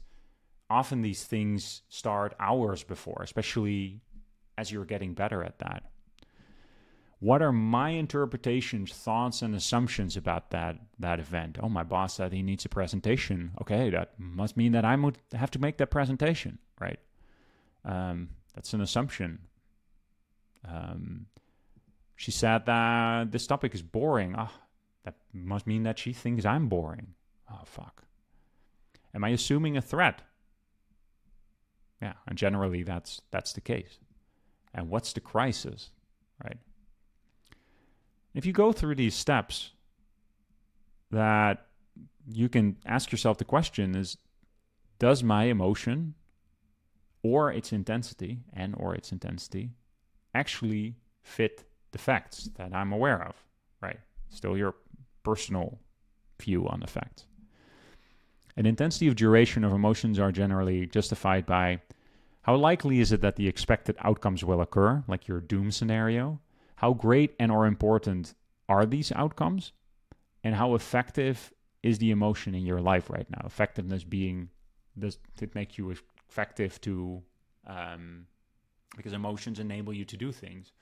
often 0.68 1.02
these 1.02 1.24
things 1.24 1.82
start 1.88 2.34
hours 2.40 2.82
before, 2.82 3.20
especially 3.22 4.00
as 4.58 4.72
you're 4.72 4.84
getting 4.84 5.14
better 5.14 5.42
at 5.44 5.58
that 5.60 5.91
what 7.22 7.40
are 7.40 7.52
my 7.52 7.90
interpretations, 7.90 8.92
thoughts, 8.92 9.42
and 9.42 9.54
assumptions 9.54 10.16
about 10.16 10.50
that 10.50 10.76
that 10.98 11.20
event? 11.20 11.56
Oh, 11.62 11.68
my 11.68 11.84
boss 11.84 12.14
said 12.14 12.32
he 12.32 12.42
needs 12.42 12.64
a 12.64 12.68
presentation. 12.68 13.52
Okay, 13.60 13.90
that 13.90 14.18
must 14.18 14.56
mean 14.56 14.72
that 14.72 14.84
I 14.84 14.96
would 14.96 15.18
have 15.32 15.52
to 15.52 15.60
make 15.60 15.76
that 15.76 15.92
presentation, 15.92 16.58
right? 16.80 16.98
Um, 17.84 18.30
that's 18.56 18.74
an 18.74 18.80
assumption. 18.80 19.38
Um, 20.68 21.26
she 22.16 22.32
said 22.32 22.66
that 22.66 23.30
this 23.30 23.46
topic 23.46 23.72
is 23.72 23.82
boring. 23.82 24.34
Ah, 24.36 24.50
oh, 24.52 24.60
that 25.04 25.14
must 25.32 25.64
mean 25.64 25.84
that 25.84 26.00
she 26.00 26.12
thinks 26.12 26.44
I'm 26.44 26.66
boring. 26.66 27.14
Oh, 27.48 27.62
fuck. 27.64 28.02
Am 29.14 29.22
I 29.22 29.28
assuming 29.28 29.76
a 29.76 29.80
threat? 29.80 30.22
Yeah, 32.00 32.14
and 32.26 32.36
generally 32.36 32.82
that's 32.82 33.22
that's 33.30 33.52
the 33.52 33.60
case. 33.60 34.00
And 34.74 34.88
what's 34.88 35.12
the 35.12 35.20
crisis, 35.20 35.90
right? 36.42 36.58
If 38.34 38.46
you 38.46 38.52
go 38.52 38.72
through 38.72 38.94
these 38.94 39.14
steps, 39.14 39.72
that 41.10 41.66
you 42.30 42.48
can 42.48 42.76
ask 42.86 43.12
yourself 43.12 43.38
the 43.38 43.44
question 43.44 43.94
is 43.94 44.16
does 44.98 45.22
my 45.22 45.44
emotion 45.44 46.14
or 47.22 47.52
its 47.52 47.72
intensity 47.72 48.40
and 48.52 48.74
or 48.78 48.94
its 48.94 49.12
intensity 49.12 49.70
actually 50.34 50.96
fit 51.22 51.64
the 51.92 51.98
facts 51.98 52.48
that 52.56 52.74
I'm 52.74 52.92
aware 52.92 53.22
of, 53.22 53.34
right? 53.80 54.00
Still 54.30 54.56
your 54.56 54.74
personal 55.22 55.78
view 56.40 56.66
on 56.68 56.80
the 56.80 56.86
facts. 56.86 57.26
An 58.56 58.66
intensity 58.66 59.08
of 59.08 59.16
duration 59.16 59.64
of 59.64 59.72
emotions 59.72 60.18
are 60.18 60.32
generally 60.32 60.86
justified 60.86 61.46
by 61.46 61.80
how 62.42 62.56
likely 62.56 63.00
is 63.00 63.12
it 63.12 63.20
that 63.20 63.36
the 63.36 63.48
expected 63.48 63.96
outcomes 64.00 64.44
will 64.44 64.60
occur, 64.60 65.04
like 65.06 65.28
your 65.28 65.40
doom 65.40 65.70
scenario? 65.70 66.40
How 66.82 66.94
great 66.94 67.36
and 67.38 67.52
or 67.52 67.66
important 67.66 68.34
are 68.68 68.84
these 68.84 69.12
outcomes? 69.12 69.72
And 70.42 70.56
how 70.56 70.74
effective 70.74 71.52
is 71.84 71.98
the 71.98 72.10
emotion 72.10 72.56
in 72.56 72.66
your 72.66 72.80
life 72.80 73.08
right 73.08 73.30
now? 73.30 73.42
Effectiveness 73.46 74.02
being 74.02 74.50
does 74.98 75.18
it 75.40 75.54
make 75.54 75.78
you 75.78 75.94
effective 76.28 76.80
to 76.80 77.22
um, 77.68 78.26
because 78.96 79.12
emotions 79.12 79.60
enable 79.60 79.92
you 79.92 80.04
to 80.04 80.16
do 80.16 80.32
things. 80.32 80.72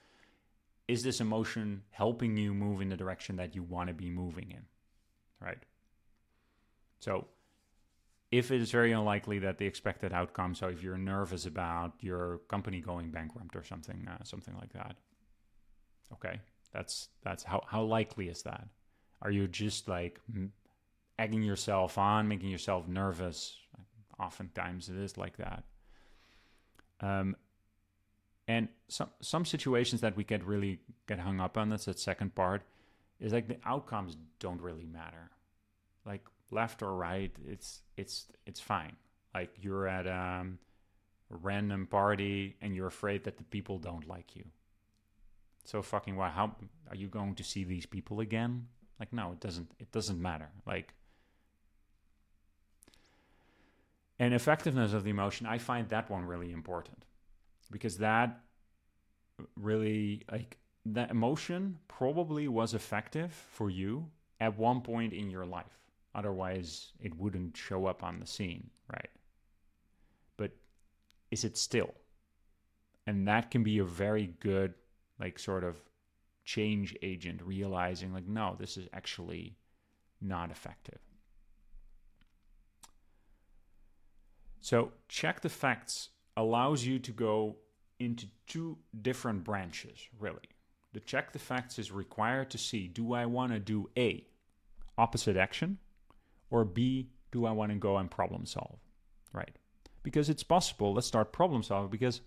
Is 0.89 1.03
this 1.03 1.21
emotion 1.21 1.83
helping 1.91 2.37
you 2.37 2.55
move 2.55 2.81
in 2.81 2.89
the 2.89 2.97
direction 2.97 3.37
that 3.37 3.55
you 3.55 3.63
want 3.63 3.89
to 3.89 3.95
be 3.95 4.09
moving 4.09 4.51
in? 4.51 4.65
Right. 5.39 5.63
So 6.99 7.29
if 8.33 8.51
it 8.51 8.63
is 8.63 8.71
very 8.71 8.93
unlikely 8.93 9.39
that 9.41 9.59
the 9.59 9.67
expected 9.67 10.15
outcome, 10.15 10.55
so 10.55 10.69
if 10.69 10.83
you're 10.83 10.99
nervous 10.99 11.45
about 11.45 11.93
your 12.01 12.39
company 12.49 12.81
going 12.81 13.11
bankrupt 13.11 13.55
or 13.55 13.63
something, 13.63 14.09
uh, 14.11 14.25
something 14.25 14.55
like 14.57 14.73
that, 14.73 14.97
okay, 16.13 16.41
that's 16.73 17.09
that's 17.23 17.43
how 17.43 17.63
how 17.67 17.83
likely 17.83 18.29
is 18.29 18.43
that? 18.43 18.67
Are 19.23 19.31
you 19.31 19.49
just 19.49 19.89
like 19.89 20.21
egging 21.19 21.43
yourself 21.43 21.99
on, 21.99 22.29
making 22.29 22.49
yourself 22.49 22.89
nervous? 22.89 23.57
Oftentimes 24.19 24.89
it 24.89 24.97
is 24.97 25.17
like 25.17 25.37
that. 25.39 25.65
Um, 27.01 27.37
and 28.47 28.69
some 28.89 29.11
some 29.21 29.45
situations 29.45 30.01
that 30.01 30.17
we 30.17 30.25
get 30.25 30.45
really 30.45 30.81
get 31.07 31.19
hung 31.19 31.41
up 31.41 31.57
on. 31.57 31.69
That's 31.69 31.85
that 31.85 31.99
second 31.99 32.35
part. 32.35 32.63
Is 33.21 33.33
like 33.33 33.49
the 33.49 33.59
outcomes 33.65 34.17
don't 34.39 34.61
really 34.61 34.87
matter. 34.87 35.31
Like 36.07 36.25
left 36.51 36.83
or 36.83 36.95
right, 36.95 37.33
it's 37.47 37.81
it's 37.97 38.27
it's 38.47 38.61
fine. 38.61 38.97
Like 39.35 39.51
you're 39.61 39.87
at 39.87 40.07
um, 40.07 40.59
a 41.31 41.37
random 41.37 41.87
party 41.87 42.57
and 42.61 42.75
you're 42.75 42.89
afraid 42.89 43.25
that 43.25 43.37
the 43.37 43.45
people 43.45 43.79
don't 43.79 44.09
like 44.09 44.35
you. 44.35 44.45
So 45.65 45.83
fucking 45.83 46.17
why? 46.17 46.31
How 46.31 46.57
are 46.89 46.97
you 46.97 47.09
going 47.09 47.35
to 47.37 47.45
see 47.45 47.65
these 47.65 47.87
people 47.87 48.21
again? 48.21 48.67
Like 48.99 49.13
no, 49.13 49.33
it 49.33 49.41
doesn't. 49.41 49.71
It 49.79 49.93
doesn't 49.93 50.21
matter. 50.21 50.49
Like 50.67 50.95
and 54.19 54.35
effectiveness 54.35 54.93
of 54.93 55.05
the 55.05 55.11
emotion, 55.11 55.47
I 55.47 55.59
find 55.59 55.89
that 55.89 56.11
one 56.11 56.25
really 56.25 56.53
important 56.53 57.05
because 57.71 57.99
that 57.99 58.41
really 59.57 60.23
like 60.31 60.59
that 60.87 61.11
emotion 61.11 61.79
probably 61.89 62.49
was 62.49 62.75
effective 62.75 63.33
for 63.33 63.71
you 63.71 64.07
at 64.41 64.59
one 64.59 64.81
point 64.81 65.13
in 65.13 65.31
your 65.31 65.47
life 65.47 65.81
Otherwise, 66.15 66.93
it 67.01 67.17
wouldn't 67.17 67.57
show 67.57 67.87
up 67.87 68.03
on 68.03 68.19
the 68.19 68.27
scene, 68.27 68.71
right? 68.93 69.11
But 70.37 70.51
is 71.31 71.45
it 71.45 71.57
still? 71.57 71.95
And 73.07 73.29
that 73.29 73.51
can 73.51 73.63
be 73.63 73.79
a 73.79 73.85
very 73.85 74.35
good, 74.41 74.75
like, 75.21 75.39
sort 75.39 75.65
of 75.65 75.77
change 76.45 76.97
agent, 77.03 77.43
realizing, 77.43 78.13
like, 78.13 78.27
no, 78.27 78.57
this 78.59 78.77
is 78.77 78.89
actually 78.93 79.57
not 80.21 80.51
effective. 80.51 80.99
So, 84.61 84.93
check 85.09 85.41
the 85.41 85.49
facts 85.49 86.09
allows 86.37 86.85
you 86.85 86.99
to 86.99 87.13
go 87.13 87.57
into 87.99 88.27
two 88.47 88.79
different 89.03 89.45
branches, 89.45 90.09
really. 90.19 90.49
The 90.93 91.01
check 91.01 91.33
the 91.33 91.39
facts 91.39 91.79
is 91.79 91.93
required 91.93 92.51
to 92.51 92.59
see 92.59 92.89
do 92.89 93.13
I 93.13 93.27
want 93.27 93.53
to 93.53 93.61
do 93.61 93.91
A, 93.97 94.27
opposite 94.99 95.37
action, 95.37 95.79
or 96.51 96.65
B, 96.65 97.11
do 97.31 97.47
I 97.47 97.53
want 97.53 97.71
to 97.71 97.79
go 97.79 97.97
and 97.97 98.11
problem 98.11 98.45
solve? 98.45 98.79
Right. 99.33 99.55
Because 100.03 100.29
it's 100.29 100.43
possible. 100.43 100.93
Let's 100.95 101.07
start 101.07 101.33
problem 101.33 101.63
solving 101.63 101.91
because 101.91 102.23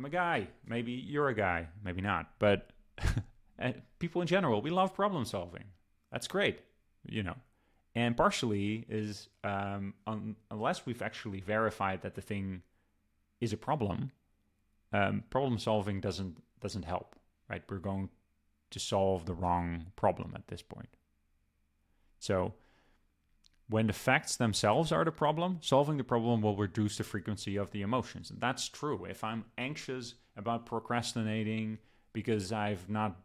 I'm 0.00 0.06
a 0.06 0.08
guy. 0.08 0.48
Maybe 0.66 0.92
you're 0.92 1.28
a 1.28 1.34
guy. 1.34 1.68
Maybe 1.84 2.00
not. 2.00 2.30
But 2.38 2.70
people 3.98 4.22
in 4.22 4.26
general, 4.26 4.62
we 4.62 4.70
love 4.70 4.94
problem 4.94 5.26
solving. 5.26 5.64
That's 6.10 6.26
great, 6.26 6.60
you 7.04 7.22
know. 7.22 7.36
And 7.94 8.16
partially 8.16 8.86
is 8.88 9.28
um, 9.44 9.92
un- 10.06 10.36
unless 10.50 10.86
we've 10.86 11.02
actually 11.02 11.40
verified 11.40 12.00
that 12.00 12.14
the 12.14 12.22
thing 12.22 12.62
is 13.42 13.52
a 13.52 13.58
problem, 13.58 14.10
um, 14.94 15.22
problem 15.28 15.58
solving 15.58 16.00
doesn't 16.00 16.38
doesn't 16.60 16.86
help. 16.86 17.14
Right? 17.50 17.62
We're 17.68 17.76
going 17.76 18.08
to 18.70 18.80
solve 18.80 19.26
the 19.26 19.34
wrong 19.34 19.88
problem 19.96 20.32
at 20.34 20.48
this 20.48 20.62
point. 20.62 20.96
So 22.20 22.54
when 23.70 23.86
the 23.86 23.92
facts 23.92 24.36
themselves 24.36 24.90
are 24.90 25.04
the 25.04 25.12
problem, 25.12 25.58
solving 25.60 25.96
the 25.96 26.04
problem 26.04 26.42
will 26.42 26.56
reduce 26.56 26.96
the 26.96 27.04
frequency 27.04 27.56
of 27.56 27.70
the 27.70 27.82
emotions. 27.82 28.30
And 28.30 28.40
that's 28.40 28.68
true. 28.68 29.04
If 29.04 29.22
I'm 29.22 29.44
anxious 29.56 30.14
about 30.36 30.66
procrastinating 30.66 31.78
because 32.12 32.52
I've 32.52 32.88
not 32.90 33.16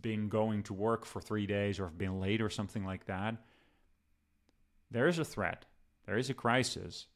been 0.00 0.28
going 0.28 0.62
to 0.64 0.74
work 0.74 1.04
for 1.04 1.20
three 1.20 1.46
days 1.46 1.78
or 1.78 1.84
have 1.84 1.98
been 1.98 2.20
late 2.20 2.40
or 2.40 2.48
something 2.48 2.84
like 2.84 3.04
that, 3.06 3.36
there 4.90 5.08
is 5.08 5.18
a 5.18 5.24
threat, 5.24 5.66
there 6.06 6.16
is 6.16 6.30
a 6.30 6.34
crisis. 6.34 7.06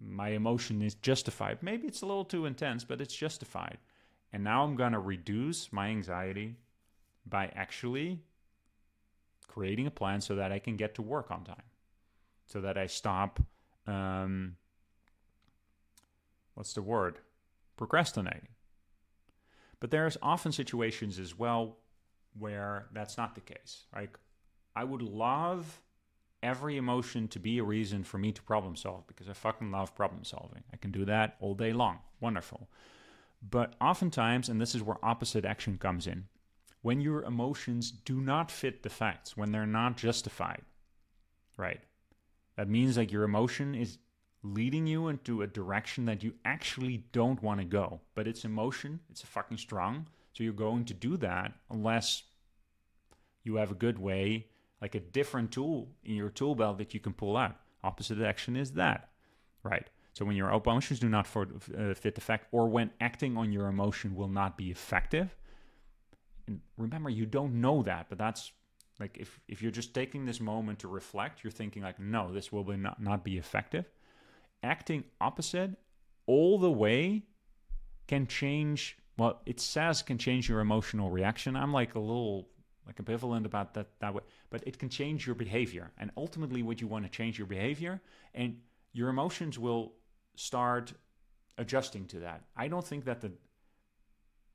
My 0.00 0.30
emotion 0.30 0.82
is 0.82 0.94
justified. 0.94 1.62
Maybe 1.62 1.86
it's 1.86 2.02
a 2.02 2.06
little 2.06 2.24
too 2.24 2.46
intense, 2.46 2.84
but 2.84 3.00
it's 3.00 3.14
justified. 3.14 3.78
And 4.32 4.42
now 4.42 4.64
I'm 4.64 4.76
going 4.76 4.92
to 4.92 4.98
reduce 4.98 5.72
my 5.72 5.88
anxiety 5.88 6.56
by 7.24 7.50
actually 7.54 8.20
creating 9.48 9.86
a 9.86 9.90
plan 9.90 10.20
so 10.20 10.34
that 10.34 10.52
I 10.52 10.58
can 10.58 10.76
get 10.76 10.94
to 10.96 11.02
work 11.02 11.30
on 11.30 11.44
time, 11.44 11.62
so 12.46 12.60
that 12.60 12.78
I 12.78 12.86
stop. 12.86 13.40
Um, 13.86 14.56
what's 16.54 16.72
the 16.72 16.82
word? 16.82 17.18
Procrastinating. 17.76 18.48
But 19.80 19.90
there's 19.90 20.16
often 20.22 20.52
situations 20.52 21.18
as 21.18 21.38
well 21.38 21.76
where 22.38 22.86
that's 22.92 23.16
not 23.16 23.34
the 23.34 23.40
case. 23.40 23.84
Like, 23.94 24.18
I 24.74 24.84
would 24.84 25.02
love 25.02 25.80
every 26.42 26.76
emotion 26.76 27.28
to 27.28 27.38
be 27.38 27.58
a 27.58 27.64
reason 27.64 28.04
for 28.04 28.18
me 28.18 28.32
to 28.32 28.42
problem 28.42 28.76
solve 28.76 29.06
because 29.06 29.28
I 29.28 29.32
fucking 29.32 29.70
love 29.70 29.94
problem 29.94 30.24
solving. 30.24 30.62
I 30.72 30.76
can 30.76 30.90
do 30.90 31.04
that 31.06 31.36
all 31.40 31.54
day 31.54 31.72
long. 31.72 31.98
Wonderful. 32.20 32.68
But 33.48 33.74
oftentimes, 33.80 34.48
and 34.48 34.60
this 34.60 34.74
is 34.74 34.82
where 34.82 35.04
opposite 35.04 35.44
action 35.44 35.78
comes 35.78 36.06
in, 36.06 36.24
when 36.82 37.00
your 37.00 37.22
emotions 37.22 37.90
do 37.90 38.20
not 38.20 38.50
fit 38.50 38.82
the 38.82 38.90
facts, 38.90 39.36
when 39.36 39.50
they're 39.50 39.66
not 39.66 39.96
justified, 39.96 40.62
right? 41.56 41.80
That 42.56 42.68
means 42.68 42.96
like 42.96 43.12
your 43.12 43.24
emotion 43.24 43.74
is 43.74 43.98
leading 44.42 44.86
you 44.86 45.08
into 45.08 45.42
a 45.42 45.46
direction 45.46 46.04
that 46.06 46.22
you 46.22 46.34
actually 46.44 47.04
don't 47.12 47.42
want 47.42 47.60
to 47.60 47.66
go. 47.66 48.00
But 48.14 48.26
it's 48.26 48.44
emotion, 48.44 49.00
it's 49.10 49.22
a 49.22 49.26
fucking 49.26 49.58
strong. 49.58 50.06
So 50.32 50.44
you're 50.44 50.52
going 50.52 50.84
to 50.86 50.94
do 50.94 51.16
that 51.18 51.52
unless 51.70 52.22
you 53.42 53.56
have 53.56 53.70
a 53.70 53.74
good 53.74 53.98
way, 53.98 54.46
like 54.80 54.94
a 54.94 55.00
different 55.00 55.52
tool 55.52 55.88
in 56.04 56.14
your 56.14 56.28
tool 56.30 56.54
belt 56.54 56.78
that 56.78 56.94
you 56.94 57.00
can 57.00 57.12
pull 57.12 57.36
out. 57.36 57.56
Opposite 57.82 58.20
action 58.20 58.56
is 58.56 58.72
that, 58.72 59.10
right? 59.62 59.88
So 60.12 60.24
when 60.24 60.36
your 60.36 60.50
emotions 60.50 60.98
do 60.98 61.08
not 61.08 61.26
for, 61.26 61.46
uh, 61.78 61.94
fit 61.94 62.14
the 62.14 62.20
fact, 62.20 62.46
or 62.50 62.68
when 62.68 62.90
acting 63.00 63.36
on 63.36 63.52
your 63.52 63.68
emotion 63.68 64.14
will 64.14 64.28
not 64.28 64.56
be 64.56 64.70
effective, 64.70 65.36
and 66.46 66.60
remember 66.76 67.10
you 67.10 67.26
don't 67.26 67.60
know 67.60 67.82
that 67.82 68.06
but 68.08 68.18
that's 68.18 68.52
like 68.98 69.16
if 69.18 69.40
if 69.48 69.62
you're 69.62 69.70
just 69.70 69.94
taking 69.94 70.24
this 70.24 70.40
moment 70.40 70.78
to 70.80 70.88
reflect 70.88 71.44
you're 71.44 71.50
thinking 71.50 71.82
like 71.82 71.98
no 72.00 72.32
this 72.32 72.50
will 72.52 72.64
be 72.64 72.76
not, 72.76 73.00
not 73.00 73.24
be 73.24 73.38
effective. 73.38 73.84
Acting 74.62 75.04
opposite 75.20 75.72
all 76.26 76.58
the 76.58 76.70
way 76.70 77.24
can 78.06 78.26
change 78.26 78.98
well 79.18 79.40
it 79.46 79.60
says 79.60 80.02
can 80.02 80.18
change 80.18 80.48
your 80.48 80.60
emotional 80.60 81.10
reaction. 81.10 81.56
I'm 81.56 81.72
like 81.72 81.94
a 81.94 82.00
little 82.00 82.48
like 82.86 82.96
ambivalent 82.96 83.44
about 83.44 83.74
that 83.74 83.88
that 84.00 84.14
way 84.14 84.22
but 84.50 84.62
it 84.66 84.78
can 84.78 84.88
change 84.88 85.26
your 85.26 85.34
behavior. 85.34 85.92
And 85.98 86.10
ultimately 86.16 86.62
what 86.62 86.80
you 86.80 86.86
want 86.86 87.04
to 87.04 87.10
change 87.10 87.38
your 87.38 87.46
behavior 87.46 88.00
and 88.34 88.58
your 88.92 89.08
emotions 89.08 89.58
will 89.58 89.92
start 90.36 90.92
adjusting 91.58 92.06
to 92.06 92.20
that. 92.20 92.44
I 92.56 92.68
don't 92.68 92.86
think 92.86 93.04
that 93.04 93.20
the 93.20 93.32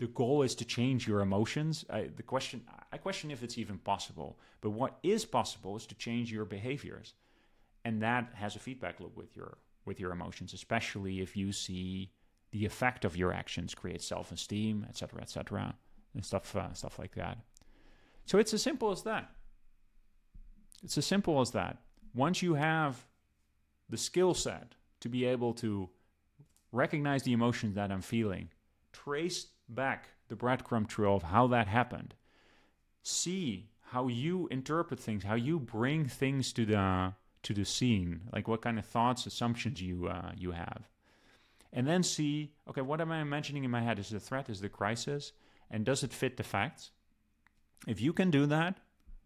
the 0.02 0.08
goal 0.08 0.42
is 0.42 0.56
to 0.56 0.66
change 0.66 1.08
your 1.08 1.20
emotions. 1.20 1.86
I, 1.88 2.10
the 2.16 2.24
question 2.24 2.64
I 2.92 2.98
question 2.98 3.30
if 3.30 3.44
it's 3.44 3.60
even 3.60 3.78
possible. 3.78 4.40
But 4.60 4.72
what 4.72 4.98
is 5.04 5.26
possible 5.26 5.78
is 5.78 5.86
to 5.86 5.96
change 5.96 6.32
your 6.32 6.44
behaviors, 6.44 7.14
and 7.86 8.02
that 8.02 8.32
has 8.34 8.56
a 8.56 8.60
feedback 8.60 9.00
loop 9.00 9.16
with 9.16 9.36
your 9.36 9.60
with 9.86 10.00
your 10.00 10.12
emotions, 10.12 10.56
especially 10.56 11.22
if 11.22 11.38
you 11.38 11.52
see 11.52 12.10
the 12.50 12.66
effect 12.66 13.06
of 13.06 13.16
your 13.16 13.32
actions 13.32 13.76
create 13.76 14.02
self-esteem, 14.02 14.88
etc., 14.90 15.22
etc., 15.22 15.76
and 16.16 16.26
stuff 16.26 16.56
uh, 16.56 16.74
stuff 16.74 16.98
like 16.98 17.14
that. 17.14 17.38
So 18.26 18.40
it's 18.40 18.56
as 18.56 18.64
simple 18.64 18.90
as 18.90 19.04
that. 19.04 19.30
It's 20.84 20.98
as 20.98 21.06
simple 21.06 21.42
as 21.42 21.52
that. 21.52 21.78
Once 22.16 22.42
you 22.42 22.56
have 22.56 23.06
the 23.88 23.98
skill 23.98 24.34
set 24.34 24.74
to 25.02 25.10
be 25.10 25.26
able 25.26 25.54
to 25.66 25.90
recognize 26.72 27.22
the 27.22 27.34
emotions 27.34 27.76
that 27.76 27.92
I'm 27.92 28.02
feeling, 28.02 28.50
trace 28.94 29.46
back 29.76 30.10
the 30.28 30.36
breadcrumb 30.36 30.88
trail 30.88 31.16
of 31.16 31.24
how 31.24 31.48
that 31.48 31.68
happened. 31.68 32.14
See 33.04 33.70
how 33.92 34.08
you 34.08 34.48
interpret 34.50 35.00
things, 35.00 35.24
how 35.24 35.36
you 35.36 35.60
bring 35.60 36.06
things 36.06 36.54
to 36.54 36.66
the 36.66 37.14
to 37.44 37.54
the 37.54 37.66
scene, 37.66 38.22
like 38.32 38.48
what 38.48 38.62
kind 38.62 38.78
of 38.78 38.86
thoughts, 38.86 39.26
assumptions 39.26 39.82
you 39.82 40.08
uh, 40.08 40.32
you 40.38 40.52
have, 40.52 40.88
and 41.74 41.88
then 41.88 42.04
see, 42.04 42.52
okay, 42.70 42.82
what 42.82 43.02
am 43.02 43.12
I 43.12 43.22
imagining 43.22 43.64
in 43.64 43.72
my 43.72 43.82
head? 43.82 44.00
Is 44.00 44.10
the 44.10 44.20
threat? 44.20 44.50
Is 44.50 44.62
the 44.62 44.70
crisis? 44.70 45.34
And 45.70 45.86
does 45.86 46.04
it 46.04 46.14
fit 46.14 46.38
the 46.38 46.44
facts? 46.44 46.92
If 47.88 48.00
you 48.02 48.14
can 48.14 48.30
do 48.30 48.46
that, 48.46 48.80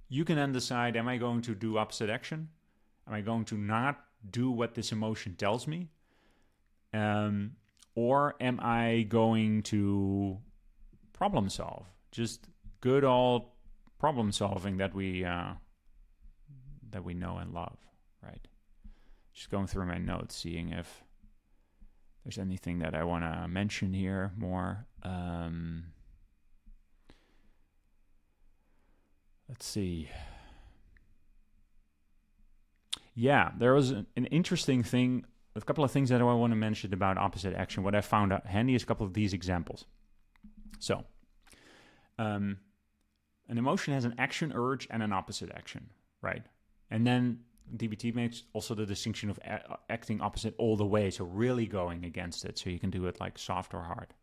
you 0.07 0.23
can 0.23 0.35
then 0.35 0.53
decide: 0.53 0.95
Am 0.95 1.07
I 1.07 1.17
going 1.17 1.41
to 1.43 1.55
do 1.55 1.77
opposite 1.77 2.09
action? 2.09 2.49
Am 3.07 3.13
I 3.13 3.21
going 3.21 3.45
to 3.45 3.57
not 3.57 4.03
do 4.29 4.49
what 4.49 4.73
this 4.73 4.91
emotion 4.91 5.35
tells 5.35 5.67
me? 5.67 5.89
Um, 6.93 7.51
or 7.95 8.35
am 8.39 8.59
I 8.61 9.05
going 9.09 9.63
to 9.63 10.37
problem 11.13 11.49
solve? 11.49 11.85
Just 12.11 12.47
good 12.81 13.03
old 13.03 13.47
problem 13.97 14.31
solving 14.31 14.77
that 14.77 14.93
we 14.93 15.25
uh, 15.25 15.53
that 16.91 17.03
we 17.03 17.13
know 17.13 17.37
and 17.37 17.53
love, 17.53 17.77
right? 18.21 18.47
Just 19.33 19.49
going 19.49 19.67
through 19.67 19.85
my 19.85 19.97
notes, 19.97 20.35
seeing 20.35 20.69
if 20.69 21.03
there's 22.23 22.37
anything 22.37 22.79
that 22.79 22.95
I 22.95 23.03
want 23.03 23.23
to 23.23 23.47
mention 23.47 23.93
here 23.93 24.31
more. 24.37 24.85
Um, 25.03 25.85
let's 29.47 29.65
see. 29.65 30.09
Yeah, 33.13 33.51
there 33.57 33.73
was 33.73 33.91
an, 33.91 34.07
an 34.15 34.25
interesting 34.25 34.83
thing, 34.83 35.25
a 35.63 35.65
couple 35.65 35.83
of 35.83 35.91
things 35.91 36.09
that 36.09 36.21
I 36.21 36.23
want 36.23 36.51
to 36.51 36.55
mention 36.55 36.93
about 36.93 37.17
opposite 37.17 37.55
action. 37.55 37.83
What 37.83 37.95
I 37.95 38.01
found 38.01 38.33
handy 38.45 38.75
is 38.75 38.83
a 38.83 38.85
couple 38.85 39.05
of 39.05 39.13
these 39.13 39.33
examples. 39.33 39.85
So, 40.79 41.03
um, 42.19 42.57
an 43.47 43.57
emotion 43.57 43.93
has 43.93 44.05
an 44.05 44.15
action 44.17 44.51
urge 44.53 44.87
and 44.89 45.01
an 45.01 45.13
opposite 45.13 45.51
action, 45.55 45.89
right? 46.21 46.43
And 46.91 47.05
then 47.07 47.39
DBT 47.75 48.13
makes 48.13 48.43
also 48.53 48.75
the 48.75 48.85
distinction 48.85 49.29
of 49.29 49.39
a- 49.45 49.77
acting 49.89 50.21
opposite 50.21 50.55
all 50.57 50.75
the 50.75 50.85
way, 50.85 51.09
so 51.09 51.25
really 51.25 51.65
going 51.65 52.03
against 52.03 52.43
it. 52.45 52.57
So 52.57 52.69
you 52.69 52.79
can 52.79 52.89
do 52.89 53.05
it 53.05 53.19
like 53.19 53.37
soft 53.37 53.73
or 53.73 53.83
hard. 53.83 54.13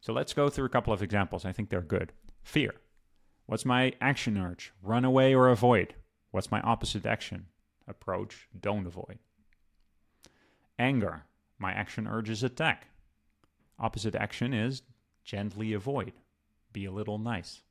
So 0.00 0.12
let's 0.12 0.32
go 0.32 0.48
through 0.48 0.66
a 0.66 0.70
couple 0.70 0.92
of 0.92 1.02
examples. 1.02 1.44
I 1.44 1.52
think 1.52 1.68
they're 1.68 1.80
good. 1.80 2.12
Fear. 2.42 2.74
What's 3.46 3.64
my 3.64 3.92
action 4.00 4.38
urge? 4.38 4.72
Run 4.82 5.04
away 5.04 5.34
or 5.34 5.48
avoid. 5.48 5.94
What's 6.30 6.50
my 6.50 6.60
opposite 6.60 7.06
action? 7.06 7.46
approach, 7.88 8.48
don't 8.58 8.86
avoid. 8.86 9.18
Anger, 10.78 11.24
my 11.58 11.72
action 11.72 12.06
urges 12.06 12.42
attack. 12.42 12.88
Opposite 13.78 14.14
action 14.14 14.52
is 14.52 14.82
gently 15.24 15.72
avoid, 15.72 16.12
be 16.72 16.84
a 16.84 16.92
little 16.92 17.18
nice, 17.18 17.62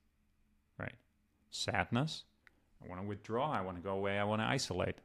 right? 0.78 0.96
Sadness, 1.52 2.24
I 2.84 2.88
want 2.88 3.02
to 3.02 3.08
withdraw, 3.08 3.52
I 3.52 3.62
want 3.62 3.78
to 3.78 3.84
go 3.84 3.96
away, 3.96 4.20
I 4.20 4.24
want 4.24 4.42
to 4.42 4.48
isolate. 4.48 5.00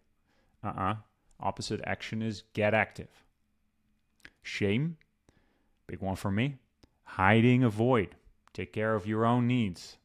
Uh 0.63 0.69
uh-uh. 0.69 0.93
uh 0.93 0.97
Opposite 1.43 1.81
action 1.85 2.21
is 2.21 2.43
get 2.53 2.75
active. 2.75 3.25
Shame, 4.43 4.99
big 5.87 6.01
one 6.01 6.17
for 6.17 6.31
me. 6.31 6.57
Hiding, 7.05 7.65
avoid, 7.65 8.15
take 8.53 8.73
care 8.75 8.95
of 8.95 9.07
your 9.07 9.25
own 9.25 9.47
needs. 9.47 9.97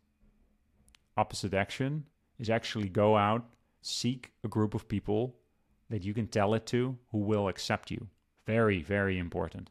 Opposite 1.18 1.54
action 1.54 2.06
is 2.40 2.50
actually 2.50 2.90
go 2.90 3.18
out 3.18 3.46
seek 3.86 4.32
a 4.44 4.48
group 4.48 4.74
of 4.74 4.88
people 4.88 5.36
that 5.90 6.04
you 6.04 6.14
can 6.14 6.28
tell 6.28 6.54
it 6.54 6.66
to 6.68 6.98
who 7.12 7.20
will 7.20 7.48
accept 7.48 7.92
you. 7.92 8.08
Very, 8.46 8.82
very 8.82 9.18
important. 9.18 9.70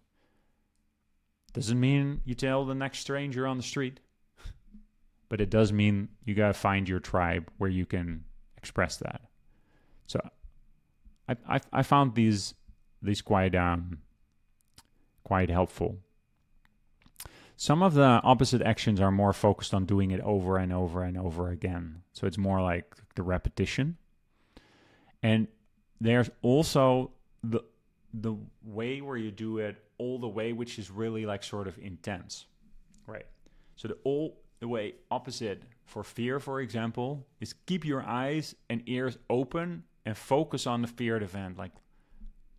Doesn't 1.52 1.78
mean 1.78 2.20
you 2.24 2.34
tell 2.34 2.64
the 2.64 2.74
next 2.74 2.98
stranger 2.98 3.46
on 3.46 3.56
the 3.56 3.62
street, 3.62 4.00
but 5.28 5.40
it 5.40 5.50
does 5.50 5.72
mean 5.72 6.08
you 6.24 6.34
got 6.34 6.48
to 6.48 6.54
find 6.54 6.88
your 6.88 7.00
tribe 7.00 7.50
where 7.58 7.70
you 7.70 7.86
can 7.86 8.24
express 8.56 8.96
that. 8.96 9.22
So 10.06 10.20
I, 11.28 11.36
I, 11.48 11.60
I 11.72 11.82
found 11.82 12.14
these 12.14 12.54
these 13.00 13.22
quite 13.22 13.54
um 13.54 13.98
quite 15.22 15.50
helpful. 15.50 15.98
Some 17.56 17.82
of 17.82 17.94
the 17.94 18.20
opposite 18.24 18.62
actions 18.62 19.00
are 19.00 19.12
more 19.12 19.32
focused 19.32 19.72
on 19.72 19.86
doing 19.86 20.10
it 20.10 20.20
over 20.20 20.58
and 20.58 20.72
over 20.72 21.04
and 21.04 21.16
over 21.16 21.50
again. 21.50 22.02
So 22.12 22.26
it's 22.26 22.36
more 22.36 22.60
like 22.60 22.96
the 23.14 23.22
repetition. 23.22 23.96
And 25.22 25.46
there's 26.00 26.30
also 26.42 27.10
the 27.42 27.60
the 28.12 28.36
way 28.64 29.00
where 29.00 29.16
you 29.16 29.30
do 29.30 29.58
it 29.58 29.76
all 29.98 30.18
the 30.18 30.28
way, 30.28 30.52
which 30.52 30.78
is 30.78 30.90
really 30.90 31.26
like 31.26 31.42
sort 31.42 31.66
of 31.66 31.76
intense, 31.78 32.46
right? 33.06 33.26
So 33.76 33.88
the 33.88 33.96
all 34.04 34.40
the 34.60 34.68
way 34.68 34.94
opposite 35.10 35.62
for 35.84 36.02
fear, 36.02 36.40
for 36.40 36.60
example, 36.60 37.26
is 37.40 37.54
keep 37.66 37.84
your 37.84 38.02
eyes 38.02 38.54
and 38.70 38.82
ears 38.86 39.18
open 39.28 39.84
and 40.06 40.16
focus 40.16 40.66
on 40.66 40.82
the 40.82 40.88
feared 40.88 41.22
event. 41.22 41.58
Like 41.58 41.72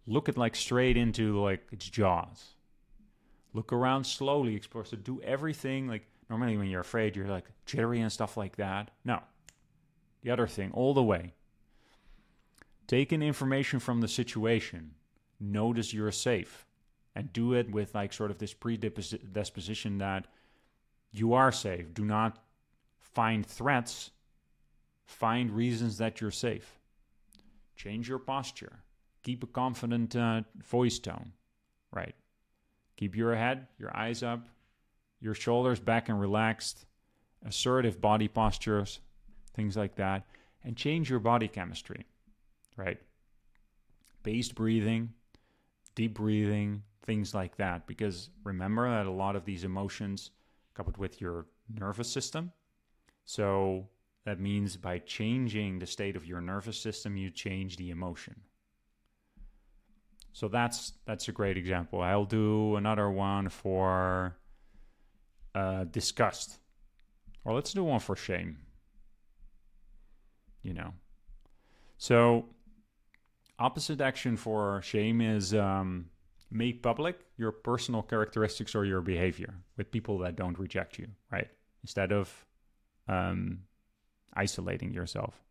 look 0.07 0.29
at 0.29 0.37
like 0.37 0.55
straight 0.55 0.97
into 0.97 1.39
like 1.41 1.61
its 1.71 1.87
jaws. 1.87 2.55
Look 3.53 3.71
around 3.71 4.03
slowly, 4.03 4.55
explore. 4.55 4.85
So 4.85 4.97
do 4.97 5.21
everything 5.21 5.87
like 5.87 6.05
normally 6.29 6.57
when 6.57 6.67
you're 6.67 6.81
afraid, 6.81 7.15
you're 7.15 7.27
like 7.27 7.45
jittery 7.65 8.01
and 8.01 8.11
stuff 8.11 8.35
like 8.35 8.57
that. 8.57 8.91
No, 9.03 9.21
the 10.21 10.31
other 10.31 10.47
thing, 10.47 10.71
all 10.73 10.93
the 10.93 11.03
way. 11.03 11.34
Take 12.87 13.11
in 13.11 13.23
information 13.23 13.79
from 13.79 14.01
the 14.01 14.07
situation. 14.07 14.91
Notice 15.39 15.93
you're 15.93 16.11
safe. 16.11 16.65
And 17.15 17.31
do 17.31 17.53
it 17.53 17.71
with 17.71 17.95
like 17.95 18.11
sort 18.11 18.29
of 18.29 18.39
this 18.39 18.53
predisposition 18.53 19.99
that 19.99 20.27
you 21.11 21.33
are 21.33 21.51
safe. 21.51 21.93
Do 21.93 22.03
not 22.03 22.43
find 22.99 23.45
threats. 23.45 24.11
Find 25.05 25.51
reasons 25.51 25.97
that 25.97 26.19
you're 26.19 26.31
safe. 26.31 26.79
Change 27.75 28.09
your 28.09 28.19
posture. 28.19 28.79
Keep 29.23 29.43
a 29.43 29.47
confident 29.47 30.15
uh, 30.15 30.41
voice 30.63 30.99
tone. 30.99 31.31
Right. 31.91 32.15
Keep 32.97 33.15
your 33.15 33.33
head, 33.33 33.67
your 33.79 33.95
eyes 33.95 34.23
up, 34.23 34.47
your 35.21 35.33
shoulders 35.33 35.79
back 35.79 36.09
and 36.09 36.19
relaxed. 36.19 36.85
Assertive 37.45 38.01
body 38.01 38.27
postures, 38.27 38.99
things 39.53 39.77
like 39.77 39.95
that. 39.95 40.25
And 40.63 40.75
change 40.75 41.09
your 41.09 41.19
body 41.19 41.47
chemistry 41.47 42.05
right? 42.75 42.97
Paced 44.23 44.55
breathing, 44.55 45.13
deep 45.95 46.15
breathing, 46.15 46.83
things 47.03 47.33
like 47.33 47.57
that. 47.57 47.87
Because 47.87 48.29
remember 48.43 48.89
that 48.89 49.05
a 49.05 49.11
lot 49.11 49.35
of 49.35 49.45
these 49.45 49.63
emotions 49.63 50.31
coupled 50.73 50.97
with 50.97 51.21
your 51.21 51.45
nervous 51.73 52.09
system. 52.09 52.51
So 53.25 53.87
that 54.25 54.39
means 54.39 54.77
by 54.77 54.99
changing 54.99 55.79
the 55.79 55.85
state 55.85 56.15
of 56.15 56.25
your 56.25 56.41
nervous 56.41 56.79
system, 56.79 57.15
you 57.17 57.29
change 57.29 57.77
the 57.77 57.91
emotion. 57.91 58.35
So 60.33 60.49
that's 60.49 60.93
that's 61.05 61.29
a 61.29 61.31
great 61.31 61.57
example. 61.57 62.01
I'll 62.01 62.25
do 62.25 62.75
another 62.75 63.09
one 63.09 63.47
for 63.47 64.35
uh, 65.53 65.85
disgust, 65.85 66.57
or 67.45 67.53
let's 67.53 67.71
do 67.71 67.85
one 67.85 68.01
for 68.01 68.17
shame. 68.17 68.57
You 70.61 70.73
know, 70.73 70.93
so 71.97 72.49
Opposite 73.57 74.01
action 74.01 74.35
for 74.35 74.81
shame 74.81 75.21
is 75.21 75.53
um, 75.53 76.09
make 76.51 76.81
public 76.83 77.19
your 77.37 77.51
personal 77.51 78.01
characteristics 78.01 78.75
or 78.75 78.85
your 78.85 79.01
behavior 79.01 79.53
with 79.77 79.91
people 79.91 80.17
that 80.19 80.35
don't 80.35 80.59
reject 80.59 80.99
you, 80.99 81.07
right? 81.31 81.47
Instead 81.83 82.11
of 82.11 82.45
um, 83.07 83.59
isolating 84.33 84.93
yourself. 84.93 85.41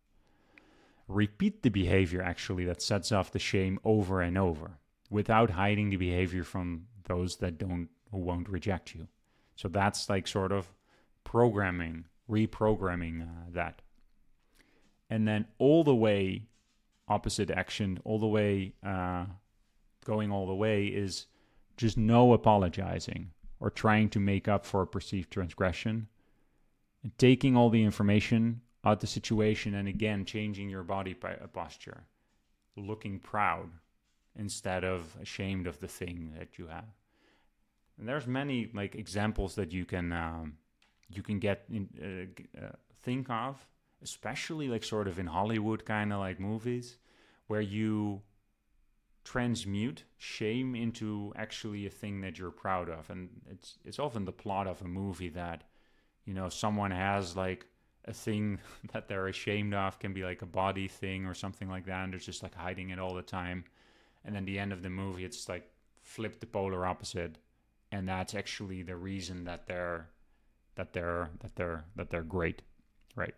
Repeat 1.07 1.63
the 1.63 1.69
behavior 1.69 2.21
actually 2.21 2.65
that 2.65 2.81
sets 2.81 3.11
off 3.11 3.31
the 3.31 3.39
shame 3.39 3.79
over 3.83 4.21
and 4.21 4.37
over 4.37 4.77
without 5.09 5.51
hiding 5.51 5.89
the 5.89 5.97
behavior 5.97 6.43
from 6.43 6.85
those 7.03 7.37
that 7.37 7.57
don't 7.57 7.89
who 8.11 8.17
won't 8.17 8.49
reject 8.49 8.95
you. 8.95 9.07
So 9.55 9.67
that's 9.67 10.09
like 10.09 10.27
sort 10.27 10.51
of 10.51 10.67
programming, 11.23 12.05
reprogramming 12.29 13.21
uh, 13.21 13.45
that. 13.51 13.81
And 15.09 15.27
then 15.27 15.45
all 15.59 15.83
the 15.83 15.95
way 15.95 16.43
opposite 17.07 17.51
action 17.51 17.99
all 18.03 18.19
the 18.19 18.27
way, 18.27 18.73
uh, 18.83 19.25
going 20.05 20.31
all 20.31 20.47
the 20.47 20.55
way, 20.55 20.85
is 20.85 21.27
just 21.77 21.97
no 21.97 22.33
apologizing 22.33 23.31
or 23.59 23.69
trying 23.69 24.09
to 24.09 24.19
make 24.19 24.47
up 24.47 24.65
for 24.65 24.81
a 24.81 24.87
perceived 24.87 25.31
transgression. 25.31 26.07
And 27.03 27.17
taking 27.17 27.55
all 27.55 27.69
the 27.69 27.83
information 27.83 28.61
out 28.83 28.99
the 28.99 29.07
situation 29.07 29.75
and 29.75 29.87
again 29.87 30.25
changing 30.25 30.69
your 30.69 30.83
body 30.83 31.15
uh, 31.23 31.47
posture, 31.47 32.03
looking 32.75 33.19
proud 33.19 33.69
instead 34.37 34.83
of 34.83 35.15
ashamed 35.21 35.67
of 35.67 35.79
the 35.79 35.87
thing 35.87 36.33
that 36.37 36.57
you 36.57 36.67
have. 36.67 36.85
And 37.97 38.07
there's 38.07 38.27
many 38.27 38.69
like 38.73 38.95
examples 38.95 39.55
that 39.55 39.71
you 39.71 39.85
can 39.85 40.11
um, 40.11 40.57
you 41.09 41.23
can 41.23 41.39
get 41.39 41.63
in, 41.69 41.87
uh, 42.57 42.65
uh, 42.65 42.71
think 43.03 43.29
of 43.29 43.65
especially 44.05 44.67
like 44.67 44.83
sort 44.83 45.07
of 45.07 45.17
in 45.17 45.25
Hollywood 45.25 45.83
kind 45.83 46.13
of 46.13 46.19
like 46.19 46.39
movies 46.39 46.97
where 47.47 47.59
you 47.59 48.21
transmute 49.23 50.03
shame 50.19 50.75
into 50.75 51.33
actually 51.35 51.87
a 51.87 51.89
thing 51.89 52.21
that 52.21 52.37
you're 52.37 52.51
proud 52.51 52.87
of. 52.87 53.09
And 53.09 53.29
it's 53.49 53.79
it's 53.83 53.97
often 53.99 54.23
the 54.23 54.31
plot 54.31 54.67
of 54.67 54.81
a 54.81 54.87
movie 54.87 55.29
that 55.29 55.63
you 56.23 56.35
know 56.35 56.49
someone 56.49 56.91
has 56.91 57.35
like 57.35 57.65
a 58.05 58.13
thing 58.13 58.59
that 58.93 59.07
they're 59.07 59.27
ashamed 59.27 59.73
of 59.73 59.97
can 59.97 60.13
be 60.13 60.23
like 60.23 60.43
a 60.43 60.53
body 60.63 60.87
thing 60.87 61.25
or 61.25 61.33
something 61.33 61.67
like 61.67 61.87
that 61.87 62.03
and 62.03 62.13
they're 62.13 62.19
just 62.19 62.43
like 62.43 62.55
hiding 62.55 62.91
it 62.91 62.99
all 62.99 63.15
the 63.15 63.23
time. 63.23 63.65
And 64.23 64.35
then 64.35 64.45
the 64.45 64.59
end 64.59 64.71
of 64.71 64.83
the 64.83 64.89
movie 64.91 65.25
it's 65.25 65.49
like 65.49 65.67
flip 66.03 66.39
the 66.39 66.45
polar 66.45 66.85
opposite 66.85 67.39
and 67.91 68.07
that's 68.07 68.35
actually 68.35 68.83
the 68.83 68.95
reason 68.95 69.45
that 69.45 69.65
they're 69.65 70.09
that 70.75 70.93
they're 70.93 71.31
that 71.39 71.55
they're 71.55 71.85
that 71.95 72.11
they're 72.11 72.29
great. 72.37 72.61
Right 73.15 73.33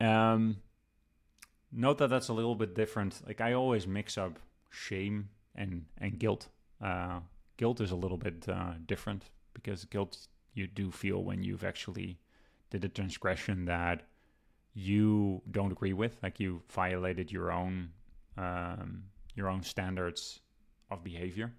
um 0.00 0.56
note 1.72 1.98
that 1.98 2.08
that's 2.08 2.28
a 2.28 2.32
little 2.32 2.54
bit 2.54 2.74
different. 2.74 3.20
Like 3.26 3.40
I 3.40 3.52
always 3.52 3.86
mix 3.86 4.18
up 4.18 4.38
shame 4.70 5.28
and 5.54 5.84
and 5.98 6.18
guilt. 6.18 6.48
Uh, 6.82 7.20
guilt 7.56 7.80
is 7.80 7.90
a 7.90 7.96
little 7.96 8.18
bit 8.18 8.48
uh, 8.48 8.74
different 8.86 9.24
because 9.54 9.84
guilt 9.84 10.28
you 10.54 10.66
do 10.66 10.90
feel 10.90 11.22
when 11.22 11.42
you've 11.42 11.64
actually 11.64 12.18
did 12.70 12.84
a 12.84 12.88
transgression 12.88 13.64
that 13.64 14.02
you 14.74 15.42
don't 15.50 15.72
agree 15.72 15.92
with, 15.92 16.16
like 16.22 16.38
you 16.38 16.62
violated 16.70 17.32
your 17.32 17.50
own 17.50 17.90
um, 18.36 19.04
your 19.34 19.48
own 19.48 19.62
standards 19.62 20.40
of 20.90 21.02
behavior. 21.02 21.52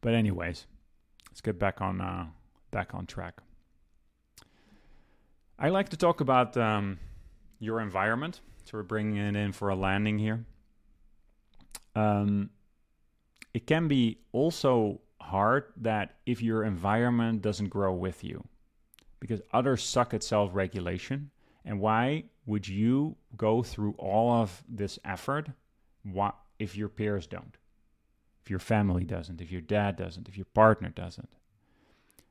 But 0.00 0.14
anyways, 0.14 0.66
let's 1.28 1.40
get 1.40 1.58
back 1.58 1.80
on 1.80 2.00
uh, 2.00 2.26
back 2.70 2.94
on 2.94 3.06
track. 3.06 3.42
I 5.58 5.70
like 5.70 5.88
to 5.90 5.96
talk 5.96 6.20
about 6.20 6.56
um, 6.56 6.98
your 7.58 7.80
environment. 7.80 8.40
So 8.64 8.78
we're 8.78 8.82
bringing 8.82 9.16
it 9.16 9.36
in 9.36 9.52
for 9.52 9.68
a 9.68 9.76
landing 9.76 10.18
here. 10.18 10.44
Um, 11.94 12.50
it 13.54 13.66
can 13.66 13.88
be 13.88 14.18
also 14.32 15.00
hard 15.20 15.64
that 15.78 16.16
if 16.26 16.42
your 16.42 16.64
environment 16.64 17.42
doesn't 17.42 17.68
grow 17.68 17.92
with 17.94 18.22
you, 18.22 18.44
because 19.20 19.40
others 19.52 19.82
suck 19.82 20.12
at 20.12 20.22
self 20.22 20.50
regulation. 20.54 21.30
And 21.64 21.80
why 21.80 22.24
would 22.44 22.68
you 22.68 23.16
go 23.36 23.62
through 23.62 23.94
all 23.98 24.30
of 24.32 24.62
this 24.68 24.98
effort 25.04 25.48
if 26.58 26.76
your 26.76 26.88
peers 26.88 27.26
don't? 27.26 27.56
If 28.44 28.50
your 28.50 28.60
family 28.60 29.04
doesn't, 29.04 29.40
if 29.40 29.50
your 29.50 29.62
dad 29.62 29.96
doesn't, 29.96 30.28
if 30.28 30.36
your 30.36 30.46
partner 30.54 30.90
doesn't. 30.90 31.28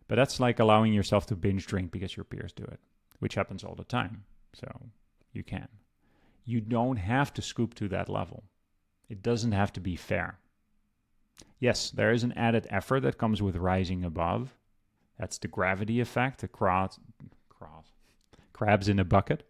But 0.08 0.16
that's 0.16 0.40
like 0.40 0.60
allowing 0.60 0.94
yourself 0.94 1.26
to 1.28 1.36
binge 1.36 1.66
drink 1.66 1.92
because 1.92 2.16
your 2.16 2.24
peers 2.24 2.54
do 2.54 2.64
it, 2.64 2.80
which 3.20 3.36
happens 3.36 3.64
all 3.64 3.76
the 3.76 3.84
time. 3.84 4.24
So 4.54 4.68
you 5.34 5.44
can. 5.44 5.68
You 6.46 6.62
don't 6.62 6.98
have 6.98 7.34
to 7.34 7.42
scoop 7.42 7.74
to 7.76 7.88
that 7.90 8.10
level. 8.10 8.44
It 9.10 9.22
doesn't 9.22 9.52
have 9.52 9.74
to 9.74 9.80
be 9.80 9.96
fair. 9.96 10.40
Yes, 11.60 11.92
there 11.92 12.12
is 12.12 12.24
an 12.24 12.34
added 12.34 12.68
effort 12.70 13.02
that 13.02 13.18
comes 13.18 13.42
with 13.42 13.56
rising 13.56 14.04
above. 14.04 14.56
That's 15.20 15.38
the 15.38 15.48
gravity 15.48 16.00
effect, 16.00 16.42
the 16.42 16.48
cross, 16.48 17.00
cross, 17.50 17.88
crabs 18.54 18.90
in 18.90 19.00
a 19.00 19.06
bucket. 19.06 19.44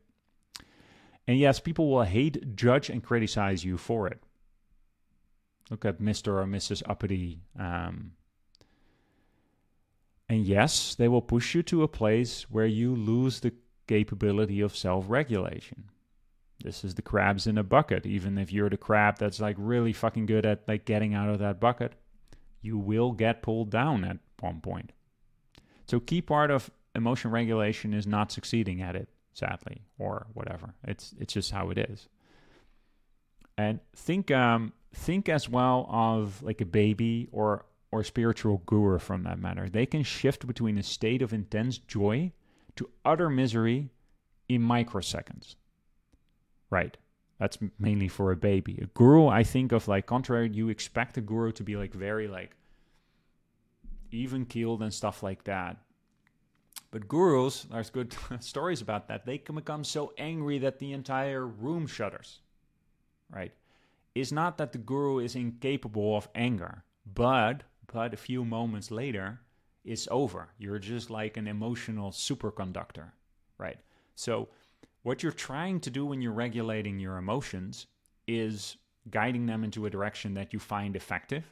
And 1.28 1.40
yes, 1.40 1.60
people 1.60 1.90
will 1.90 2.04
hate, 2.04 2.56
judge, 2.56 2.90
and 2.90 3.04
criticize 3.04 3.66
you 3.66 3.78
for 3.78 4.08
it. 4.08 4.22
Look 5.72 5.84
at 5.84 6.00
Mr. 6.00 6.28
or 6.28 6.46
Mrs. 6.46 6.84
Uppity. 6.88 7.42
Um, 7.60 8.12
and 10.28 10.46
yes, 10.46 10.96
they 10.96 11.08
will 11.08 11.22
push 11.22 11.54
you 11.54 11.64
to 11.64 11.84
a 11.84 11.88
place 11.88 12.50
where 12.50 12.66
you 12.66 12.96
lose 12.96 13.40
the 13.40 13.54
capability 13.88 14.62
of 14.62 14.76
self 14.76 15.06
regulation. 15.08 15.86
This 16.64 16.84
is 16.84 16.96
the 16.96 17.02
crabs 17.02 17.48
in 17.48 17.58
a 17.58 17.64
bucket. 17.64 18.06
Even 18.06 18.38
if 18.38 18.52
you're 18.52 18.70
the 18.70 18.78
crab 18.78 19.18
that's 19.20 19.40
like 19.40 19.56
really 19.60 19.94
fucking 19.94 20.26
good 20.26 20.46
at 20.46 20.68
like 20.68 20.86
getting 20.86 21.14
out 21.14 21.30
of 21.30 21.40
that 21.40 21.60
bucket, 21.60 21.94
you 22.62 22.78
will 22.78 23.12
get 23.12 23.44
pulled 23.44 23.70
down 23.70 24.04
at 24.04 24.18
one 24.40 24.62
point. 24.62 24.92
So 25.88 26.00
key 26.00 26.22
part 26.22 26.50
of 26.50 26.72
emotion 26.96 27.30
regulation 27.30 27.94
is 27.94 28.08
not 28.08 28.32
succeeding 28.32 28.82
at 28.82 28.96
it, 28.96 29.10
sadly, 29.34 29.84
or 30.00 30.28
whatever. 30.34 30.74
It's 30.84 31.14
it's 31.20 31.34
just 31.34 31.52
how 31.52 31.70
it 31.70 31.78
is. 31.78 32.08
And 33.58 33.80
think 33.96 34.32
um 34.32 34.74
think 34.94 35.30
as 35.30 35.48
well 35.48 35.88
of 35.90 36.42
like 36.42 36.62
a 36.62 36.66
baby 36.66 37.28
or 37.32 37.66
or 37.96 38.04
spiritual 38.04 38.62
guru 38.66 39.00
from 39.00 39.24
that 39.24 39.40
matter. 39.40 39.70
They 39.70 39.86
can 39.86 40.04
shift 40.04 40.46
between 40.46 40.78
a 40.78 40.84
state 40.84 41.22
of 41.22 41.32
intense 41.32 41.78
joy 41.78 42.34
to 42.76 42.90
utter 43.06 43.30
misery 43.30 43.90
in 44.50 44.62
microseconds. 44.62 45.56
Right. 46.70 46.98
That's 47.40 47.58
mainly 47.80 48.10
for 48.10 48.34
a 48.34 48.36
baby. 48.36 48.78
A 48.82 48.88
guru, 48.88 49.28
I 49.28 49.44
think 49.44 49.72
of 49.72 49.88
like 49.88 50.08
contrary, 50.08 50.50
you 50.52 50.68
expect 50.68 51.18
a 51.18 51.22
guru 51.22 51.54
to 51.54 51.64
be 51.64 51.78
like 51.78 51.94
very 51.94 52.28
like 52.28 52.58
even 54.12 54.46
keeled 54.46 54.82
and 54.82 54.94
stuff 54.94 55.24
like 55.24 55.46
that. 55.46 55.78
But 56.92 57.08
gurus, 57.08 57.64
there's 57.72 57.90
good 57.90 58.14
stories 58.42 58.82
about 58.82 59.08
that. 59.08 59.26
They 59.26 59.38
can 59.38 59.56
become 59.56 59.86
so 59.86 60.12
angry 60.18 60.60
that 60.60 60.80
the 60.80 60.92
entire 60.92 61.48
room 61.48 61.88
shudders. 61.88 62.40
Right? 63.34 63.54
It's 64.14 64.34
not 64.34 64.58
that 64.58 64.74
the 64.74 64.80
guru 64.80 65.20
is 65.20 65.36
incapable 65.36 66.18
of 66.18 66.28
anger, 66.36 66.84
but 67.06 67.64
but 67.92 68.14
a 68.14 68.18
few 68.18 68.46
moments 68.46 68.92
later, 68.92 69.40
it's 69.84 70.08
over. 70.12 70.50
You're 70.58 70.80
just 70.80 71.10
like 71.10 71.38
an 71.38 71.48
emotional 71.48 72.12
superconductor, 72.12 73.12
right? 73.58 73.78
So, 74.16 74.50
what 75.04 75.22
you're 75.22 75.32
trying 75.32 75.80
to 75.82 75.92
do 75.92 76.06
when 76.06 76.22
you're 76.22 76.32
regulating 76.32 77.00
your 77.00 77.18
emotions 77.18 77.86
is 78.28 78.78
guiding 79.12 79.46
them 79.46 79.64
into 79.64 79.86
a 79.86 79.90
direction 79.90 80.34
that 80.34 80.52
you 80.52 80.60
find 80.60 80.96
effective, 80.96 81.44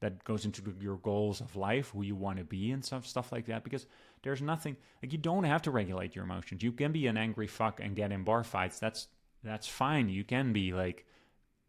that 0.00 0.24
goes 0.24 0.46
into 0.46 0.62
your 0.80 0.96
goals 0.96 1.40
of 1.40 1.56
life, 1.56 1.90
who 1.90 2.02
you 2.02 2.16
want 2.16 2.38
to 2.38 2.44
be, 2.44 2.70
and 2.70 2.84
stuff, 2.84 3.06
stuff 3.06 3.30
like 3.30 3.46
that. 3.46 3.62
Because 3.64 3.86
there's 4.22 4.40
nothing 4.40 4.76
like 5.02 5.12
you 5.12 5.18
don't 5.18 5.44
have 5.44 5.62
to 5.62 5.70
regulate 5.70 6.14
your 6.14 6.24
emotions. 6.24 6.62
You 6.62 6.72
can 6.72 6.92
be 6.92 7.06
an 7.06 7.16
angry 7.16 7.46
fuck 7.46 7.80
and 7.80 7.94
get 7.94 8.12
in 8.12 8.24
bar 8.24 8.44
fights. 8.44 8.78
That's 8.78 9.08
that's 9.42 9.68
fine. 9.68 10.08
You 10.08 10.24
can 10.24 10.52
be 10.52 10.72
like 10.72 11.04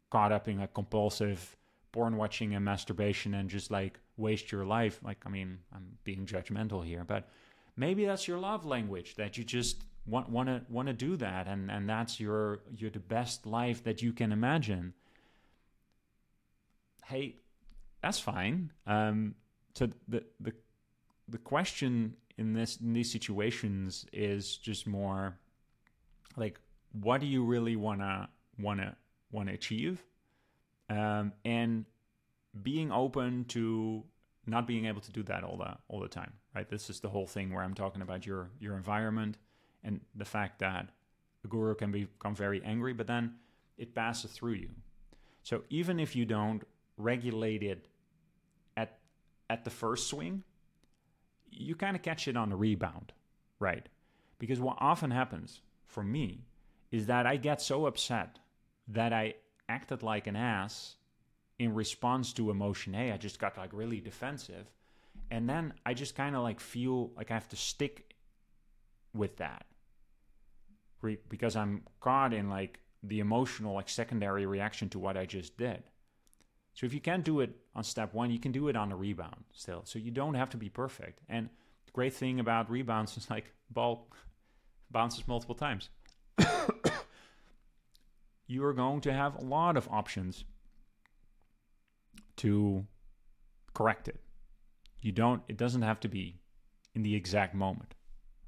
caught 0.09 0.31
up 0.31 0.47
in 0.47 0.61
a 0.61 0.67
compulsive 0.67 1.57
porn 1.95 2.17
watching 2.17 2.53
and 2.53 2.65
masturbation 2.65 3.33
and 3.33 3.49
just 3.49 3.71
like 3.71 4.01
waste 4.17 4.51
your 4.51 4.65
life. 4.65 4.99
Like, 5.01 5.19
I 5.25 5.29
mean, 5.29 5.59
I'm 5.73 5.97
being 6.03 6.25
judgmental 6.25 6.85
here, 6.85 7.05
but 7.05 7.29
maybe 7.77 8.05
that's 8.05 8.27
your 8.27 8.37
love 8.37 8.65
language 8.65 9.15
that 9.15 9.37
you 9.37 9.45
just 9.45 9.85
want 10.05 10.29
want 10.29 10.49
to 10.49 10.61
want 10.69 10.89
to 10.89 10.93
do 10.93 11.15
that, 11.15 11.47
and 11.47 11.71
and 11.71 11.89
that's 11.89 12.19
your 12.19 12.59
your 12.75 12.89
the 12.89 12.99
best 12.99 13.45
life 13.45 13.81
that 13.85 14.01
you 14.01 14.11
can 14.11 14.33
imagine. 14.33 14.93
Hey, 17.05 17.37
that's 18.01 18.19
fine. 18.19 18.73
Um, 18.85 19.35
so 19.73 19.87
the 20.09 20.21
the 20.41 20.51
the 21.29 21.37
question 21.37 22.17
in 22.37 22.51
this 22.51 22.75
in 22.81 22.91
these 22.91 23.09
situations 23.09 24.05
is 24.11 24.57
just 24.57 24.85
more 24.85 25.37
like, 26.35 26.59
what 26.91 27.21
do 27.21 27.27
you 27.27 27.45
really 27.45 27.77
wanna 27.77 28.27
wanna 28.59 28.97
want 29.31 29.47
to 29.47 29.55
achieve? 29.55 30.03
Um, 30.89 31.33
and 31.43 31.85
being 32.61 32.91
open 32.91 33.45
to 33.45 34.03
not 34.45 34.67
being 34.67 34.85
able 34.85 35.01
to 35.01 35.11
do 35.11 35.23
that 35.23 35.43
all 35.43 35.57
the 35.57 35.75
all 35.87 35.99
the 35.99 36.07
time, 36.07 36.33
right? 36.53 36.69
This 36.69 36.89
is 36.89 36.99
the 36.99 37.09
whole 37.09 37.27
thing 37.27 37.53
where 37.53 37.63
I'm 37.63 37.73
talking 37.73 38.01
about 38.01 38.25
your 38.25 38.49
your 38.59 38.75
environment 38.75 39.37
and 39.83 40.01
the 40.15 40.25
fact 40.25 40.59
that 40.59 40.89
a 41.43 41.47
guru 41.47 41.75
can 41.75 41.91
become 41.91 42.35
very 42.35 42.61
angry, 42.63 42.93
but 42.93 43.07
then 43.07 43.35
it 43.77 43.93
passes 43.93 44.31
through 44.31 44.53
you. 44.53 44.69
So 45.43 45.63
even 45.69 45.99
if 45.99 46.15
you 46.15 46.25
don't 46.25 46.63
regulate 46.97 47.63
it 47.63 47.87
at 48.77 48.99
at 49.49 49.63
the 49.63 49.69
first 49.69 50.07
swing, 50.07 50.43
you 51.49 51.75
kind 51.75 51.95
of 51.95 52.01
catch 52.01 52.27
it 52.27 52.37
on 52.37 52.49
the 52.49 52.55
rebound, 52.55 53.13
right? 53.59 53.87
Because 54.39 54.59
what 54.59 54.77
often 54.79 55.11
happens 55.11 55.61
for 55.87 56.03
me 56.03 56.45
is 56.91 57.07
that 57.07 57.25
I 57.25 57.37
get 57.37 57.61
so 57.61 57.85
upset 57.85 58.39
that 58.87 59.13
I 59.13 59.35
acted 59.69 60.03
like 60.03 60.27
an 60.27 60.35
ass 60.35 60.95
in 61.59 61.73
response 61.73 62.33
to 62.33 62.51
emotion 62.51 62.95
A. 62.95 63.11
I 63.11 63.17
just 63.17 63.39
got 63.39 63.57
like 63.57 63.71
really 63.73 63.99
defensive. 63.99 64.67
And 65.31 65.49
then 65.49 65.73
i 65.85 65.93
just 65.93 66.15
kind 66.15 66.35
of 66.35 66.43
like 66.43 66.59
feel 66.59 67.11
like 67.15 67.31
i 67.31 67.33
have 67.33 67.49
to 67.49 67.55
stick 67.55 68.13
with 69.13 69.37
that. 69.37 69.65
Re- 71.01 71.19
because 71.29 71.55
i'm 71.55 71.83
caught 71.99 72.33
in 72.33 72.49
like 72.49 72.79
the 73.03 73.19
emotional 73.19 73.75
like 73.75 73.89
secondary 73.89 74.45
reaction 74.45 74.89
to 74.89 74.99
what 74.99 75.17
i 75.17 75.25
just 75.25 75.57
did. 75.57 75.83
So 76.73 76.85
if 76.85 76.93
you 76.93 76.99
can't 76.99 77.23
do 77.23 77.39
it 77.39 77.55
on 77.75 77.83
step 77.83 78.13
one 78.13 78.31
you 78.31 78.39
can 78.39 78.51
do 78.51 78.67
it 78.67 78.75
on 78.75 78.91
a 78.91 78.95
rebound 78.95 79.45
still. 79.53 79.81
So 79.85 79.99
you 79.99 80.11
don't 80.11 80.35
have 80.35 80.49
to 80.51 80.57
be 80.57 80.69
perfect. 80.69 81.21
And 81.29 81.49
the 81.85 81.91
great 81.91 82.13
thing 82.13 82.39
about 82.39 82.69
rebounds 82.69 83.17
is 83.17 83.29
like 83.29 83.53
ball 83.69 84.09
bounces 84.91 85.27
multiple 85.27 85.55
times 85.55 85.89
you 88.47 88.63
are 88.65 88.73
going 88.73 89.01
to 89.01 89.13
have 89.13 89.35
a 89.35 89.43
lot 89.43 89.77
of 89.77 89.87
options 89.91 90.45
to 92.37 92.85
correct 93.73 94.07
it. 94.07 94.19
You 95.01 95.11
don't, 95.11 95.41
it 95.47 95.57
doesn't 95.57 95.81
have 95.83 95.99
to 96.01 96.07
be 96.07 96.39
in 96.93 97.03
the 97.03 97.15
exact 97.15 97.53
moment, 97.55 97.93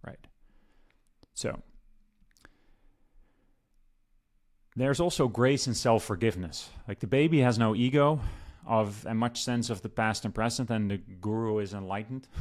right? 0.04 0.26
So, 1.34 1.62
There's 4.78 5.00
also 5.00 5.28
grace 5.28 5.66
and 5.66 5.76
self 5.76 6.04
forgiveness. 6.04 6.70
Like 6.88 7.00
the 7.00 7.08
baby 7.08 7.40
has 7.40 7.58
no 7.58 7.76
ego 7.76 8.22
of 8.66 9.08
and 9.08 9.18
much 9.18 9.42
sense 9.42 9.72
of 9.72 9.82
the 9.82 9.90
past 9.90 10.24
and 10.24 10.36
present, 10.36 10.70
and 10.70 10.92
the 10.92 10.98
guru 10.98 11.58
is 11.58 11.74
enlightened. 11.74 12.28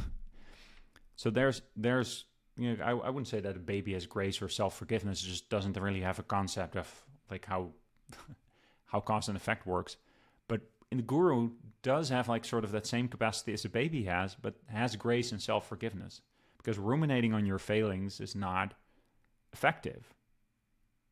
So 1.19 1.31
there's 1.31 1.63
there's 1.75 2.25
you 2.57 2.77
know 2.77 2.83
I, 2.83 2.91
I 2.91 3.09
wouldn't 3.09 3.27
say 3.27 3.39
that 3.39 3.55
a 3.55 3.59
baby 3.59 3.93
has 3.93 4.05
grace 4.05 4.39
or 4.39 4.49
self 4.49 4.77
forgiveness. 4.77 5.23
It 5.23 5.29
just 5.29 5.49
doesn't 5.49 5.75
really 5.75 6.01
have 6.01 6.19
a 6.19 6.23
concept 6.23 6.75
of 6.77 6.87
like 7.29 7.45
how 7.45 7.69
how 8.85 8.99
cause 8.99 9.27
and 9.27 9.37
effect 9.37 9.65
works. 9.65 9.97
But 10.47 10.61
in 10.91 10.97
the 10.97 11.03
guru 11.03 11.51
does 11.81 12.09
have 12.09 12.27
like 12.27 12.45
sort 12.45 12.63
of 12.63 12.71
that 12.71 12.87
same 12.87 13.07
capacity 13.07 13.53
as 13.53 13.65
a 13.65 13.69
baby 13.69 14.03
has, 14.05 14.35
but 14.35 14.55
has 14.67 14.95
grace 14.95 15.31
and 15.31 15.41
self 15.41 15.67
forgiveness 15.67 16.21
because 16.57 16.77
ruminating 16.77 17.33
on 17.33 17.45
your 17.45 17.59
failings 17.59 18.19
is 18.19 18.35
not 18.35 18.73
effective. 19.53 20.13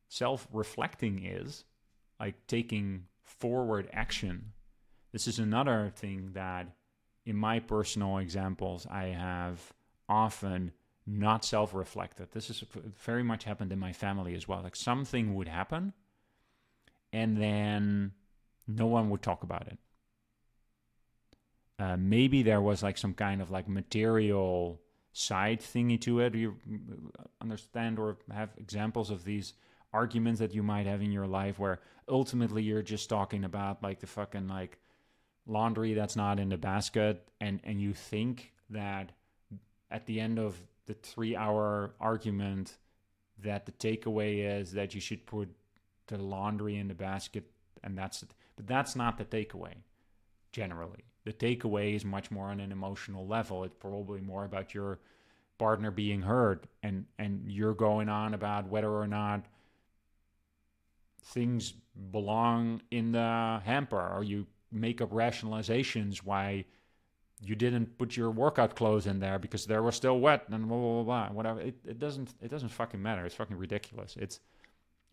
Self 0.08 0.46
reflecting 0.52 1.24
is 1.24 1.64
like 2.20 2.46
taking 2.46 3.04
forward 3.22 3.88
action. 3.92 4.52
This 5.12 5.26
is 5.26 5.38
another 5.38 5.92
thing 5.94 6.30
that 6.34 6.68
in 7.24 7.36
my 7.36 7.58
personal 7.58 8.18
examples 8.18 8.86
I 8.90 9.06
have 9.06 9.72
often 10.08 10.72
not 11.06 11.44
self 11.44 11.74
reflected. 11.74 12.28
This 12.32 12.50
is 12.50 12.62
uh, 12.62 12.80
very 12.98 13.22
much 13.22 13.44
happened 13.44 13.72
in 13.72 13.78
my 13.78 13.92
family 13.92 14.34
as 14.34 14.48
well. 14.48 14.62
Like 14.62 14.76
something 14.76 15.34
would 15.34 15.48
happen 15.48 15.92
and 17.16 17.40
then 17.40 18.12
no 18.68 18.86
one 18.86 19.08
would 19.08 19.22
talk 19.22 19.42
about 19.42 19.66
it. 19.68 19.78
Uh, 21.78 21.96
maybe 21.98 22.42
there 22.42 22.60
was 22.60 22.82
like 22.82 22.98
some 22.98 23.14
kind 23.14 23.40
of 23.40 23.50
like 23.50 23.66
material 23.68 24.82
side 25.14 25.60
thingy 25.60 25.98
to 25.98 26.20
it. 26.20 26.34
Do 26.34 26.38
you 26.38 26.56
understand 27.40 27.98
or 27.98 28.18
have 28.30 28.50
examples 28.58 29.10
of 29.10 29.24
these 29.24 29.54
arguments 29.94 30.40
that 30.40 30.54
you 30.54 30.62
might 30.62 30.86
have 30.86 31.00
in 31.00 31.10
your 31.10 31.26
life 31.26 31.58
where 31.58 31.80
ultimately 32.06 32.62
you're 32.62 32.82
just 32.82 33.08
talking 33.08 33.44
about 33.44 33.82
like 33.82 34.00
the 34.00 34.06
fucking 34.06 34.46
like 34.46 34.78
laundry 35.46 35.94
that's 35.94 36.16
not 36.16 36.38
in 36.38 36.50
the 36.50 36.56
basket 36.58 37.28
and 37.40 37.60
and 37.64 37.80
you 37.80 37.94
think 37.94 38.52
that 38.68 39.12
at 39.90 40.04
the 40.06 40.20
end 40.20 40.38
of 40.38 40.56
the 40.86 40.94
3 40.94 41.36
hour 41.36 41.94
argument 42.00 42.76
that 43.38 43.64
the 43.64 43.72
takeaway 43.72 44.60
is 44.60 44.72
that 44.72 44.94
you 44.94 45.00
should 45.00 45.24
put 45.24 45.48
the 46.06 46.18
laundry 46.18 46.76
in 46.76 46.88
the 46.88 46.94
basket 46.94 47.44
and 47.82 47.96
that's 47.96 48.22
it. 48.22 48.34
But 48.56 48.66
that's 48.66 48.96
not 48.96 49.18
the 49.18 49.24
takeaway 49.24 49.74
generally. 50.52 51.04
The 51.24 51.32
takeaway 51.32 51.94
is 51.94 52.04
much 52.04 52.30
more 52.30 52.46
on 52.46 52.60
an 52.60 52.72
emotional 52.72 53.26
level. 53.26 53.64
It's 53.64 53.74
probably 53.78 54.20
more 54.20 54.44
about 54.44 54.74
your 54.74 55.00
partner 55.58 55.90
being 55.90 56.22
heard 56.22 56.66
and 56.82 57.06
and 57.18 57.50
you're 57.50 57.74
going 57.74 58.08
on 58.08 58.34
about 58.34 58.68
whether 58.68 58.90
or 58.90 59.06
not 59.06 59.46
things 61.24 61.72
belong 62.12 62.82
in 62.90 63.12
the 63.12 63.60
hamper 63.64 64.14
or 64.14 64.22
you 64.22 64.46
make 64.70 65.00
up 65.00 65.10
rationalizations 65.10 66.18
why 66.18 66.64
you 67.42 67.54
didn't 67.54 67.98
put 67.98 68.16
your 68.16 68.30
workout 68.30 68.76
clothes 68.76 69.06
in 69.06 69.18
there 69.18 69.38
because 69.38 69.66
they 69.66 69.78
were 69.78 69.92
still 69.92 70.20
wet 70.20 70.44
and 70.50 70.68
blah 70.68 70.76
blah 70.76 71.02
blah, 71.02 71.26
blah 71.26 71.34
whatever 71.34 71.60
it, 71.60 71.74
it 71.86 71.98
doesn't 71.98 72.34
it 72.42 72.50
doesn't 72.50 72.68
fucking 72.68 73.00
matter 73.00 73.24
it's 73.24 73.34
fucking 73.34 73.56
ridiculous 73.56 74.16
it's 74.20 74.40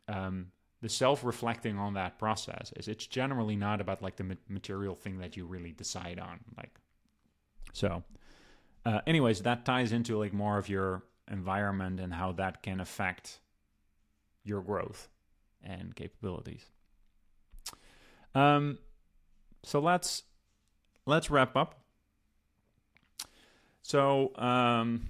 um 0.10 0.48
the 0.84 0.90
self-reflecting 0.90 1.80
on 1.80 1.94
that 1.94 2.20
process 2.20 2.74
is 2.76 2.90
it's 2.90 3.08
generally 3.08 3.56
not 3.56 3.80
about 3.80 4.02
like 4.02 4.18
the 4.18 4.38
material 4.50 4.96
thing 4.96 5.20
that 5.20 5.38
you 5.38 5.46
really 5.46 5.72
decide 5.72 6.20
on 6.20 6.42
like 6.58 6.76
so 7.72 8.04
uh, 8.86 9.00
anyways 9.08 9.44
that 9.44 9.64
ties 9.64 9.94
into 9.94 10.18
like 10.18 10.34
more 10.34 10.58
of 10.58 10.68
your 10.68 11.02
environment 11.32 12.02
and 12.02 12.14
how 12.14 12.34
that 12.34 12.62
can 12.62 12.82
affect 12.82 13.40
your 14.44 14.62
growth 14.62 15.08
and 15.64 15.96
capabilities. 15.96 16.66
Um 18.36 18.78
so 19.64 19.80
let's 19.80 20.24
let's 21.06 21.32
wrap 21.32 21.56
up. 21.56 21.80
So 23.84 24.36
um 24.36 25.08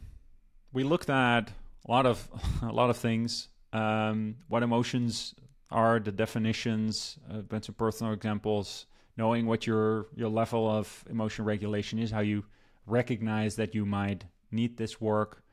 we 0.72 0.84
looked 0.84 1.10
at 1.10 1.52
a 1.88 1.92
lot 1.92 2.06
of 2.06 2.30
a 2.62 2.72
lot 2.72 2.92
of 2.92 2.98
things 2.98 3.48
um, 3.74 4.36
what 4.48 4.62
emotions 4.62 5.34
are 5.74 6.00
the 6.00 6.12
definitions, 6.12 7.18
uh, 7.30 7.42
been 7.42 7.62
some 7.62 7.76
personal 7.76 8.14
examples, 8.14 8.86
knowing 9.18 9.46
what 9.48 9.68
your 9.68 10.08
your 10.16 10.30
level 10.30 10.70
of 10.70 11.04
emotion 11.10 11.44
regulation 11.46 12.00
is, 12.00 12.12
how 12.12 12.22
you 12.22 12.46
recognize 12.86 13.56
that 13.56 13.76
you 13.76 13.86
might 13.86 14.26
need 14.52 14.78
this 14.78 15.02
work. 15.02 15.44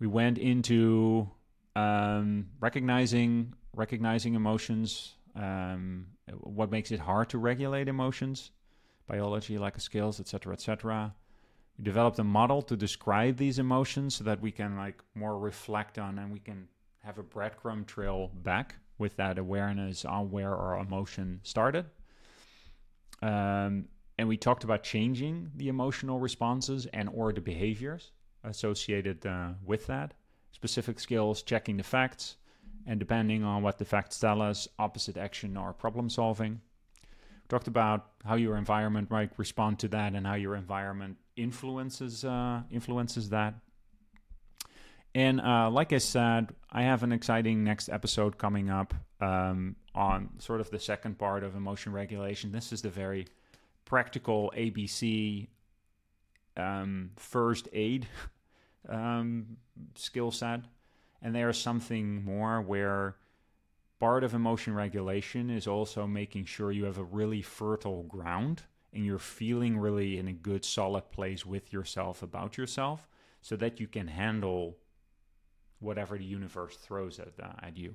We 0.00 0.06
went 0.06 0.38
into 0.38 1.30
um, 1.76 2.48
recognizing 2.60 3.54
recognizing 3.74 4.34
emotions, 4.34 5.14
um, 5.36 6.06
what 6.40 6.70
makes 6.70 6.90
it 6.90 6.98
hard 6.98 7.28
to 7.30 7.38
regulate 7.38 7.88
emotions, 7.88 8.50
biology, 9.06 9.56
lack 9.56 9.76
of 9.76 9.82
skills, 9.82 10.18
etc., 10.20 10.52
etc. 10.52 11.14
We 11.78 11.84
developed 11.84 12.18
a 12.18 12.24
model 12.24 12.60
to 12.62 12.76
describe 12.76 13.36
these 13.36 13.60
emotions 13.60 14.16
so 14.16 14.24
that 14.24 14.40
we 14.40 14.50
can 14.50 14.76
like 14.76 15.00
more 15.14 15.38
reflect 15.38 15.98
on 15.98 16.18
and 16.18 16.32
we 16.32 16.40
can 16.40 16.66
have 17.04 17.18
a 17.18 17.22
breadcrumb 17.22 17.86
trail 17.86 18.32
back 18.42 18.74
with 18.98 19.16
that 19.16 19.38
awareness 19.38 20.04
on 20.04 20.30
where 20.30 20.54
our 20.54 20.78
emotion 20.78 21.40
started. 21.42 21.86
Um, 23.22 23.86
and 24.18 24.28
we 24.28 24.36
talked 24.36 24.64
about 24.64 24.82
changing 24.82 25.50
the 25.54 25.68
emotional 25.68 26.18
responses 26.18 26.86
and 26.92 27.08
or 27.12 27.32
the 27.32 27.40
behaviors 27.40 28.10
associated 28.44 29.24
uh, 29.26 29.50
with 29.64 29.86
that. 29.86 30.14
Specific 30.52 30.98
skills, 30.98 31.42
checking 31.42 31.76
the 31.76 31.82
facts, 31.84 32.36
and 32.86 32.98
depending 32.98 33.44
on 33.44 33.62
what 33.62 33.78
the 33.78 33.84
facts 33.84 34.18
tell 34.18 34.42
us, 34.42 34.66
opposite 34.78 35.16
action 35.16 35.56
or 35.56 35.72
problem 35.72 36.08
solving. 36.10 36.60
We 37.02 37.48
talked 37.48 37.68
about 37.68 38.06
how 38.24 38.34
your 38.34 38.56
environment 38.56 39.10
might 39.10 39.30
respond 39.36 39.78
to 39.80 39.88
that 39.88 40.14
and 40.14 40.26
how 40.26 40.34
your 40.34 40.56
environment 40.56 41.16
influences 41.36 42.24
uh, 42.24 42.62
influences 42.70 43.28
that. 43.30 43.54
And 45.14 45.40
uh, 45.40 45.70
like 45.70 45.92
I 45.92 45.98
said, 45.98 46.54
I 46.70 46.82
have 46.82 47.02
an 47.02 47.12
exciting 47.12 47.64
next 47.64 47.88
episode 47.88 48.38
coming 48.38 48.70
up 48.70 48.94
um, 49.20 49.76
on 49.94 50.30
sort 50.38 50.60
of 50.60 50.70
the 50.70 50.78
second 50.78 51.18
part 51.18 51.42
of 51.42 51.56
emotion 51.56 51.92
regulation. 51.92 52.52
This 52.52 52.72
is 52.72 52.82
the 52.82 52.90
very 52.90 53.26
practical 53.84 54.52
ABC 54.56 55.48
um, 56.56 57.10
first 57.16 57.68
aid 57.72 58.06
um, 58.88 59.56
skill 59.94 60.30
set. 60.30 60.60
And 61.22 61.34
there's 61.34 61.58
something 61.58 62.24
more 62.24 62.60
where 62.60 63.16
part 63.98 64.22
of 64.22 64.34
emotion 64.34 64.74
regulation 64.74 65.50
is 65.50 65.66
also 65.66 66.06
making 66.06 66.44
sure 66.44 66.70
you 66.70 66.84
have 66.84 66.98
a 66.98 67.04
really 67.04 67.42
fertile 67.42 68.04
ground 68.04 68.62
and 68.92 69.04
you're 69.04 69.18
feeling 69.18 69.78
really 69.78 70.18
in 70.18 70.28
a 70.28 70.32
good 70.32 70.64
solid 70.64 71.10
place 71.10 71.44
with 71.44 71.72
yourself 71.72 72.22
about 72.22 72.56
yourself 72.56 73.08
so 73.42 73.56
that 73.56 73.80
you 73.80 73.86
can 73.86 74.06
handle 74.06 74.76
whatever 75.80 76.18
the 76.18 76.24
universe 76.24 76.76
throws 76.76 77.18
at, 77.18 77.32
uh, 77.42 77.52
at 77.62 77.76
you. 77.76 77.94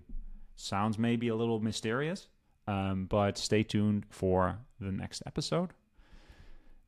Sounds 0.55 0.97
maybe 0.97 1.27
a 1.27 1.35
little 1.35 1.59
mysterious, 1.59 2.27
um, 2.67 3.05
but 3.05 3.37
stay 3.37 3.63
tuned 3.63 4.05
for 4.09 4.59
the 4.79 4.91
next 4.91 5.23
episode. 5.25 5.71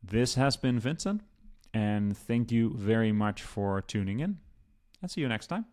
This 0.04 0.36
has 0.36 0.56
been 0.56 0.80
Vincent, 0.80 1.22
and 1.74 2.16
thank 2.16 2.52
you 2.52 2.74
very 2.76 3.12
much 3.12 3.42
for 3.42 3.82
tuning 3.82 4.20
in. 4.20 4.38
And 5.02 5.10
see 5.10 5.22
you 5.22 5.28
next 5.28 5.48
time. 5.48 5.66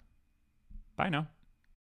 Bye 0.97 1.11
now. 1.11 1.29